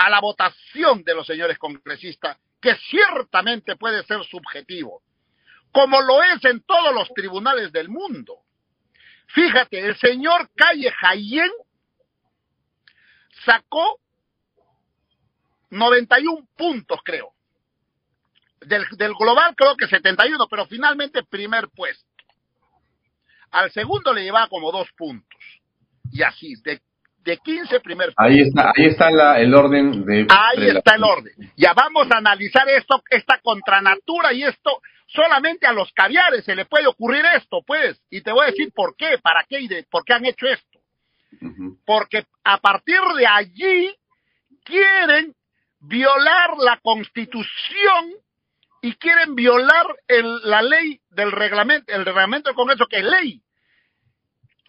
a 0.00 0.08
la 0.08 0.18
votación 0.18 1.04
de 1.04 1.14
los 1.14 1.26
señores 1.26 1.58
congresistas 1.58 2.38
que 2.58 2.74
ciertamente 2.88 3.76
puede 3.76 4.02
ser 4.04 4.24
subjetivo, 4.24 5.02
como 5.72 6.00
lo 6.00 6.22
es 6.22 6.42
en 6.46 6.62
todos 6.62 6.94
los 6.94 7.12
tribunales 7.12 7.70
del 7.70 7.90
mundo. 7.90 8.38
Fíjate, 9.26 9.78
el 9.78 9.94
señor 9.98 10.50
Calle 10.56 10.90
Jayén 10.90 11.50
sacó 13.44 14.00
91 15.68 16.48
puntos, 16.56 17.00
creo. 17.04 17.34
Del, 18.62 18.86
del, 18.92 19.12
global 19.12 19.54
creo 19.54 19.76
que 19.76 19.86
71, 19.86 20.48
pero 20.48 20.64
finalmente 20.64 21.24
primer 21.24 21.68
puesto. 21.68 22.06
Al 23.50 23.70
segundo 23.72 24.14
le 24.14 24.22
llevaba 24.22 24.48
como 24.48 24.72
dos 24.72 24.90
puntos. 24.96 25.40
Y 26.10 26.22
así, 26.22 26.54
de 26.62 26.80
de 27.22 27.36
15 27.38 27.80
primer 27.80 28.12
Ahí 28.16 28.40
está, 28.40 28.72
ahí 28.76 28.86
está 28.86 29.10
la, 29.10 29.40
el 29.40 29.54
orden 29.54 30.04
de... 30.04 30.26
Ahí 30.30 30.68
está 30.68 30.96
el 30.96 31.04
orden. 31.04 31.32
Ya 31.56 31.74
vamos 31.74 32.08
a 32.10 32.18
analizar 32.18 32.68
esto, 32.68 33.02
esta 33.10 33.38
contranatura 33.42 34.32
y 34.32 34.42
esto, 34.42 34.80
solamente 35.06 35.66
a 35.66 35.72
los 35.72 35.92
caviares 35.92 36.44
se 36.44 36.54
le 36.54 36.64
puede 36.64 36.86
ocurrir 36.86 37.24
esto, 37.36 37.62
pues, 37.66 38.00
y 38.10 38.22
te 38.22 38.32
voy 38.32 38.44
a 38.44 38.50
decir 38.50 38.72
por 38.74 38.96
qué, 38.96 39.18
para 39.22 39.44
qué 39.48 39.60
y 39.60 39.68
de, 39.68 39.86
por 39.90 40.04
qué 40.04 40.14
han 40.14 40.24
hecho 40.24 40.46
esto. 40.46 40.78
Porque 41.86 42.24
a 42.44 42.58
partir 42.58 43.00
de 43.16 43.26
allí 43.26 43.94
quieren 44.64 45.34
violar 45.80 46.56
la 46.58 46.78
constitución 46.82 48.14
y 48.82 48.94
quieren 48.94 49.34
violar 49.34 49.86
el, 50.08 50.40
la 50.42 50.62
ley 50.62 51.00
del 51.10 51.32
reglamento, 51.32 51.92
el 51.92 52.04
reglamento 52.04 52.48
del 52.48 52.56
Congreso 52.56 52.86
que 52.86 52.98
es 52.98 53.04
ley 53.04 53.42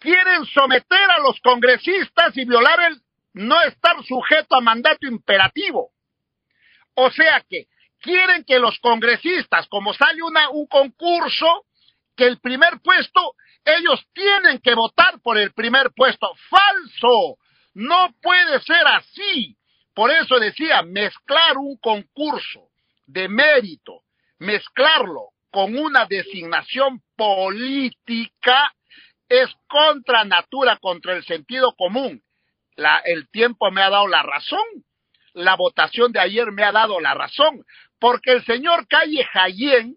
quieren 0.02 0.44
someter 0.46 1.10
a 1.10 1.20
los 1.20 1.40
congresistas 1.40 2.36
y 2.36 2.44
violar 2.44 2.90
el 2.90 3.00
no 3.34 3.60
estar 3.62 4.04
sujeto 4.04 4.56
a 4.56 4.60
mandato 4.60 5.06
imperativo. 5.06 5.92
O 6.94 7.10
sea 7.10 7.42
que 7.48 7.68
quieren 8.00 8.44
que 8.44 8.58
los 8.58 8.78
congresistas, 8.80 9.66
como 9.68 9.94
sale 9.94 10.20
un 10.22 10.66
concurso, 10.66 11.66
que 12.16 12.26
el 12.26 12.40
primer 12.40 12.80
puesto, 12.82 13.34
ellos 13.64 14.04
tienen 14.12 14.58
que 14.58 14.74
votar 14.74 15.20
por 15.20 15.38
el 15.38 15.52
primer 15.52 15.92
puesto. 15.92 16.28
Falso. 16.50 17.38
No 17.74 18.12
puede 18.20 18.60
ser 18.60 18.86
así. 18.86 19.56
Por 19.94 20.10
eso 20.10 20.38
decía, 20.38 20.82
mezclar 20.82 21.56
un 21.56 21.76
concurso 21.78 22.70
de 23.06 23.28
mérito, 23.28 24.02
mezclarlo 24.38 25.28
con 25.50 25.76
una 25.76 26.06
designación 26.06 27.02
política, 27.14 28.74
es 29.32 29.48
contra 29.66 30.24
natura, 30.24 30.76
contra 30.76 31.14
el 31.14 31.24
sentido 31.24 31.74
común. 31.74 32.22
La, 32.76 32.98
el 33.04 33.30
tiempo 33.30 33.70
me 33.70 33.80
ha 33.80 33.88
dado 33.88 34.06
la 34.06 34.22
razón. 34.22 34.60
La 35.32 35.56
votación 35.56 36.12
de 36.12 36.20
ayer 36.20 36.52
me 36.52 36.64
ha 36.64 36.72
dado 36.72 37.00
la 37.00 37.14
razón. 37.14 37.64
Porque 37.98 38.32
el 38.32 38.44
señor 38.44 38.86
Calle 38.88 39.24
Jayén, 39.24 39.96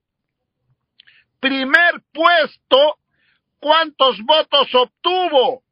primer 1.41 2.01
puesto, 2.13 2.97
¿cuántos 3.59 4.21
votos 4.21 4.73
obtuvo? 4.73 5.63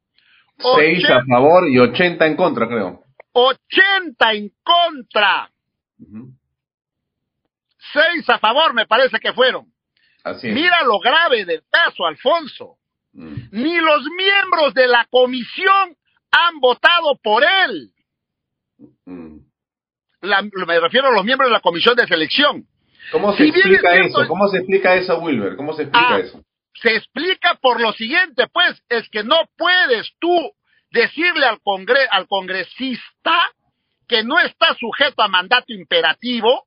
Seis 0.76 1.08
a 1.08 1.24
favor 1.24 1.66
y 1.68 1.78
ochenta 1.78 2.26
en 2.26 2.36
contra, 2.36 2.68
creo. 2.68 3.02
Ochenta 3.32 4.34
en 4.34 4.52
contra. 4.62 5.50
Seis 7.94 8.28
a 8.28 8.38
favor, 8.38 8.74
me 8.74 8.86
parece 8.86 9.18
que 9.18 9.32
fueron. 9.32 9.72
Así 10.22 10.48
es. 10.48 10.54
Mira 10.54 10.82
lo 10.82 10.98
grave 10.98 11.46
del 11.46 11.62
caso, 11.70 12.04
Alfonso. 12.04 12.76
Mm. 13.14 13.34
Ni 13.52 13.76
los 13.76 14.02
miembros 14.16 14.74
de 14.74 14.88
la 14.88 15.06
comisión 15.10 15.96
han 16.30 16.60
votado 16.60 17.18
por 17.22 17.44
él. 17.44 17.90
Mm. 19.06 19.38
La, 20.22 20.42
me 20.42 20.80
refiero 20.80 21.08
a 21.08 21.12
los 21.12 21.24
miembros 21.24 21.48
de 21.48 21.54
la 21.54 21.60
comisión 21.60 21.96
de 21.96 22.06
selección. 22.06 22.66
¿Cómo 23.12 23.32
se 23.32 23.44
Si 23.44 23.48
explica 23.50 23.94
eso? 23.96 24.26
¿Cómo 24.26 24.48
se 24.48 24.58
explica 24.58 24.94
eso, 24.94 25.18
Wilber? 25.18 25.56
¿Cómo 25.56 25.74
se 25.74 25.82
explica 25.82 26.14
Ah, 26.14 26.18
eso? 26.18 26.42
Se 26.74 26.96
explica 26.96 27.54
por 27.60 27.80
lo 27.80 27.92
siguiente, 27.92 28.46
pues, 28.52 28.82
es 28.88 29.08
que 29.10 29.22
no 29.22 29.36
puedes 29.56 30.10
tú 30.18 30.52
decirle 30.90 31.46
al, 31.46 31.60
congre 31.60 32.06
al 32.10 32.26
congresista 32.26 33.38
que 34.08 34.24
no 34.24 34.38
está 34.40 34.74
sujeto 34.74 35.22
a 35.22 35.28
mandato 35.28 35.72
imperativo 35.72 36.64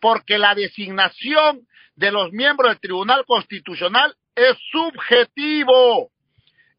porque 0.00 0.38
la 0.38 0.54
designación 0.54 1.66
de 1.96 2.10
los 2.10 2.32
miembros 2.32 2.70
del 2.70 2.80
Tribunal 2.80 3.24
Constitucional 3.26 4.14
es 4.34 4.56
subjetivo, 4.70 6.10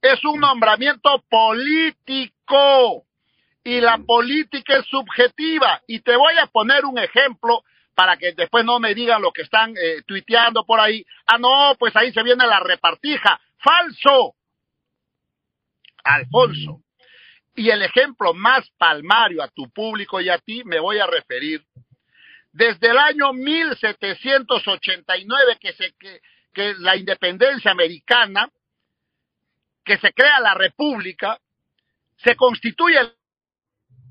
es 0.01 0.23
un 0.25 0.39
nombramiento 0.39 1.23
político 1.29 3.05
y 3.63 3.79
la 3.79 3.99
política 3.99 4.77
es 4.77 4.87
subjetiva. 4.87 5.81
Y 5.87 5.99
te 6.01 6.15
voy 6.15 6.33
a 6.41 6.47
poner 6.47 6.85
un 6.85 6.97
ejemplo 6.99 7.63
para 7.95 8.17
que 8.17 8.33
después 8.33 8.65
no 8.65 8.79
me 8.79 8.95
digan 8.95 9.21
lo 9.21 9.31
que 9.31 9.43
están 9.43 9.75
eh, 9.77 10.01
tuiteando 10.05 10.65
por 10.65 10.79
ahí. 10.79 11.05
Ah, 11.25 11.37
no, 11.37 11.75
pues 11.77 11.95
ahí 11.95 12.11
se 12.11 12.23
viene 12.23 12.45
la 12.45 12.59
repartija. 12.59 13.39
Falso. 13.57 14.35
Alfonso. 16.03 16.81
Y 17.55 17.69
el 17.69 17.83
ejemplo 17.83 18.33
más 18.33 18.67
palmario 18.77 19.43
a 19.43 19.47
tu 19.47 19.71
público 19.71 20.19
y 20.19 20.27
a 20.29 20.39
ti 20.39 20.63
me 20.65 20.79
voy 20.79 20.99
a 20.99 21.07
referir. 21.07 21.63
Desde 22.51 22.89
el 22.89 22.97
año 22.97 23.31
1789 23.33 25.57
que 25.59 25.73
se 25.73 25.93
que, 25.93 26.19
que 26.53 26.73
la 26.79 26.95
independencia 26.95 27.71
americana, 27.71 28.49
que 29.83 29.97
se 29.97 30.13
crea 30.13 30.39
la 30.39 30.53
república, 30.53 31.39
se 32.17 32.35
constituye 32.35 32.99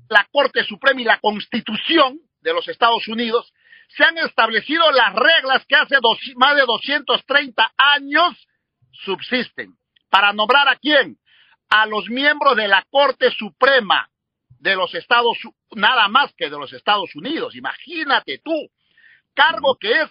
la 0.09 0.27
Corte 0.31 0.63
Suprema 0.63 1.01
y 1.01 1.05
la 1.05 1.19
Constitución 1.19 2.19
de 2.41 2.53
los 2.53 2.67
Estados 2.67 3.07
Unidos, 3.07 3.51
se 3.87 4.03
han 4.03 4.17
establecido 4.17 4.91
las 4.91 5.13
reglas 5.13 5.65
que 5.67 5.75
hace 5.75 5.95
dos- 6.01 6.19
más 6.35 6.55
de 6.55 6.63
230 6.65 7.73
años 7.77 8.47
subsisten. 8.91 9.75
¿Para 10.09 10.33
nombrar 10.33 10.67
a 10.67 10.75
quién? 10.75 11.17
A 11.69 11.85
los 11.87 12.07
miembros 12.09 12.55
de 12.55 12.67
la 12.67 12.85
Corte 12.91 13.31
Suprema 13.31 14.09
de 14.59 14.75
los 14.75 14.93
Estados 14.93 15.37
nada 15.71 16.07
más 16.07 16.33
que 16.35 16.45
de 16.49 16.57
los 16.57 16.71
Estados 16.73 17.15
Unidos. 17.15 17.55
Imagínate 17.55 18.39
tú, 18.43 18.69
cargo 19.33 19.75
que 19.79 20.01
es 20.01 20.09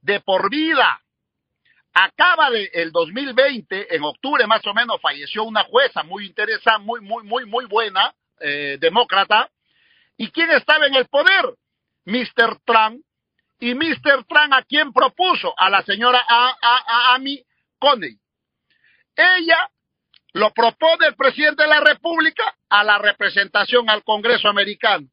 de 0.00 0.20
por 0.20 0.50
vida. 0.50 1.00
Acaba 1.94 2.50
de 2.50 2.70
el 2.74 2.90
2020, 2.92 3.94
en 3.94 4.02
octubre 4.02 4.46
más 4.48 4.66
o 4.66 4.74
menos, 4.74 5.00
falleció 5.00 5.44
una 5.44 5.62
jueza 5.64 6.02
muy 6.02 6.26
interesante, 6.26 6.80
muy, 6.84 7.00
muy, 7.00 7.22
muy, 7.24 7.46
muy 7.46 7.66
buena, 7.66 8.12
eh, 8.40 8.76
demócrata. 8.80 9.48
¿Y 10.16 10.30
quién 10.30 10.50
estaba 10.50 10.86
en 10.86 10.94
el 10.96 11.06
poder? 11.06 11.54
Mr. 12.06 12.58
Trump. 12.64 13.02
¿Y 13.60 13.74
Mr. 13.74 14.24
Trump 14.28 14.52
a 14.52 14.62
quién 14.62 14.92
propuso? 14.92 15.54
A 15.56 15.70
la 15.70 15.82
señora 15.82 16.20
A- 16.28 16.56
A- 16.60 16.84
A- 16.86 17.14
Amy 17.14 17.42
Coney. 17.78 18.18
Ella 19.16 19.70
lo 20.32 20.52
propone 20.52 21.06
el 21.06 21.14
presidente 21.14 21.62
de 21.62 21.68
la 21.68 21.80
República 21.80 22.42
a 22.68 22.82
la 22.82 22.98
representación 22.98 23.88
al 23.88 24.02
Congreso 24.02 24.48
americano. 24.48 25.06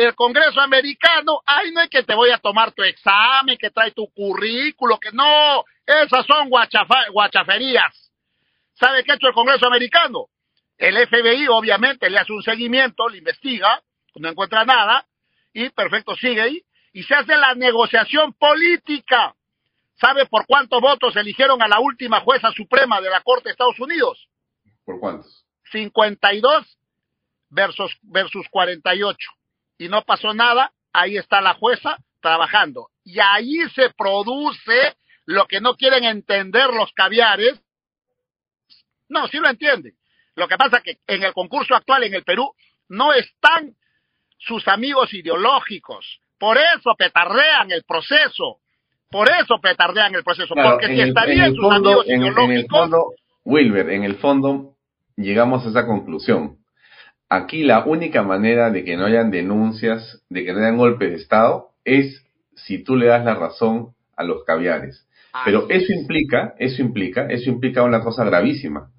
El 0.00 0.14
Congreso 0.14 0.62
americano, 0.62 1.42
ay, 1.44 1.72
no 1.72 1.82
es 1.82 1.90
que 1.90 2.02
te 2.02 2.14
voy 2.14 2.30
a 2.30 2.38
tomar 2.38 2.72
tu 2.72 2.82
examen, 2.82 3.58
que 3.58 3.68
trae 3.68 3.90
tu 3.90 4.10
currículo, 4.10 4.98
que 4.98 5.12
no, 5.12 5.62
esas 5.84 6.24
son 6.24 6.48
guachaferías. 6.48 8.10
¿Sabe 8.72 9.04
qué 9.04 9.12
ha 9.12 9.16
hecho 9.16 9.28
el 9.28 9.34
Congreso 9.34 9.66
americano? 9.66 10.28
El 10.78 10.96
FBI, 11.06 11.48
obviamente, 11.48 12.08
le 12.08 12.18
hace 12.18 12.32
un 12.32 12.42
seguimiento, 12.42 13.10
le 13.10 13.18
investiga, 13.18 13.82
no 14.14 14.30
encuentra 14.30 14.64
nada, 14.64 15.06
y 15.52 15.68
perfecto, 15.68 16.16
sigue 16.16 16.40
ahí, 16.40 16.62
y 16.94 17.02
se 17.02 17.14
hace 17.14 17.36
la 17.36 17.54
negociación 17.54 18.32
política. 18.32 19.34
¿Sabe 19.96 20.24
por 20.24 20.46
cuántos 20.46 20.80
votos 20.80 21.14
eligieron 21.16 21.60
a 21.60 21.68
la 21.68 21.78
última 21.78 22.20
jueza 22.20 22.50
suprema 22.52 23.02
de 23.02 23.10
la 23.10 23.20
Corte 23.20 23.50
de 23.50 23.50
Estados 23.50 23.78
Unidos? 23.78 24.30
¿Por 24.82 24.98
cuántos? 24.98 25.44
52 25.70 26.78
versus, 27.50 27.98
versus 28.00 28.48
48. 28.48 29.30
Y 29.80 29.88
no 29.88 30.02
pasó 30.02 30.34
nada, 30.34 30.74
ahí 30.92 31.16
está 31.16 31.40
la 31.40 31.54
jueza 31.54 31.96
trabajando. 32.20 32.90
Y 33.02 33.18
ahí 33.18 33.60
se 33.74 33.88
produce 33.96 34.94
lo 35.24 35.46
que 35.46 35.62
no 35.62 35.74
quieren 35.74 36.04
entender 36.04 36.66
los 36.68 36.92
caviares. 36.92 37.58
No, 39.08 39.26
sí 39.28 39.38
lo 39.38 39.48
entienden. 39.48 39.94
Lo 40.34 40.48
que 40.48 40.58
pasa 40.58 40.76
es 40.76 40.82
que 40.82 40.98
en 41.06 41.22
el 41.22 41.32
concurso 41.32 41.74
actual 41.74 42.04
en 42.04 42.12
el 42.12 42.24
Perú 42.24 42.52
no 42.90 43.14
están 43.14 43.74
sus 44.36 44.68
amigos 44.68 45.14
ideológicos. 45.14 46.20
Por 46.38 46.58
eso 46.58 46.94
petardean 46.98 47.70
el 47.70 47.82
proceso. 47.84 48.58
Por 49.10 49.30
eso 49.30 49.62
petardean 49.62 50.14
el 50.14 50.22
proceso. 50.22 50.54
porque 50.54 50.88
si 50.88 51.00
estarían 51.00 51.54
sus 51.54 51.72
amigos 51.72 52.06
ideológicos. 52.06 52.44
En 52.44 52.52
el 52.52 52.68
fondo, 52.68 53.14
Wilber, 53.46 53.88
en 53.88 54.04
el 54.04 54.16
fondo, 54.16 54.74
llegamos 55.16 55.64
a 55.64 55.70
esa 55.70 55.86
conclusión. 55.86 56.59
Aquí 57.32 57.62
la 57.62 57.84
única 57.84 58.24
manera 58.24 58.70
de 58.70 58.82
que 58.82 58.96
no 58.96 59.06
hayan 59.06 59.30
denuncias, 59.30 60.20
de 60.28 60.44
que 60.44 60.52
no 60.52 60.58
hayan 60.58 60.76
golpes 60.76 61.10
de 61.10 61.16
Estado, 61.16 61.68
es 61.84 62.26
si 62.56 62.82
tú 62.82 62.96
le 62.96 63.06
das 63.06 63.24
la 63.24 63.36
razón 63.36 63.94
a 64.16 64.24
los 64.24 64.42
caviares. 64.44 65.06
Pero 65.44 65.66
eso 65.70 65.92
implica, 65.92 66.54
eso 66.58 66.82
implica, 66.82 67.26
eso 67.26 67.48
implica 67.48 67.84
una 67.84 68.00
cosa 68.00 68.24
gravísima. 68.24 68.90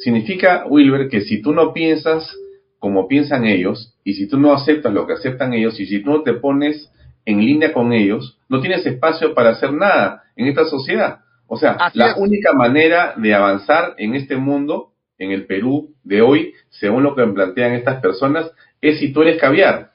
Significa, 0.00 0.66
Wilber, 0.66 1.08
que 1.08 1.20
si 1.20 1.40
tú 1.40 1.52
no 1.52 1.72
piensas 1.72 2.36
como 2.80 3.06
piensan 3.06 3.44
ellos, 3.44 3.94
y 4.02 4.14
si 4.14 4.28
tú 4.28 4.38
no 4.38 4.52
aceptas 4.52 4.92
lo 4.92 5.06
que 5.06 5.14
aceptan 5.14 5.54
ellos, 5.54 5.78
y 5.78 5.86
si 5.86 6.02
tú 6.02 6.10
no 6.10 6.22
te 6.22 6.34
pones 6.34 6.92
en 7.24 7.38
línea 7.38 7.72
con 7.72 7.92
ellos, 7.92 8.38
no 8.48 8.60
tienes 8.60 8.84
espacio 8.84 9.32
para 9.32 9.50
hacer 9.50 9.72
nada 9.72 10.24
en 10.34 10.48
esta 10.48 10.64
sociedad. 10.64 11.20
O 11.46 11.56
sea, 11.56 11.76
la 11.94 12.16
única 12.16 12.52
manera 12.52 13.14
de 13.16 13.32
avanzar 13.32 13.94
en 13.98 14.16
este 14.16 14.36
mundo 14.36 14.92
en 15.18 15.30
el 15.30 15.46
Perú 15.46 15.94
de 16.02 16.22
hoy, 16.22 16.54
según 16.70 17.02
lo 17.02 17.14
que 17.14 17.26
plantean 17.26 17.72
estas 17.72 18.00
personas, 18.00 18.50
es 18.80 18.98
si 18.98 19.12
tú 19.12 19.22
eres 19.22 19.40
caviar. 19.40 19.90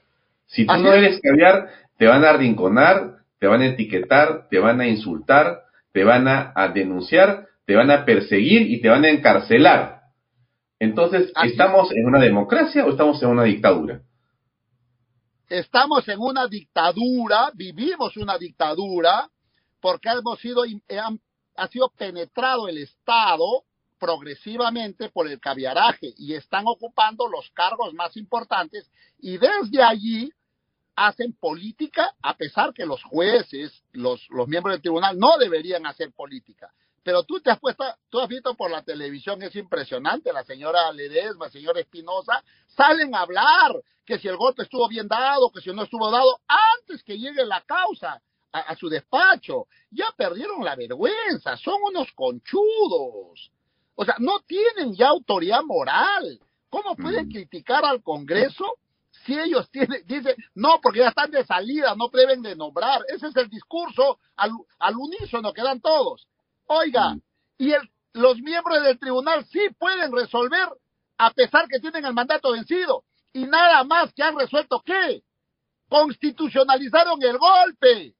Si 0.47 0.65
tú 0.65 0.73
no 0.77 0.91
eres 0.91 1.19
caviar, 1.21 1.69
te 1.97 2.07
van 2.07 2.25
a 2.25 2.31
arrinconar, 2.31 3.19
te 3.39 3.47
van 3.47 3.61
a 3.61 3.67
etiquetar, 3.67 4.47
te 4.49 4.59
van 4.59 4.81
a 4.81 4.87
insultar, 4.87 5.63
te 5.93 6.03
van 6.03 6.27
a, 6.27 6.53
denunciar, 6.73 7.47
te 7.65 7.75
van 7.75 7.91
a 7.91 8.05
perseguir 8.05 8.69
y 8.69 8.81
te 8.81 8.89
van 8.89 9.05
a 9.05 9.09
encarcelar. 9.09 10.01
Entonces, 10.79 11.31
¿estamos 11.43 11.91
en 11.91 12.05
una 12.05 12.19
democracia 12.19 12.85
o 12.85 12.89
estamos 12.89 13.21
en 13.21 13.29
una 13.29 13.43
dictadura? 13.43 14.01
Estamos 15.47 16.07
en 16.07 16.19
una 16.19 16.47
dictadura, 16.47 17.51
vivimos 17.53 18.17
una 18.17 18.37
dictadura, 18.37 19.29
porque 19.79 20.09
hemos 20.09 20.39
sido, 20.39 20.63
ha 21.55 21.67
sido 21.67 21.91
penetrado 21.97 22.67
el 22.67 22.77
Estado 22.77 23.63
progresivamente 24.01 25.09
por 25.09 25.27
el 25.27 25.39
caviaraje 25.39 26.11
y 26.17 26.33
están 26.33 26.63
ocupando 26.65 27.27
los 27.27 27.51
cargos 27.51 27.93
más 27.93 28.17
importantes 28.17 28.89
y 29.19 29.37
desde 29.37 29.83
allí 29.83 30.33
hacen 30.95 31.33
política 31.33 32.11
a 32.19 32.35
pesar 32.35 32.73
que 32.73 32.87
los 32.87 33.03
jueces, 33.03 33.83
los, 33.91 34.27
los 34.31 34.47
miembros 34.47 34.73
del 34.73 34.81
tribunal 34.81 35.19
no 35.19 35.37
deberían 35.37 35.85
hacer 35.85 36.11
política. 36.13 36.73
Pero 37.03 37.23
tú 37.23 37.39
te 37.41 37.51
has 37.51 37.59
puesto, 37.59 37.83
tú 38.09 38.19
has 38.19 38.27
visto 38.27 38.55
por 38.55 38.71
la 38.71 38.81
televisión, 38.81 39.43
es 39.43 39.55
impresionante, 39.55 40.33
la 40.33 40.43
señora 40.43 40.91
Ledesma, 40.91 41.45
el 41.45 41.51
señor 41.51 41.77
Espinosa, 41.77 42.43
salen 42.69 43.13
a 43.13 43.21
hablar 43.21 43.83
que 44.03 44.17
si 44.17 44.27
el 44.27 44.35
golpe 44.35 44.63
estuvo 44.63 44.87
bien 44.87 45.07
dado, 45.07 45.51
que 45.51 45.61
si 45.61 45.71
no 45.71 45.83
estuvo 45.83 46.09
dado, 46.09 46.39
antes 46.47 47.03
que 47.03 47.19
llegue 47.19 47.45
la 47.45 47.61
causa 47.61 48.19
a, 48.51 48.59
a 48.61 48.75
su 48.75 48.89
despacho. 48.89 49.67
Ya 49.91 50.07
perdieron 50.17 50.63
la 50.65 50.75
vergüenza, 50.75 51.55
son 51.57 51.75
unos 51.83 52.11
conchudos. 52.13 53.51
O 54.01 54.03
sea, 54.03 54.15
no 54.17 54.39
tienen 54.39 54.95
ya 54.95 55.09
autoridad 55.09 55.61
moral. 55.63 56.39
¿Cómo 56.71 56.95
pueden 56.95 57.27
mm. 57.27 57.31
criticar 57.33 57.85
al 57.85 58.01
Congreso 58.01 58.65
si 59.11 59.37
ellos 59.37 59.69
tienen, 59.69 60.01
dicen, 60.07 60.35
no, 60.55 60.79
porque 60.81 61.01
ya 61.01 61.09
están 61.09 61.29
de 61.29 61.45
salida, 61.45 61.93
no 61.95 62.07
deben 62.11 62.41
de 62.41 62.55
nombrar? 62.55 63.03
Ese 63.09 63.27
es 63.27 63.35
el 63.35 63.47
discurso 63.47 64.17
al, 64.37 64.49
al 64.79 64.95
unísono 64.97 65.53
que 65.53 65.61
dan 65.61 65.81
todos. 65.81 66.27
Oiga, 66.65 67.13
mm. 67.13 67.21
y 67.59 67.73
el, 67.73 67.91
los 68.13 68.39
miembros 68.39 68.81
del 68.81 68.97
tribunal 68.97 69.45
sí 69.45 69.69
pueden 69.77 70.11
resolver 70.11 70.69
a 71.19 71.29
pesar 71.29 71.67
que 71.67 71.79
tienen 71.79 72.03
el 72.03 72.15
mandato 72.15 72.53
vencido. 72.53 73.03
Y 73.33 73.45
nada 73.45 73.83
más 73.83 74.11
que 74.13 74.23
han 74.23 74.35
resuelto 74.35 74.81
qué? 74.83 75.21
Constitucionalizaron 75.89 77.21
el 77.21 77.37
golpe. 77.37 78.15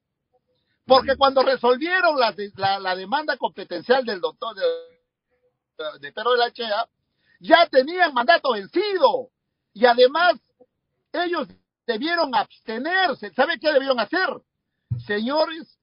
Porque 0.86 1.14
mm. 1.14 1.18
cuando 1.18 1.42
resolvieron 1.42 2.20
la, 2.20 2.32
la, 2.54 2.78
la 2.78 2.94
demanda 2.94 3.36
competencial 3.36 4.04
del 4.04 4.20
doctor, 4.20 4.54
de, 4.54 4.91
de 6.00 6.12
Pedro 6.12 6.32
de 6.32 6.38
la 6.38 6.52
Chea, 6.52 6.86
ya 7.40 7.66
tenían 7.66 8.14
mandato 8.14 8.52
vencido. 8.52 9.30
Y 9.72 9.86
además, 9.86 10.34
ellos 11.12 11.48
debieron 11.86 12.34
abstenerse. 12.34 13.32
¿Sabe 13.34 13.58
qué 13.58 13.72
debieron 13.72 14.00
hacer? 14.00 14.28
Señores, 15.06 15.78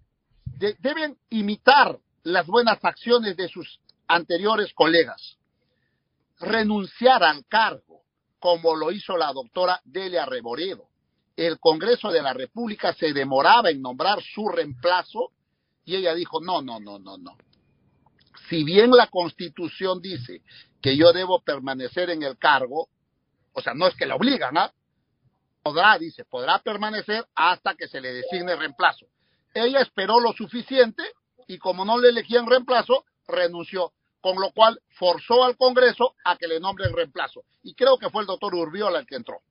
deben 0.79 1.17
imitar 1.29 1.99
las 2.23 2.45
buenas 2.47 2.83
acciones 2.83 3.35
de 3.35 3.49
sus 3.49 3.79
anteriores 4.07 4.73
colegas. 4.73 5.37
Renunciar 6.39 7.23
al 7.23 7.45
cargo, 7.47 8.03
como 8.39 8.75
lo 8.75 8.91
hizo 8.91 9.17
la 9.17 9.33
doctora 9.33 9.81
Delia 9.83 10.25
Reboredo. 10.25 10.87
El 11.35 11.59
Congreso 11.59 12.11
de 12.11 12.21
la 12.21 12.33
República 12.33 12.93
se 12.93 13.13
demoraba 13.13 13.69
en 13.69 13.81
nombrar 13.81 14.21
su 14.21 14.47
reemplazo 14.47 15.31
y 15.85 15.95
ella 15.95 16.13
dijo, 16.13 16.39
no, 16.41 16.61
no, 16.61 16.79
no, 16.79 16.99
no, 16.99 17.17
no 17.17 17.37
si 18.49 18.63
bien 18.63 18.91
la 18.91 19.07
constitución 19.07 20.01
dice 20.01 20.41
que 20.81 20.97
yo 20.97 21.13
debo 21.13 21.41
permanecer 21.41 22.09
en 22.09 22.23
el 22.23 22.37
cargo, 22.37 22.89
o 23.53 23.61
sea, 23.61 23.73
no 23.73 23.87
es 23.87 23.95
que 23.95 24.05
la 24.05 24.15
obligan, 24.15 24.57
¿ah? 24.57 24.71
Podrá, 25.61 25.97
dice, 25.99 26.25
podrá 26.25 26.59
permanecer 26.59 27.25
hasta 27.35 27.75
que 27.75 27.87
se 27.87 28.01
le 28.01 28.13
designe 28.13 28.55
reemplazo. 28.55 29.05
Ella 29.53 29.81
esperó 29.81 30.19
lo 30.19 30.33
suficiente 30.33 31.03
y 31.47 31.57
como 31.57 31.85
no 31.85 31.99
le 31.99 32.09
elegían 32.09 32.47
reemplazo, 32.47 33.03
renunció, 33.27 33.91
con 34.21 34.39
lo 34.39 34.51
cual 34.51 34.79
forzó 34.89 35.43
al 35.43 35.57
Congreso 35.57 36.15
a 36.23 36.37
que 36.37 36.47
le 36.47 36.59
nombren 36.59 36.95
reemplazo. 36.95 37.43
Y 37.61 37.75
creo 37.75 37.97
que 37.97 38.09
fue 38.09 38.21
el 38.21 38.27
doctor 38.27 38.55
Urbiola 38.55 38.99
el 38.99 39.05
que 39.05 39.15
entró. 39.15 39.41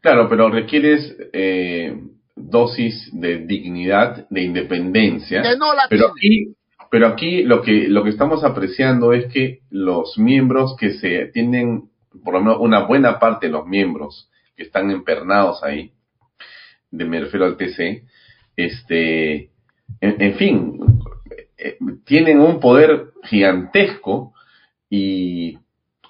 Claro, 0.00 0.28
pero 0.28 0.48
requieres 0.50 1.16
eh, 1.32 1.94
dosis 2.36 3.10
de 3.12 3.38
dignidad, 3.38 4.28
de 4.28 4.42
independencia. 4.42 5.42
Que 5.42 5.56
no 5.56 5.74
la 5.74 5.86
pero 5.88 6.12
tiene. 6.14 6.54
Pero 6.90 7.06
aquí 7.06 7.44
lo 7.44 7.62
que, 7.62 7.88
lo 7.88 8.02
que 8.02 8.10
estamos 8.10 8.42
apreciando 8.42 9.12
es 9.12 9.32
que 9.32 9.60
los 9.70 10.18
miembros 10.18 10.76
que 10.76 10.94
se 10.94 11.26
tienen, 11.26 11.88
por 12.24 12.34
lo 12.34 12.40
menos 12.40 12.58
una 12.60 12.84
buena 12.86 13.20
parte 13.20 13.46
de 13.46 13.52
los 13.52 13.66
miembros 13.66 14.28
que 14.56 14.64
están 14.64 14.90
empernados 14.90 15.62
ahí, 15.62 15.92
de 16.90 17.04
me 17.04 17.20
refiero 17.20 17.46
al 17.46 17.56
TC, 17.56 18.04
este, 18.56 19.50
en, 20.00 20.34
fin, 20.34 20.80
eh, 21.56 21.78
tienen 22.04 22.40
un 22.40 22.58
poder 22.58 23.12
gigantesco 23.22 24.34
y 24.88 25.58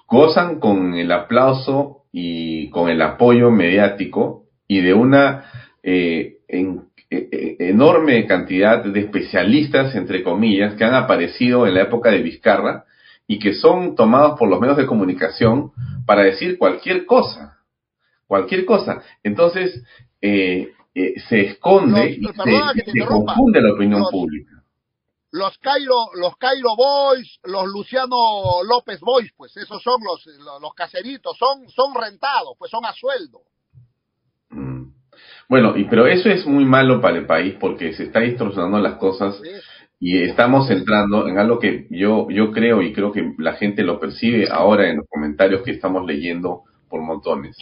gozan 0.07 0.59
con 0.59 0.95
el 0.95 1.11
aplauso 1.11 2.05
y 2.11 2.69
con 2.71 2.89
el 2.89 3.01
apoyo 3.03 3.51
mediático 3.51 4.45
y 4.67 4.81
de 4.81 4.95
una 4.95 5.45
eh, 5.83 6.39
en, 6.47 6.90
enorme 7.11 8.25
cantidad 8.25 8.83
de 8.83 8.99
especialistas, 9.01 9.93
entre 9.95 10.23
comillas, 10.23 10.75
que 10.75 10.85
han 10.85 10.95
aparecido 10.95 11.67
en 11.67 11.73
la 11.73 11.81
época 11.81 12.09
de 12.09 12.21
Vizcarra 12.21 12.85
y 13.27 13.37
que 13.37 13.53
son 13.53 13.95
tomados 13.95 14.39
por 14.39 14.49
los 14.49 14.59
medios 14.59 14.77
de 14.77 14.85
comunicación 14.85 15.71
para 16.05 16.23
decir 16.23 16.57
cualquier 16.57 17.05
cosa, 17.05 17.57
cualquier 18.27 18.65
cosa. 18.65 19.03
Entonces, 19.23 19.83
eh, 20.21 20.71
eh, 20.93 21.13
se 21.29 21.41
esconde 21.41 22.11
y 22.11 22.21
se, 22.25 23.05
confunde 23.05 23.61
la 23.61 23.73
opinión 23.73 24.03
pública. 24.09 24.63
Los 25.31 25.57
Cairo, 25.59 26.07
los 26.15 26.35
Cairo 26.37 26.75
Boys, 26.75 27.39
los 27.43 27.65
Luciano 27.67 28.63
López 28.63 28.99
Boys, 28.99 29.31
pues 29.37 29.55
esos 29.55 29.81
son 29.81 30.01
los, 30.03 30.25
los, 30.61 30.73
caseritos, 30.73 31.37
son, 31.37 31.69
son 31.69 31.93
rentados, 31.95 32.55
pues 32.57 32.69
son 32.69 32.85
a 32.85 32.93
sueldo. 32.93 33.39
Bueno, 35.49 35.75
y, 35.75 35.85
pero 35.85 36.07
eso 36.07 36.29
es 36.29 36.45
muy 36.45 36.65
malo 36.65 37.01
para 37.01 37.17
el 37.17 37.25
país 37.25 37.55
porque 37.59 37.93
se 37.93 38.03
está 38.03 38.21
distorsionando 38.21 38.79
las 38.79 38.95
cosas 38.95 39.41
Y 39.99 40.23
estamos 40.23 40.69
entrando 40.71 41.27
en 41.27 41.37
algo 41.37 41.59
que 41.59 41.87
yo, 41.89 42.27
yo 42.29 42.51
creo 42.51 42.81
y 42.81 42.93
creo 42.93 43.11
que 43.11 43.33
la 43.37 43.53
gente 43.53 43.83
lo 43.83 43.99
percibe 43.99 44.47
ahora 44.49 44.89
en 44.89 44.97
los 44.97 45.07
comentarios 45.07 45.61
que 45.61 45.71
estamos 45.71 46.05
leyendo 46.05 46.63
por 46.89 47.01
montones. 47.01 47.55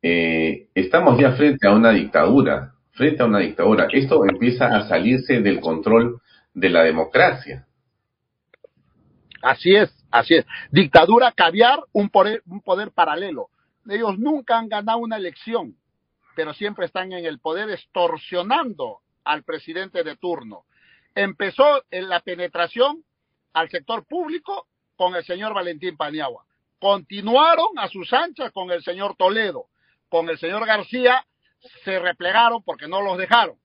Eh, 0.00 0.68
estamos 0.74 1.20
ya 1.20 1.32
frente 1.32 1.66
a 1.66 1.72
una 1.72 1.90
dictadura, 1.90 2.72
frente 2.92 3.22
a 3.22 3.26
una 3.26 3.40
dictadura. 3.40 3.88
Esto 3.92 4.24
empieza 4.24 4.66
a 4.66 4.88
salirse 4.88 5.40
del 5.40 5.60
control 5.60 6.20
de 6.54 6.70
la 6.70 6.84
democracia. 6.84 7.66
Así 9.42 9.74
es, 9.74 9.90
así 10.10 10.34
es. 10.34 10.46
Dictadura 10.70 11.32
caviar, 11.32 11.80
un 11.92 12.08
poder 12.10 12.90
paralelo. 12.94 13.48
Ellos 13.88 14.18
nunca 14.18 14.58
han 14.58 14.68
ganado 14.68 14.98
una 14.98 15.16
elección, 15.16 15.74
pero 16.38 16.54
siempre 16.54 16.86
están 16.86 17.12
en 17.12 17.26
el 17.26 17.40
poder 17.40 17.68
extorsionando 17.68 19.00
al 19.24 19.42
presidente 19.42 20.04
de 20.04 20.14
turno. 20.14 20.66
Empezó 21.16 21.82
en 21.90 22.08
la 22.08 22.20
penetración 22.20 23.04
al 23.54 23.68
sector 23.70 24.06
público 24.06 24.68
con 24.94 25.16
el 25.16 25.24
señor 25.24 25.52
Valentín 25.52 25.96
Paniagua. 25.96 26.44
Continuaron 26.78 27.76
a 27.76 27.88
sus 27.88 28.12
anchas 28.12 28.52
con 28.52 28.70
el 28.70 28.84
señor 28.84 29.16
Toledo. 29.16 29.66
Con 30.08 30.30
el 30.30 30.38
señor 30.38 30.64
García 30.64 31.26
se 31.82 31.98
replegaron 31.98 32.62
porque 32.62 32.86
no 32.86 33.02
los 33.02 33.18
dejaron. 33.18 33.58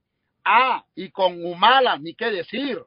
Ah, 0.43 0.83
y 0.95 1.11
con 1.11 1.45
Humala, 1.45 1.99
ni 1.99 2.15
qué 2.15 2.31
decir. 2.31 2.79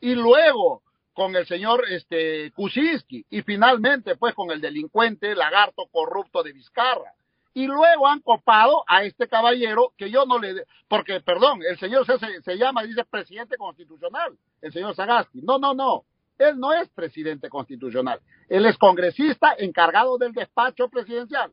Y 0.00 0.14
luego 0.14 0.82
con 1.12 1.36
el 1.36 1.46
señor 1.46 1.84
este, 1.90 2.52
Kuczynski 2.52 3.26
y 3.28 3.42
finalmente 3.42 4.16
pues 4.16 4.34
con 4.34 4.50
el 4.50 4.62
delincuente 4.62 5.34
lagarto 5.34 5.88
corrupto 5.92 6.42
de 6.42 6.54
Vizcarra. 6.54 7.12
Y 7.56 7.66
luego 7.66 8.06
han 8.06 8.20
copado 8.20 8.84
a 8.86 9.04
este 9.04 9.28
caballero 9.28 9.94
que 9.96 10.10
yo 10.10 10.26
no 10.26 10.38
le... 10.38 10.66
Porque, 10.88 11.22
perdón, 11.22 11.60
el 11.66 11.78
señor 11.78 12.04
se, 12.04 12.42
se 12.42 12.58
llama, 12.58 12.82
dice 12.82 13.02
presidente 13.06 13.56
constitucional, 13.56 14.36
el 14.60 14.70
señor 14.74 14.94
Sagasti. 14.94 15.40
No, 15.40 15.58
no, 15.58 15.72
no. 15.72 16.04
Él 16.36 16.60
no 16.60 16.74
es 16.74 16.90
presidente 16.90 17.48
constitucional. 17.48 18.20
Él 18.50 18.66
es 18.66 18.76
congresista 18.76 19.54
encargado 19.56 20.18
del 20.18 20.34
despacho 20.34 20.90
presidencial. 20.90 21.50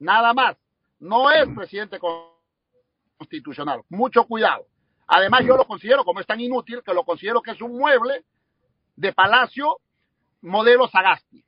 Nada 0.00 0.34
más. 0.34 0.56
No 0.98 1.30
es 1.30 1.46
presidente 1.54 2.00
constitucional. 3.20 3.82
Mucho 3.90 4.24
cuidado. 4.24 4.66
Además, 5.06 5.42
yo 5.46 5.56
lo 5.56 5.68
considero, 5.68 6.04
como 6.04 6.18
es 6.18 6.26
tan 6.26 6.40
inútil, 6.40 6.82
que 6.84 6.92
lo 6.92 7.04
considero 7.04 7.40
que 7.40 7.52
es 7.52 7.60
un 7.60 7.78
mueble 7.78 8.24
de 8.96 9.12
Palacio 9.12 9.78
modelo 10.42 10.88
Sagasti. 10.88 11.44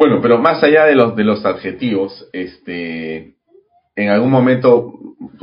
Bueno, 0.00 0.20
pero 0.22 0.38
más 0.38 0.62
allá 0.62 0.86
de 0.86 0.94
los 0.94 1.14
de 1.14 1.24
los 1.24 1.44
adjetivos, 1.44 2.26
este 2.32 3.34
en 3.94 4.08
algún 4.08 4.30
momento 4.30 4.94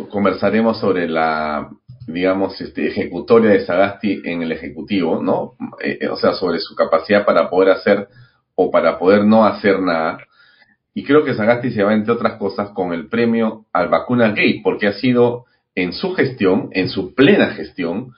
conversaremos 0.10 0.80
sobre 0.80 1.08
la 1.08 1.70
digamos 2.08 2.60
este 2.60 2.88
ejecutoria 2.88 3.52
de 3.52 3.68
Sagasti 3.68 4.24
en 4.26 4.42
el 4.42 4.52
ejecutivo, 4.52 5.22
¿no? 5.22 5.54
Eh, 5.80 6.00
eh, 6.02 6.08
o 6.08 6.16
sea, 6.16 6.34
sobre 6.34 6.58
su 6.58 6.74
capacidad 6.74 7.24
para 7.24 7.52
poder 7.52 7.70
hacer 7.70 8.08
o 8.56 8.72
para 8.72 8.98
poder 8.98 9.26
no 9.26 9.46
hacer 9.46 9.80
nada. 9.80 10.26
Y 10.96 11.04
creo 11.04 11.24
que 11.24 11.36
Sagasti 11.36 11.70
se 11.70 11.84
va, 11.84 11.94
entre 11.94 12.14
otras 12.14 12.40
cosas, 12.40 12.72
con 12.72 12.94
el 12.94 13.10
premio 13.10 13.66
al 13.74 13.90
vacuna 13.90 14.32
gay, 14.32 14.64
porque 14.64 14.88
ha 14.88 14.94
sido 14.94 15.46
en 15.76 15.94
su 15.94 16.16
gestión, 16.16 16.70
en 16.72 16.90
su 16.90 17.14
plena 17.14 17.52
gestión, 17.52 18.14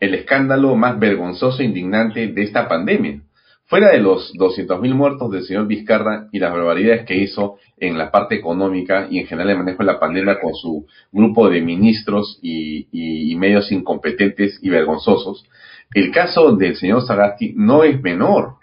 el 0.00 0.14
escándalo 0.14 0.76
más 0.76 0.98
vergonzoso 0.98 1.62
e 1.62 1.64
indignante 1.64 2.26
de 2.26 2.42
esta 2.42 2.68
pandemia. 2.68 3.22
Fuera 3.68 3.90
de 3.90 3.98
los 3.98 4.32
200.000 4.32 4.94
muertos 4.94 5.30
del 5.30 5.44
señor 5.44 5.66
Vizcarra 5.66 6.28
y 6.32 6.38
las 6.38 6.52
barbaridades 6.52 7.04
que 7.04 7.18
hizo 7.18 7.58
en 7.76 7.98
la 7.98 8.10
parte 8.10 8.34
económica 8.34 9.08
y 9.10 9.18
en 9.18 9.26
general 9.26 9.50
el 9.50 9.58
manejo 9.58 9.80
de 9.80 9.92
la 9.92 10.00
pandemia 10.00 10.40
con 10.40 10.54
su 10.54 10.86
grupo 11.12 11.50
de 11.50 11.60
ministros 11.60 12.38
y, 12.40 13.36
medios 13.36 13.70
incompetentes 13.70 14.58
y 14.62 14.70
vergonzosos, 14.70 15.46
el 15.92 16.10
caso 16.12 16.56
del 16.56 16.76
señor 16.76 17.02
Sagasti 17.02 17.52
no 17.56 17.84
es 17.84 18.00
menor, 18.00 18.54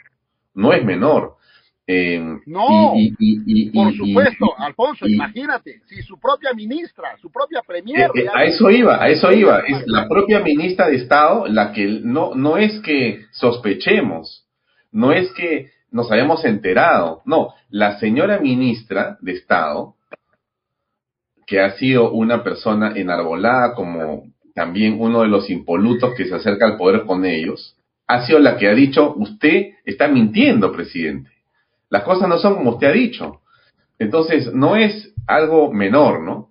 no 0.56 0.74
es 0.74 0.84
menor. 0.84 1.36
Eh, 1.86 2.20
no, 2.48 2.94
por 3.74 3.94
supuesto, 3.94 4.58
Alfonso, 4.58 5.08
imagínate, 5.08 5.82
si 5.86 6.02
su 6.02 6.20
propia 6.20 6.52
ministra, 6.54 7.16
su 7.22 7.32
propia 7.32 7.62
premier... 7.62 8.10
Eh, 8.16 8.22
eh, 8.24 8.28
a 8.34 8.44
eso 8.44 8.72
iba, 8.72 9.02
a 9.02 9.08
eso 9.10 9.32
iba, 9.32 9.60
es 9.60 9.84
la 9.86 10.08
propia 10.10 10.40
ministra 10.40 10.88
de 10.88 10.96
Estado 10.96 11.46
la 11.46 11.72
que 11.74 11.86
no, 12.02 12.34
no 12.34 12.58
es 12.58 12.80
que 12.80 13.26
sospechemos, 13.30 14.45
no 14.96 15.12
es 15.12 15.32
que 15.34 15.70
nos 15.92 16.12
hayamos 16.12 16.44
enterado, 16.46 17.22
no, 17.26 17.54
la 17.70 18.00
señora 18.00 18.40
ministra 18.40 19.18
de 19.22 19.34
Estado, 19.34 19.96
que 21.46 21.60
ha 21.60 21.72
sido 21.78 22.12
una 22.12 22.44
persona 22.44 22.94
enarbolada 22.96 23.76
como 23.76 24.24
también 24.56 24.98
uno 25.00 25.22
de 25.22 25.28
los 25.28 25.50
impolutos 25.50 26.16
que 26.16 26.26
se 26.26 26.36
acerca 26.36 26.66
al 26.66 26.78
poder 26.78 27.06
con 27.06 27.26
ellos, 27.26 27.78
ha 28.08 28.26
sido 28.26 28.40
la 28.40 28.58
que 28.58 28.68
ha 28.68 28.74
dicho, 28.74 29.14
usted 29.16 29.74
está 29.86 30.08
mintiendo, 30.08 30.72
presidente 30.72 31.36
las 31.90 32.04
cosas 32.04 32.28
no 32.28 32.38
son 32.38 32.56
como 32.56 32.72
usted 32.72 32.88
ha 32.88 32.92
dicho. 32.92 33.42
Entonces, 34.00 34.54
no 34.54 34.76
es 34.76 35.14
algo 35.28 35.72
menor, 35.72 36.22
¿no? 36.22 36.50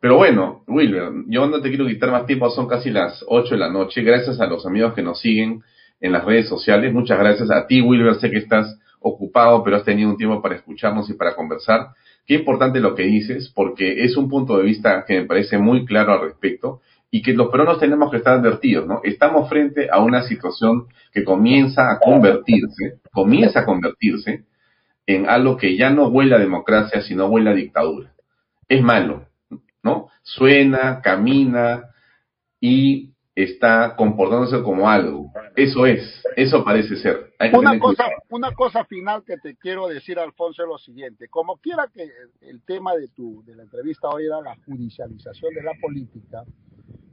Pero 0.00 0.16
bueno, 0.16 0.62
Wilber, 0.68 1.10
yo 1.26 1.46
no 1.46 1.60
te 1.60 1.70
quiero 1.70 1.86
quitar 1.86 2.12
más 2.12 2.26
tiempo, 2.26 2.48
son 2.50 2.68
casi 2.68 2.90
las 2.90 3.24
8 3.26 3.54
de 3.54 3.60
la 3.60 3.70
noche. 3.70 4.02
Gracias 4.02 4.40
a 4.40 4.46
los 4.46 4.64
amigos 4.64 4.94
que 4.94 5.02
nos 5.02 5.20
siguen 5.20 5.62
en 6.00 6.12
las 6.12 6.24
redes 6.24 6.48
sociales. 6.48 6.92
Muchas 6.92 7.18
gracias 7.18 7.50
a 7.50 7.66
ti, 7.66 7.80
Wilber. 7.80 8.14
Sé 8.16 8.30
que 8.30 8.38
estás 8.38 8.78
ocupado, 9.00 9.62
pero 9.62 9.76
has 9.76 9.84
tenido 9.84 10.10
un 10.10 10.16
tiempo 10.16 10.42
para 10.42 10.56
escucharnos 10.56 11.08
y 11.10 11.14
para 11.14 11.34
conversar. 11.34 11.88
Qué 12.26 12.34
importante 12.34 12.80
lo 12.80 12.94
que 12.94 13.04
dices, 13.04 13.50
porque 13.54 14.04
es 14.04 14.16
un 14.16 14.28
punto 14.28 14.58
de 14.58 14.64
vista 14.64 15.04
que 15.06 15.20
me 15.20 15.26
parece 15.26 15.58
muy 15.58 15.84
claro 15.84 16.12
al 16.12 16.20
respecto 16.22 16.80
y 17.10 17.22
que 17.22 17.32
los 17.32 17.48
peruanos 17.48 17.80
tenemos 17.80 18.10
que 18.10 18.18
estar 18.18 18.34
advertidos, 18.34 18.86
¿no? 18.86 19.00
Estamos 19.02 19.48
frente 19.48 19.88
a 19.90 20.00
una 20.02 20.22
situación 20.24 20.88
que 21.12 21.24
comienza 21.24 21.90
a 21.90 21.98
convertirse, 21.98 23.00
comienza 23.12 23.60
a 23.60 23.64
convertirse 23.64 24.44
en 25.06 25.28
algo 25.28 25.56
que 25.56 25.76
ya 25.76 25.88
no 25.88 26.08
huele 26.08 26.34
a 26.34 26.38
democracia, 26.38 27.00
sino 27.00 27.26
huele 27.26 27.50
a 27.50 27.54
dictadura. 27.54 28.12
Es 28.68 28.82
malo, 28.82 29.26
¿no? 29.82 30.08
Suena, 30.22 31.00
camina 31.00 31.84
y 32.60 33.12
está 33.42 33.94
comportándose 33.96 34.62
como 34.62 34.88
algo. 34.88 35.30
Eso 35.54 35.86
es, 35.86 36.22
eso 36.36 36.64
parece 36.64 36.96
ser. 36.96 37.32
una, 37.52 37.78
cosa, 37.78 38.04
una 38.30 38.52
cosa 38.52 38.84
final 38.84 39.22
que 39.24 39.36
te 39.36 39.56
quiero 39.56 39.86
decir, 39.86 40.18
Alfonso, 40.18 40.62
es 40.62 40.68
lo 40.68 40.78
siguiente. 40.78 41.28
Como 41.28 41.56
quiera 41.58 41.88
que 41.92 42.10
el 42.40 42.62
tema 42.62 42.94
de, 42.94 43.08
tu, 43.08 43.44
de 43.44 43.54
la 43.54 43.62
entrevista 43.62 44.08
hoy 44.08 44.26
era 44.26 44.40
la 44.40 44.56
judicialización 44.66 45.54
de 45.54 45.62
la 45.62 45.72
política, 45.80 46.44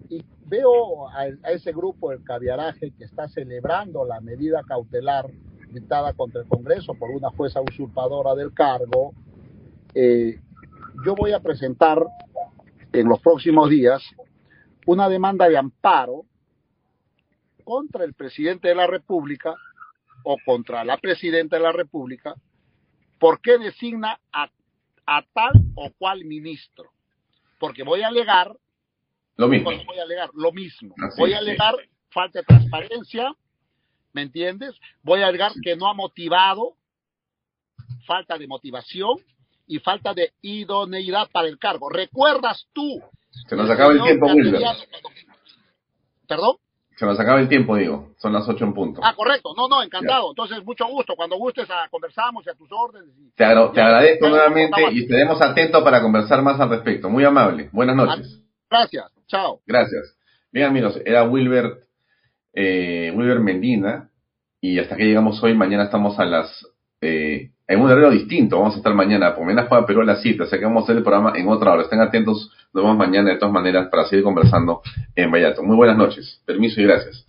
y 0.10 0.24
veo 0.46 1.10
a, 1.10 1.22
a 1.22 1.52
ese 1.52 1.72
grupo, 1.72 2.12
el 2.12 2.24
caviaraje, 2.24 2.92
que 2.98 3.04
está 3.04 3.28
celebrando 3.28 4.06
la 4.06 4.20
medida 4.22 4.64
cautelar 4.68 5.26
dictada 5.72 6.14
contra 6.14 6.42
el 6.42 6.48
Congreso 6.48 6.94
por 6.94 7.12
una 7.12 7.30
jueza 7.32 7.62
usurpadora 7.62 8.34
del 8.34 8.54
cargo, 8.54 9.14
eh, 9.94 10.40
yo 11.06 11.16
voy 11.16 11.34
a 11.34 11.40
presentar 11.40 12.04
en 12.94 13.08
los 13.08 13.20
próximos 13.20 13.70
días 13.70 14.02
una 14.86 15.10
demanda 15.10 15.48
de 15.50 15.58
amparo 15.58 16.26
contra 17.64 18.04
el 18.04 18.14
presidente 18.14 18.68
de 18.68 18.76
la 18.76 18.88
República 18.88 19.56
o 20.24 20.38
contra 20.46 20.84
la 20.84 20.98
presidenta 20.98 21.58
de 21.58 21.64
la 21.64 21.72
República 21.72 22.36
porque 23.20 23.58
designa 23.58 24.20
a, 24.32 24.50
tal 25.34 25.54
o 25.76 25.92
cual 25.98 26.26
ministro. 26.26 26.92
Porque 27.60 27.84
voy 27.84 28.02
a 28.02 28.08
alegar 28.08 28.56
lo 29.38 29.48
mismo. 29.48 29.72
Voy 29.86 30.00
a 30.00 30.04
alegar 30.04 30.30
lo 30.34 30.52
mismo. 30.52 30.96
voy 31.18 31.34
a 31.34 31.40
alegar 31.40 31.76
falta 32.10 32.40
de 32.40 32.46
transparencia, 32.46 33.36
¿me 34.14 34.22
entiendes? 34.22 34.76
Voy 35.02 35.22
a 35.22 35.28
agregar 35.28 35.52
que 35.62 35.76
no 35.76 35.88
ha 35.88 35.94
motivado, 35.94 36.78
falta 38.06 38.38
de 38.38 38.48
motivación 38.48 39.18
y 39.68 39.80
falta 39.80 40.14
de 40.14 40.32
idoneidad 40.42 41.30
para 41.32 41.48
el 41.48 41.58
cargo. 41.58 41.90
¿Recuerdas 41.90 42.68
tú? 42.74 43.02
Se 43.48 43.56
nos 43.56 43.70
acaba 43.70 43.94
el 43.94 44.02
tiempo, 44.02 44.28
Wilber. 44.28 44.62
¿Perdón? 46.28 46.56
Se 46.96 47.06
nos 47.06 47.20
acaba 47.20 47.42
el 47.42 47.50
tiempo, 47.50 47.76
digo. 47.76 48.14
Son 48.18 48.32
las 48.32 48.48
ocho 48.48 48.64
en 48.64 48.74
punto. 48.74 49.02
Ah, 49.04 49.14
correcto. 49.14 49.54
No, 49.56 49.68
no, 49.68 49.84
encantado. 49.84 50.30
Entonces, 50.32 50.64
mucho 50.64 50.86
gusto. 50.88 51.16
Cuando 51.16 51.38
gustes, 51.38 51.70
a, 51.70 51.84
ah, 51.84 51.88
conversamos 51.90 52.46
y 52.48 52.50
a 52.50 52.54
tus 52.54 52.72
órdenes. 52.72 53.10
Te, 53.36 53.44
agradezco 53.44 54.30
nuevamente 54.30 54.82
y 54.94 55.04
estaremos 55.04 55.42
atentos 55.42 55.84
para 55.84 56.02
conversar 56.02 56.42
más 56.42 56.60
al 56.60 56.70
respecto. 56.70 57.10
Muy 57.10 57.26
amable. 57.26 57.70
Buenas 57.74 57.98
noches. 57.98 58.42
Gracias. 58.70 59.12
Chao. 59.28 59.60
Gracias. 59.66 60.18
Bien, 60.52 60.68
amigos, 60.68 60.98
era 61.06 61.24
Wilber 61.24 61.86
eh, 62.56 63.12
Wilber 63.14 63.42
Mendina, 63.42 64.10
y 64.62 64.80
hasta 64.80 64.96
que 64.96 65.04
llegamos 65.04 65.44
hoy, 65.44 65.54
mañana 65.54 65.84
estamos 65.84 66.18
a 66.18 66.26
las, 66.26 66.66
eh, 67.02 67.52
en 67.68 67.82
un 67.82 67.90
horario 67.90 68.12
distinto, 68.12 68.58
vamos 68.60 68.76
a 68.76 68.78
estar 68.78 68.94
mañana, 68.94 69.34
por 69.36 69.46
mañana 69.46 69.68
juega 69.68 69.86
Perú 69.86 70.02
a 70.02 70.06
las 70.06 70.22
7, 70.22 70.44
o 70.44 70.46
sea 70.46 70.60
que 70.60 70.66
vamos 70.66 70.82
a 70.82 70.84
hacer 70.86 70.98
el 70.98 71.04
programa 71.04 71.34
en 71.36 71.48
otra 71.48 71.74
hora, 71.74 71.84
estén 71.84 72.00
atentos, 72.00 72.52
nos 72.74 72.84
vemos 72.84 72.98
mañana 72.98 73.32
de 73.32 73.38
todas 73.38 73.54
maneras 73.54 73.88
para 73.90 74.06
seguir 74.06 74.24
conversando 74.24 74.82
en 75.16 75.32
Vallato. 75.32 75.64
Muy 75.64 75.76
buenas 75.76 75.98
noches, 75.98 76.42
permiso 76.46 76.80
y 76.80 76.84
gracias. 76.84 77.26